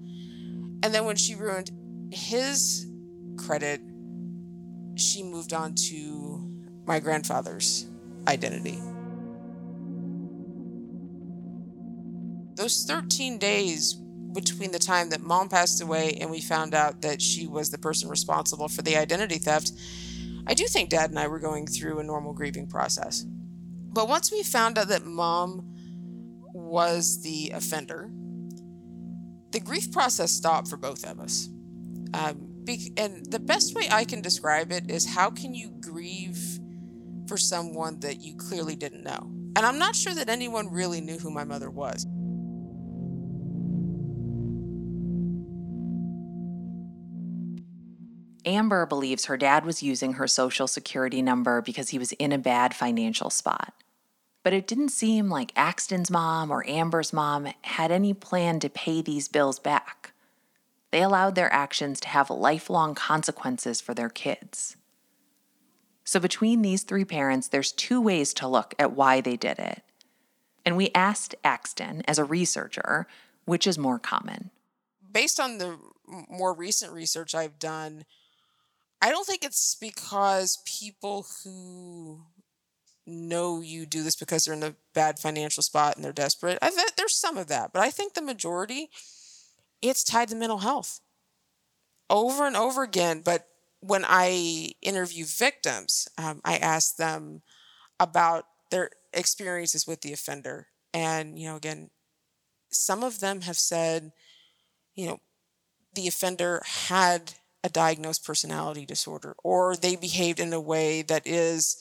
And 0.83 0.95
then 0.95 1.05
when 1.05 1.17
she 1.17 1.35
ruined 1.35 1.71
his 2.13 2.87
credit, 3.37 3.81
she 4.97 5.23
moved 5.23 5.53
on 5.53 5.75
to 5.89 6.51
my 6.87 7.01
grandfather's 7.01 7.87
identity. 8.29 8.79
Those 12.61 12.85
13 12.85 13.39
days 13.39 13.95
between 13.95 14.71
the 14.71 14.79
time 14.79 15.09
that 15.09 15.23
mom 15.23 15.49
passed 15.49 15.81
away 15.81 16.19
and 16.21 16.31
we 16.31 16.43
found 16.43 16.75
out 16.75 17.01
that 17.01 17.23
she 17.23 17.47
was 17.47 17.71
the 17.71 17.79
person 17.79 18.11
responsible 18.11 18.69
for 18.69 18.83
the 18.83 18.99
identity 18.99 19.39
theft, 19.39 19.73
I 20.47 20.53
do 20.53 20.67
think 20.67 20.91
dad 20.91 21.09
and 21.09 21.19
I 21.19 21.27
were 21.27 21.39
going 21.39 21.67
through 21.67 22.01
a 22.01 22.05
normal 22.05 22.35
grieving 22.35 22.67
process. 22.67 23.25
But 23.25 24.09
once 24.09 24.31
we 24.31 24.43
found 24.43 24.77
out 24.77 24.89
that 24.89 25.07
mom 25.07 25.75
was 26.53 27.23
the 27.23 27.51
offender, 27.55 28.11
the 29.53 29.61
grief 29.61 29.91
process 29.91 30.31
stopped 30.31 30.69
for 30.69 30.77
both 30.77 31.03
of 31.07 31.19
us. 31.19 31.49
Um, 32.13 32.47
and 32.99 33.25
the 33.25 33.41
best 33.41 33.75
way 33.75 33.89
I 33.91 34.05
can 34.05 34.21
describe 34.21 34.71
it 34.71 34.91
is 34.91 35.07
how 35.07 35.31
can 35.31 35.55
you 35.55 35.71
grieve 35.81 36.61
for 37.27 37.39
someone 37.39 38.01
that 38.01 38.21
you 38.21 38.37
clearly 38.37 38.77
didn't 38.77 39.03
know? 39.03 39.33
And 39.57 39.65
I'm 39.65 39.79
not 39.79 39.97
sure 39.97 40.13
that 40.13 40.29
anyone 40.29 40.71
really 40.71 41.01
knew 41.01 41.17
who 41.17 41.31
my 41.31 41.45
mother 41.45 41.71
was. 41.71 42.07
Amber 48.45 48.87
believes 48.87 49.27
her 49.27 49.37
dad 49.37 49.65
was 49.65 49.83
using 49.83 50.15
her 50.15 50.27
social 50.27 50.67
security 50.67 51.23
number 51.23 51.61
because 51.61 51.91
he 51.91 51.99
was 51.99 52.13
in 52.13 52.33
a 52.33 52.39
bad 52.39 52.75
financial 52.75 53.31
spot. 53.31 53.75
But 54.43 54.53
it 54.53 54.67
didn't 54.67 54.89
seem 54.91 55.29
like 55.29 55.53
Axton's 55.55 56.11
mom 56.11 56.51
or 56.51 56.67
Amber's 56.67 57.13
mom 57.13 57.49
had 57.63 57.91
any 57.91 58.15
plan 58.15 58.61
to 58.61 58.71
pay 58.71 59.03
these 59.03 59.29
bills 59.29 59.59
back. 59.59 60.13
They 60.91 61.03
allowed 61.03 61.35
their 61.35 61.53
actions 61.53 62.01
to 62.01 62.09
have 62.09 62.31
lifelong 62.31 62.95
consequences 62.95 63.81
for 63.81 63.95
their 63.95 64.09
kids. 64.09 64.77
So, 66.05 66.19
between 66.19 66.63
these 66.63 66.83
three 66.83 67.05
parents, 67.05 67.49
there's 67.49 67.71
two 67.71 68.01
ways 68.01 68.35
to 68.35 68.49
look 68.49 68.75
at 68.79 68.93
why 68.93 69.21
they 69.21 69.37
did 69.37 69.59
it. 69.59 69.83
And 70.65 70.77
we 70.77 70.91
asked 70.95 71.35
Axton, 71.45 72.03
as 72.09 72.19
a 72.19 72.25
researcher, 72.25 73.07
which 73.45 73.67
is 73.67 73.79
more 73.79 73.99
common. 73.99 74.51
Based 75.13 75.39
on 75.39 75.59
the 75.59 75.79
more 76.29 76.53
recent 76.53 76.93
research 76.93 77.35
I've 77.35 77.59
done, 77.59 78.05
I 79.03 79.11
don't 79.11 79.27
think 79.27 79.45
it's 79.45 79.77
because 79.81 80.63
people 80.67 81.27
who 81.45 82.23
know 83.07 83.61
you 83.61 83.87
do 83.87 84.03
this 84.03 84.17
because 84.17 84.45
they're 84.45 84.55
in 84.55 84.63
a 84.63 84.77
bad 84.95 85.19
financial 85.19 85.63
spot 85.63 85.97
and 85.97 86.05
they're 86.05 86.13
desperate. 86.13 86.59
I 86.63 86.71
think 86.71 86.97
there's 86.97 87.15
some 87.15 87.37
of 87.37 87.49
that, 87.49 87.73
but 87.73 87.83
I 87.83 87.91
think 87.91 88.15
the 88.15 88.23
majority, 88.23 88.91
it's 89.83 90.05
tied 90.05 90.29
to 90.29 90.37
mental 90.37 90.59
health. 90.59 91.01
Over 92.09 92.47
and 92.47 92.57
over 92.57 92.83
again. 92.83 93.23
But 93.25 93.47
when 93.81 94.05
I 94.07 94.73
interview 94.83 95.25
victims, 95.25 96.09
um, 96.19 96.41
I 96.45 96.57
ask 96.57 96.97
them 96.97 97.43
about 97.99 98.45
their 98.71 98.91
experiences 99.13 99.87
with 99.87 100.03
the 100.03 100.13
offender. 100.13 100.67
And, 100.93 101.39
you 101.39 101.49
know, 101.49 101.57
again, 101.57 101.91
some 102.71 103.03
of 103.03 103.21
them 103.21 103.43
have 103.43 103.59
said, 103.59 104.13
you 104.95 105.07
know, 105.07 105.21
the 105.95 106.09
offender 106.09 106.63
had 106.65 107.35
a 107.63 107.69
diagnosed 107.69 108.25
personality 108.25 108.87
disorder 108.87 109.35
or 109.43 109.77
they 109.77 109.97
behaved 109.97 110.41
in 110.41 110.53
a 110.53 110.61
way 110.61 111.03
that 111.03 111.27
is 111.27 111.77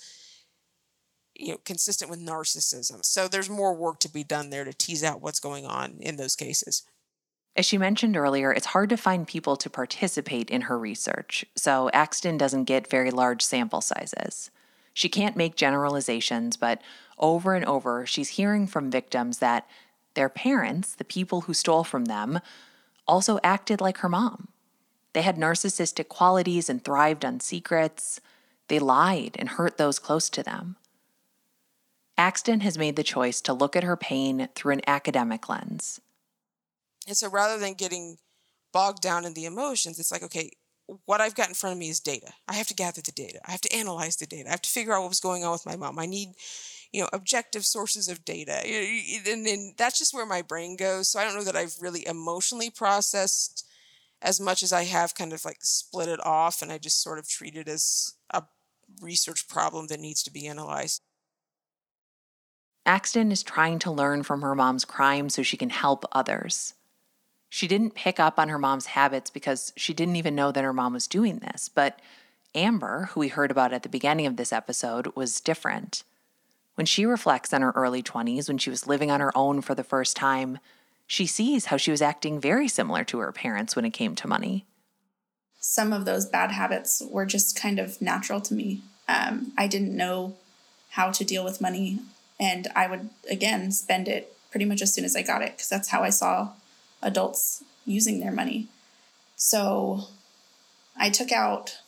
you 1.36 1.49
know 1.49 1.57
consistent 1.63 2.11
with 2.11 2.19
narcissism 2.19 3.03
so 3.03 3.27
there's 3.27 3.49
more 3.49 3.73
work 3.73 3.99
to 3.99 4.09
be 4.09 4.23
done 4.23 4.49
there 4.49 4.65
to 4.65 4.73
tease 4.73 5.03
out 5.03 5.21
what's 5.21 5.39
going 5.39 5.65
on 5.65 5.97
in 5.99 6.17
those 6.17 6.36
cases 6.36 6.84
as 7.55 7.65
she 7.65 7.77
mentioned 7.77 8.15
earlier, 8.15 8.53
it's 8.53 8.67
hard 8.67 8.89
to 8.89 8.95
find 8.95 9.27
people 9.27 9.57
to 9.57 9.69
participate 9.69 10.49
in 10.49 10.61
her 10.61 10.80
research, 10.80 11.45
so 11.57 11.89
Axton 11.91 12.38
doesn't 12.38 12.63
get 12.65 12.89
very 12.89 13.11
large 13.11 13.41
sample 13.41 13.82
sizes. 13.82 14.49
She 14.93 15.09
can't 15.09 15.36
make 15.36 15.55
generalizations, 15.55 16.55
but 16.55 16.82
over 17.17 17.55
and 17.55 17.65
over, 17.65 18.05
she's 18.05 18.30
hearing 18.30 18.65
from 18.65 18.89
victims 18.89 19.39
that 19.39 19.67
their 20.13 20.30
parents, 20.30 20.95
the 20.95 21.03
people 21.03 21.41
who 21.41 21.53
stole 21.53 21.84
from 21.84 22.05
them, 22.05 22.39
also 23.07 23.39
acted 23.43 23.82
like 23.82 23.97
her 23.97 24.09
mom. 24.09 24.47
They 25.14 25.22
had 25.22 25.38
narcissistic 25.38 26.07
qualities 26.07 26.70
and 26.70 26.84
thrived 26.84 27.26
on 27.26 27.39
secrets. 27.39 28.22
They 28.68 28.80
lied 28.80 29.36
and 29.39 29.49
hurt 29.49 29.78
those 29.78 29.99
close 29.99 30.30
to 30.30 30.43
them. 30.43 30.76
Axton 32.18 32.60
has 32.60 32.78
made 32.78 32.95
the 32.95 33.03
choice 33.03 33.41
to 33.41 33.53
look 33.53 33.76
at 33.76 33.84
her 33.84 33.95
pain 33.97 34.49
through 34.53 34.74
an 34.74 34.82
academic 34.86 35.47
lens. 35.49 36.01
And 37.07 37.16
so 37.18 37.30
rather 37.30 37.57
than 37.57 37.74
getting 37.74 38.18
bogged 38.72 39.01
down 39.01 39.26
in 39.26 39.34
the 39.34 39.45
emotions, 39.45 39.97
it's 39.99 40.12
like, 40.12 40.22
okay, 40.24 40.51
what 41.05 41.22
I've 41.22 41.36
got 41.36 41.47
in 41.47 41.55
front 41.55 41.74
of 41.74 41.80
me 41.80 41.89
is 41.89 41.99
data. 41.99 42.32
I 42.47 42.53
have 42.53 42.68
to 42.68 42.74
gather 42.74 43.01
the 43.01 43.12
data. 43.12 43.39
I 43.47 43.51
have 43.51 43.62
to 43.62 43.74
analyze 43.76 44.18
the 44.18 44.26
data. 44.26 44.49
I 44.49 44.51
have 44.51 44.62
to 44.64 44.70
figure 44.70 44.93
out 44.93 45.01
what 45.01 45.10
was 45.10 45.20
going 45.20 45.43
on 45.43 45.53
with 45.53 45.66
my 45.66 45.76
mom. 45.76 45.97
I 45.97 46.05
need, 46.05 46.30
you 46.91 47.01
know, 47.01 47.10
objective 47.14 47.64
sources 47.66 48.10
of 48.10 48.26
data. 48.26 48.62
And 49.28 49.45
then 49.45 49.74
that's 49.78 49.97
just 49.97 50.14
where 50.14 50.26
my 50.26 50.41
brain 50.41 50.76
goes. 50.76 51.10
So 51.10 51.20
I 51.20 51.24
don't 51.24 51.36
know 51.36 51.43
that 51.45 51.55
I've 51.55 51.76
really 51.80 52.05
emotionally 52.05 52.70
processed 52.70 53.66
as 54.22 54.39
much 54.39 54.63
as 54.63 54.74
I 54.74 54.84
have 54.84 55.15
kind 55.15 55.34
of 55.34 55.45
like 55.45 55.59
split 55.61 56.09
it 56.09 56.26
off 56.26 56.61
and 56.61 56.72
I 56.72 56.78
just 56.78 57.01
sort 57.01 57.20
of 57.20 57.28
treat 57.28 57.55
it 57.55 57.67
as 57.67 58.13
a 58.32 58.43
research 59.01 59.47
problem 59.47 59.88
that 59.88 59.99
needs 59.99 60.24
to 60.24 60.32
be 60.32 60.47
analyzed. 60.47 61.01
Axton 62.86 63.32
is 63.32 63.43
trying 63.43 63.80
to 63.80 63.91
learn 63.91 64.24
from 64.24 64.41
her 64.41 64.55
mom's 64.55 64.86
crime 64.86 65.30
so 65.30 65.43
she 65.43 65.57
can 65.57 65.70
help 65.70 66.05
others. 66.11 66.74
She 67.49 67.67
didn't 67.67 67.95
pick 67.95 68.20
up 68.20 68.39
on 68.39 68.49
her 68.49 68.59
mom's 68.59 68.88
habits 68.88 69.30
because 69.30 69.74
she 69.76 69.93
didn't 69.93 70.15
even 70.15 70.36
know 70.36 70.51
that 70.51 70.63
her 70.63 70.74
mom 70.74 70.93
was 70.93 71.07
doing 71.07 71.39
this, 71.39 71.70
but 71.70 71.99
Amber, 72.55 73.09
who 73.11 73.20
we 73.20 73.28
heard 73.28 73.51
about 73.51 73.74
at 73.74 73.84
the 73.84 73.89
beginning 73.89 74.26
of 74.26 74.38
this 74.38 74.51
episode, 74.51 75.15
was 75.15 75.39
different. 75.39 76.03
When 76.76 76.86
she 76.86 77.05
reflects 77.05 77.53
on 77.53 77.61
her 77.61 77.72
early 77.76 78.01
20s, 78.01 78.47
when 78.47 78.57
she 78.57 78.70
was 78.70 78.88
living 78.88 79.11
on 79.11 79.20
her 79.20 79.36
own 79.38 79.61
for 79.61 79.76
the 79.76 79.84
first 79.84 80.15
time, 80.15 80.59
she 81.10 81.26
sees 81.26 81.66
how 81.66 81.76
she 81.76 81.89
was 81.89 82.03
acting 82.03 82.39
very 82.39 82.68
similar 82.68 83.03
to 83.03 83.18
her 83.18 83.32
parents 83.32 83.76
when 83.76 83.84
it 83.84 83.89
came 83.89 84.14
to 84.14 84.28
money. 84.28 84.64
Some 85.60 85.91
of 85.91 86.05
those 86.05 86.28
bad 86.28 86.51
habits 86.51 87.01
were 87.10 87.26
just 87.26 87.60
kind 87.60 87.80
of 87.80 87.99
natural 87.99 88.39
to 88.41 88.53
me. 88.53 88.84
Um, 89.07 89.51
I 89.57 89.66
didn't 89.66 89.97
know 89.97 90.36
how 90.91 91.10
to 91.10 91.26
deal 91.26 91.43
with 91.43 91.62
money, 91.62 91.99
and 92.39 92.68
I 92.76 92.86
would, 92.86 93.10
again, 93.28 93.72
spend 93.72 94.07
it 94.07 94.38
pretty 94.51 94.66
much 94.66 94.84
as 94.84 94.93
soon 94.93 95.03
as 95.03 95.16
I 95.16 95.24
got 95.24 95.41
it 95.41 95.53
because 95.53 95.68
that's 95.68 95.89
how 95.89 96.03
I 96.03 96.12
saw 96.12 96.51
adults 97.01 97.64
using 97.86 98.20
their 98.20 98.32
money. 98.32 98.68
So 99.36 100.03
I 100.95 101.10
took 101.10 101.32
out 101.32 101.80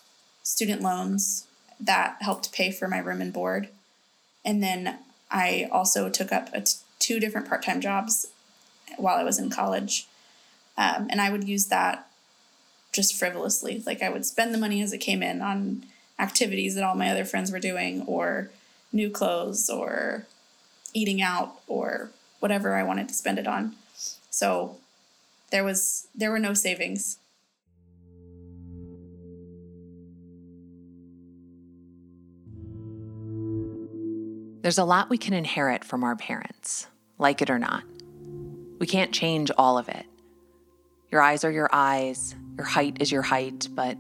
student 0.42 0.82
loans 0.82 1.46
that 1.80 2.18
helped 2.22 2.52
pay 2.52 2.72
for 2.72 2.88
my 2.88 2.98
room 2.98 3.22
and 3.22 3.32
board. 3.32 3.70
And 4.44 4.64
then 4.64 4.98
I 5.30 5.70
also 5.72 6.10
took 6.10 6.32
up 6.32 6.50
two 6.98 7.20
different 7.20 7.48
part 7.48 7.62
time 7.64 7.82
jobs 7.82 8.26
while 8.98 9.18
I 9.18 9.24
was 9.24 9.40
in 9.40 9.50
college. 9.50 10.08
Um, 10.78 11.08
and 11.10 11.22
I 11.22 11.30
would 11.30 11.48
use 11.48 11.68
that 11.68 12.08
just 12.92 13.18
frivolously. 13.18 13.84
Like 13.86 14.02
I 14.02 14.10
would 14.10 14.26
spend 14.26 14.54
the 14.54 14.58
money 14.58 14.82
as 14.82 14.94
it 14.94 15.00
came 15.00 15.22
in 15.24 15.42
on 15.42 15.84
activities 16.20 16.76
that 16.76 16.84
all 16.84 16.96
my 16.96 17.10
other 17.10 17.26
friends 17.26 17.52
were 17.52 17.60
doing, 17.60 18.04
or 18.04 18.50
new 18.92 19.10
clothes, 19.10 19.70
or 19.70 20.26
eating 20.94 21.22
out, 21.22 21.60
or 21.68 22.12
whatever 22.40 22.76
I 22.76 22.84
wanted 22.84 23.08
to 23.08 23.14
spend 23.14 23.40
it 23.40 23.48
on. 23.48 23.76
So 24.30 24.78
there 25.52 25.64
was 25.64 26.08
there 26.16 26.32
were 26.32 26.40
no 26.40 26.54
savings. 26.54 27.18
There's 34.62 34.78
a 34.78 34.84
lot 34.84 35.10
we 35.10 35.18
can 35.18 35.34
inherit 35.34 35.84
from 35.84 36.04
our 36.04 36.16
parents, 36.16 36.88
like 37.18 37.42
it 37.42 37.50
or 37.50 37.58
not. 37.58 37.84
We 38.82 38.88
can't 38.88 39.12
change 39.12 39.52
all 39.60 39.78
of 39.78 39.90
it. 39.90 40.08
Your 41.12 41.22
eyes 41.22 41.44
are 41.44 41.52
your 41.52 41.70
eyes, 41.72 42.36
your 42.58 42.66
height 42.66 42.98
is 43.00 43.12
your 43.12 43.22
height, 43.22 43.68
but 43.74 43.96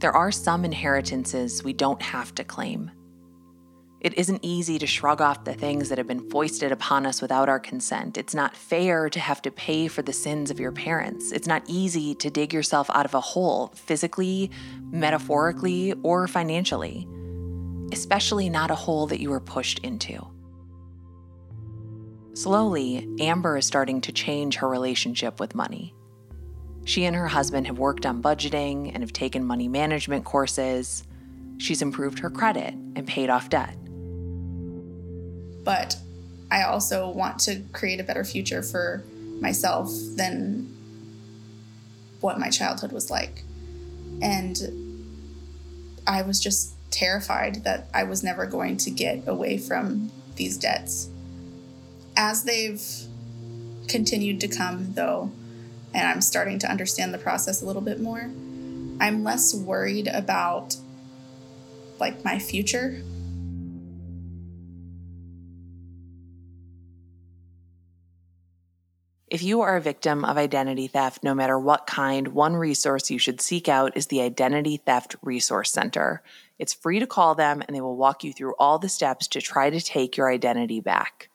there 0.00 0.10
are 0.10 0.32
some 0.32 0.64
inheritances 0.64 1.62
we 1.62 1.72
don't 1.72 2.02
have 2.02 2.34
to 2.34 2.42
claim. 2.42 2.90
It 4.00 4.18
isn't 4.18 4.44
easy 4.44 4.80
to 4.80 4.86
shrug 4.86 5.20
off 5.20 5.44
the 5.44 5.54
things 5.54 5.88
that 5.88 5.98
have 5.98 6.08
been 6.08 6.28
foisted 6.28 6.72
upon 6.72 7.06
us 7.06 7.22
without 7.22 7.48
our 7.48 7.60
consent. 7.60 8.18
It's 8.18 8.34
not 8.34 8.56
fair 8.56 9.08
to 9.10 9.20
have 9.20 9.42
to 9.42 9.52
pay 9.52 9.86
for 9.86 10.02
the 10.02 10.12
sins 10.12 10.50
of 10.50 10.58
your 10.58 10.72
parents. 10.72 11.30
It's 11.30 11.46
not 11.46 11.62
easy 11.68 12.12
to 12.16 12.28
dig 12.28 12.52
yourself 12.52 12.90
out 12.90 13.06
of 13.06 13.14
a 13.14 13.20
hole, 13.20 13.68
physically, 13.76 14.50
metaphorically, 14.90 15.92
or 16.02 16.26
financially, 16.26 17.06
especially 17.92 18.50
not 18.50 18.72
a 18.72 18.74
hole 18.74 19.06
that 19.06 19.20
you 19.20 19.30
were 19.30 19.38
pushed 19.38 19.78
into. 19.84 20.35
Slowly, 22.36 23.08
Amber 23.18 23.56
is 23.56 23.64
starting 23.64 24.02
to 24.02 24.12
change 24.12 24.56
her 24.56 24.68
relationship 24.68 25.40
with 25.40 25.54
money. 25.54 25.94
She 26.84 27.06
and 27.06 27.16
her 27.16 27.28
husband 27.28 27.66
have 27.66 27.78
worked 27.78 28.04
on 28.04 28.22
budgeting 28.22 28.92
and 28.92 29.02
have 29.02 29.14
taken 29.14 29.42
money 29.42 29.68
management 29.68 30.26
courses. 30.26 31.02
She's 31.56 31.80
improved 31.80 32.18
her 32.18 32.28
credit 32.28 32.74
and 32.74 33.06
paid 33.06 33.30
off 33.30 33.48
debt. 33.48 33.74
but 35.64 35.96
I 36.50 36.62
also 36.62 37.08
want 37.08 37.40
to 37.40 37.62
create 37.72 37.98
a 38.00 38.04
better 38.04 38.22
future 38.22 38.62
for 38.62 39.02
myself 39.40 39.90
than 40.14 40.72
what 42.20 42.38
my 42.38 42.50
childhood 42.50 42.92
was 42.92 43.10
like. 43.10 43.42
And 44.22 44.56
I 46.06 46.22
was 46.22 46.38
just 46.38 46.74
terrified 46.92 47.64
that 47.64 47.88
I 47.92 48.04
was 48.04 48.22
never 48.22 48.46
going 48.46 48.76
to 48.76 48.90
get 48.90 49.26
away 49.26 49.58
from 49.58 50.12
these 50.36 50.56
debts. 50.56 51.08
As 52.16 52.44
they've 52.44 52.82
continued 53.88 54.40
to 54.40 54.48
come, 54.48 54.94
though, 54.94 55.30
and 55.94 56.06
I'm 56.06 56.20
starting 56.20 56.58
to 56.60 56.70
understand 56.70 57.12
the 57.12 57.18
process 57.18 57.62
a 57.62 57.66
little 57.66 57.82
bit 57.82 58.00
more, 58.00 58.30
I'm 59.00 59.22
less 59.22 59.54
worried 59.54 60.08
about 60.08 60.76
like 61.98 62.24
my 62.24 62.38
future 62.38 63.02
If 69.28 69.42
you 69.42 69.60
are 69.60 69.76
a 69.76 69.80
victim 69.80 70.24
of 70.24 70.38
identity 70.38 70.86
theft, 70.86 71.24
no 71.24 71.34
matter 71.34 71.58
what 71.58 71.86
kind, 71.86 72.28
one 72.28 72.54
resource 72.54 73.10
you 73.10 73.18
should 73.18 73.40
seek 73.40 73.68
out 73.68 73.96
is 73.96 74.06
the 74.06 74.22
Identity 74.22 74.76
Theft 74.76 75.16
Resource 75.20 75.72
Center. 75.72 76.22
It's 76.60 76.72
free 76.72 77.00
to 77.00 77.08
call 77.08 77.34
them, 77.34 77.60
and 77.60 77.76
they 77.76 77.80
will 77.80 77.96
walk 77.96 78.22
you 78.22 78.32
through 78.32 78.54
all 78.58 78.78
the 78.78 78.88
steps 78.88 79.26
to 79.28 79.40
try 79.40 79.68
to 79.68 79.80
take 79.80 80.16
your 80.16 80.30
identity 80.30 80.80
back. 80.80 81.28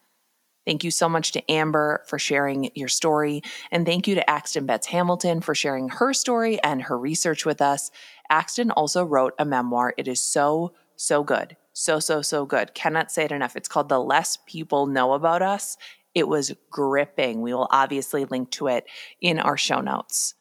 Thank 0.72 0.86
you 0.86 0.91
so 0.91 1.09
much 1.09 1.34
to 1.34 1.51
Amber 1.51 2.01
for 2.07 2.17
sharing 2.17 2.72
your 2.76 2.88
story. 2.88 3.41
And 3.72 3.86
thank 3.86 4.07
you 4.07 4.15
to 4.15 4.30
Axton 4.30 4.65
Betz-Hamilton 4.65 5.41
for 5.41 5.53
sharing 5.53 5.89
her 5.89 6.13
story 6.13 6.63
and 6.63 6.82
her 6.84 6.97
research 6.97 7.45
with 7.45 7.61
us. 7.61 7.91
Axton 8.30 8.72
also 8.72 9.03
wrote 9.03 9.34
a 9.38 9.43
memoir. 9.43 9.93
It 9.97 10.07
is 10.07 10.22
so, 10.22 10.72
so 10.95 11.26
good. 11.26 11.57
So, 11.74 11.99
so, 11.99 12.22
so 12.22 12.45
good. 12.45 12.74
Cannot 12.74 13.11
say 13.11 13.26
it 13.26 13.34
enough. 13.34 13.57
It's 13.57 13.67
called 13.67 13.89
The 13.89 13.99
Less 13.99 14.38
People 14.47 14.88
Know 14.88 15.11
About 15.11 15.41
Us. 15.41 15.76
It 16.15 16.30
was 16.30 16.53
gripping. 16.69 17.41
We 17.41 17.53
will 17.53 17.67
obviously 17.69 18.24
link 18.24 18.49
to 18.51 18.67
it 18.67 18.86
in 19.19 19.39
our 19.39 19.57
show 19.57 19.82
notes. 19.82 20.36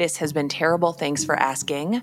This 0.00 0.16
has 0.16 0.32
been 0.32 0.48
terrible. 0.48 0.94
Thanks 0.94 1.26
for 1.26 1.36
asking. 1.36 2.00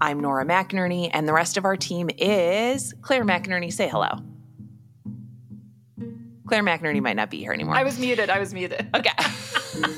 I'm 0.00 0.20
Nora 0.20 0.46
McInerney, 0.46 1.10
and 1.12 1.26
the 1.26 1.32
rest 1.32 1.56
of 1.56 1.64
our 1.64 1.76
team 1.76 2.08
is 2.16 2.94
Claire 3.02 3.24
McInerney. 3.24 3.72
Say 3.72 3.88
hello. 3.88 4.10
Claire 6.46 6.62
McInerney 6.62 7.02
might 7.02 7.16
not 7.16 7.30
be 7.30 7.38
here 7.38 7.52
anymore. 7.52 7.74
I 7.74 7.82
was 7.82 7.98
muted. 7.98 8.30
I 8.30 8.38
was 8.38 8.54
muted. 8.54 8.88
okay. 8.94 9.10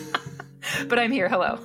but 0.88 0.98
I'm 0.98 1.12
here. 1.12 1.28
Hello. 1.28 1.58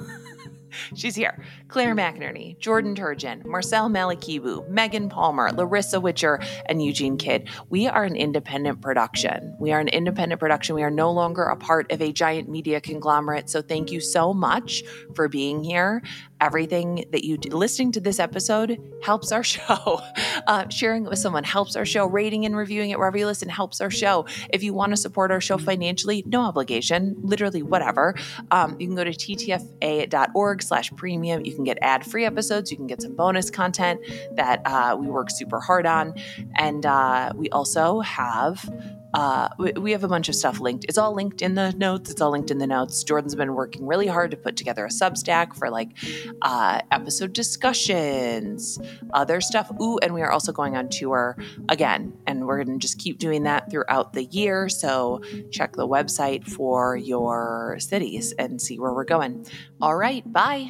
She's 0.95 1.15
here. 1.15 1.41
Claire 1.69 1.95
McInerney, 1.95 2.57
Jordan 2.57 2.95
Turgeon, 2.95 3.45
Marcel 3.45 3.89
Malekebu, 3.89 4.67
Megan 4.69 5.07
Palmer, 5.07 5.51
Larissa 5.51 6.01
Witcher, 6.01 6.39
and 6.65 6.83
Eugene 6.83 7.15
Kidd. 7.15 7.47
We 7.69 7.87
are 7.87 8.03
an 8.03 8.15
independent 8.15 8.81
production. 8.81 9.55
We 9.59 9.71
are 9.71 9.79
an 9.79 9.87
independent 9.87 10.39
production. 10.39 10.73
We 10.73 10.81
are 10.81 10.89
no 10.89 11.11
longer 11.11 11.43
a 11.43 11.55
part 11.55 11.91
of 11.91 12.01
a 12.01 12.11
giant 12.11 12.49
media 12.49 12.81
conglomerate. 12.81 13.51
So 13.51 13.61
thank 13.61 13.91
you 13.91 14.01
so 14.01 14.33
much 14.33 14.83
for 15.13 15.27
being 15.27 15.63
here. 15.63 16.01
Everything 16.41 17.05
that 17.11 17.23
you 17.23 17.37
do, 17.37 17.49
listening 17.55 17.91
to 17.91 17.99
this 17.99 18.17
episode 18.19 18.79
helps 19.03 19.31
our 19.31 19.43
show. 19.55 20.01
Uh, 20.47 20.67
sharing 20.69 21.05
it 21.05 21.09
with 21.09 21.19
someone 21.19 21.43
helps 21.43 21.75
our 21.75 21.85
show. 21.85 22.07
Rating 22.07 22.45
and 22.45 22.55
reviewing 22.57 22.89
it 22.89 22.97
wherever 22.97 23.17
you 23.17 23.27
listen 23.27 23.47
helps 23.47 23.79
our 23.79 23.91
show. 23.91 24.25
If 24.51 24.63
you 24.63 24.73
want 24.73 24.91
to 24.93 24.97
support 24.97 25.31
our 25.31 25.41
show 25.41 25.59
financially, 25.59 26.23
no 26.25 26.41
obligation, 26.41 27.15
literally 27.21 27.61
whatever. 27.61 28.15
Um, 28.49 28.75
you 28.79 28.87
can 28.87 28.95
go 28.95 29.03
to 29.03 29.11
ttfa.org 29.11 30.63
slash 30.63 30.91
premium. 30.95 31.45
You 31.45 31.53
can 31.53 31.58
get 31.63 31.77
ad-free 31.81 32.25
episodes. 32.25 32.71
You 32.71 32.77
can 32.77 32.87
get 32.87 33.01
some 33.01 33.15
bonus 33.15 33.49
content 33.49 34.01
that 34.35 34.61
uh, 34.65 34.95
we 34.99 35.07
work 35.07 35.29
super 35.29 35.59
hard 35.59 35.85
on. 35.85 36.13
And 36.57 36.85
uh, 36.85 37.33
we 37.35 37.49
also 37.49 37.99
have 38.01 38.67
uh, 39.13 39.49
we, 39.57 39.91
have 39.91 40.03
a 40.03 40.07
bunch 40.07 40.29
of 40.29 40.35
stuff 40.35 40.59
linked. 40.59 40.85
It's 40.87 40.97
all 40.97 41.13
linked 41.13 41.41
in 41.41 41.55
the 41.55 41.71
notes. 41.73 42.11
It's 42.11 42.21
all 42.21 42.31
linked 42.31 42.51
in 42.51 42.59
the 42.59 42.67
notes. 42.67 43.03
Jordan's 43.03 43.33
been 43.33 43.55
working 43.55 43.87
really 43.87 44.07
hard 44.07 44.31
to 44.31 44.37
put 44.37 44.55
together 44.55 44.85
a 44.85 44.89
Substack 44.89 45.55
for 45.55 45.69
like 45.69 45.89
uh, 46.43 46.81
episode 46.91 47.33
discussions, 47.33 48.79
other 49.13 49.41
stuff. 49.41 49.71
Ooh, 49.81 49.97
and 49.99 50.13
we 50.13 50.21
are 50.21 50.31
also 50.31 50.51
going 50.51 50.77
on 50.77 50.89
tour 50.89 51.37
again, 51.69 52.13
and 52.27 52.45
we're 52.45 52.63
going 52.63 52.79
to 52.79 52.81
just 52.81 52.99
keep 52.99 53.17
doing 53.17 53.43
that 53.43 53.71
throughout 53.71 54.13
the 54.13 54.25
year. 54.25 54.69
So 54.69 55.21
check 55.51 55.73
the 55.73 55.87
website 55.87 56.45
for 56.47 56.95
your 56.95 57.77
cities 57.79 58.33
and 58.33 58.61
see 58.61 58.79
where 58.79 58.93
we're 58.93 59.05
going. 59.05 59.47
All 59.81 59.95
right, 59.95 60.31
bye. 60.31 60.69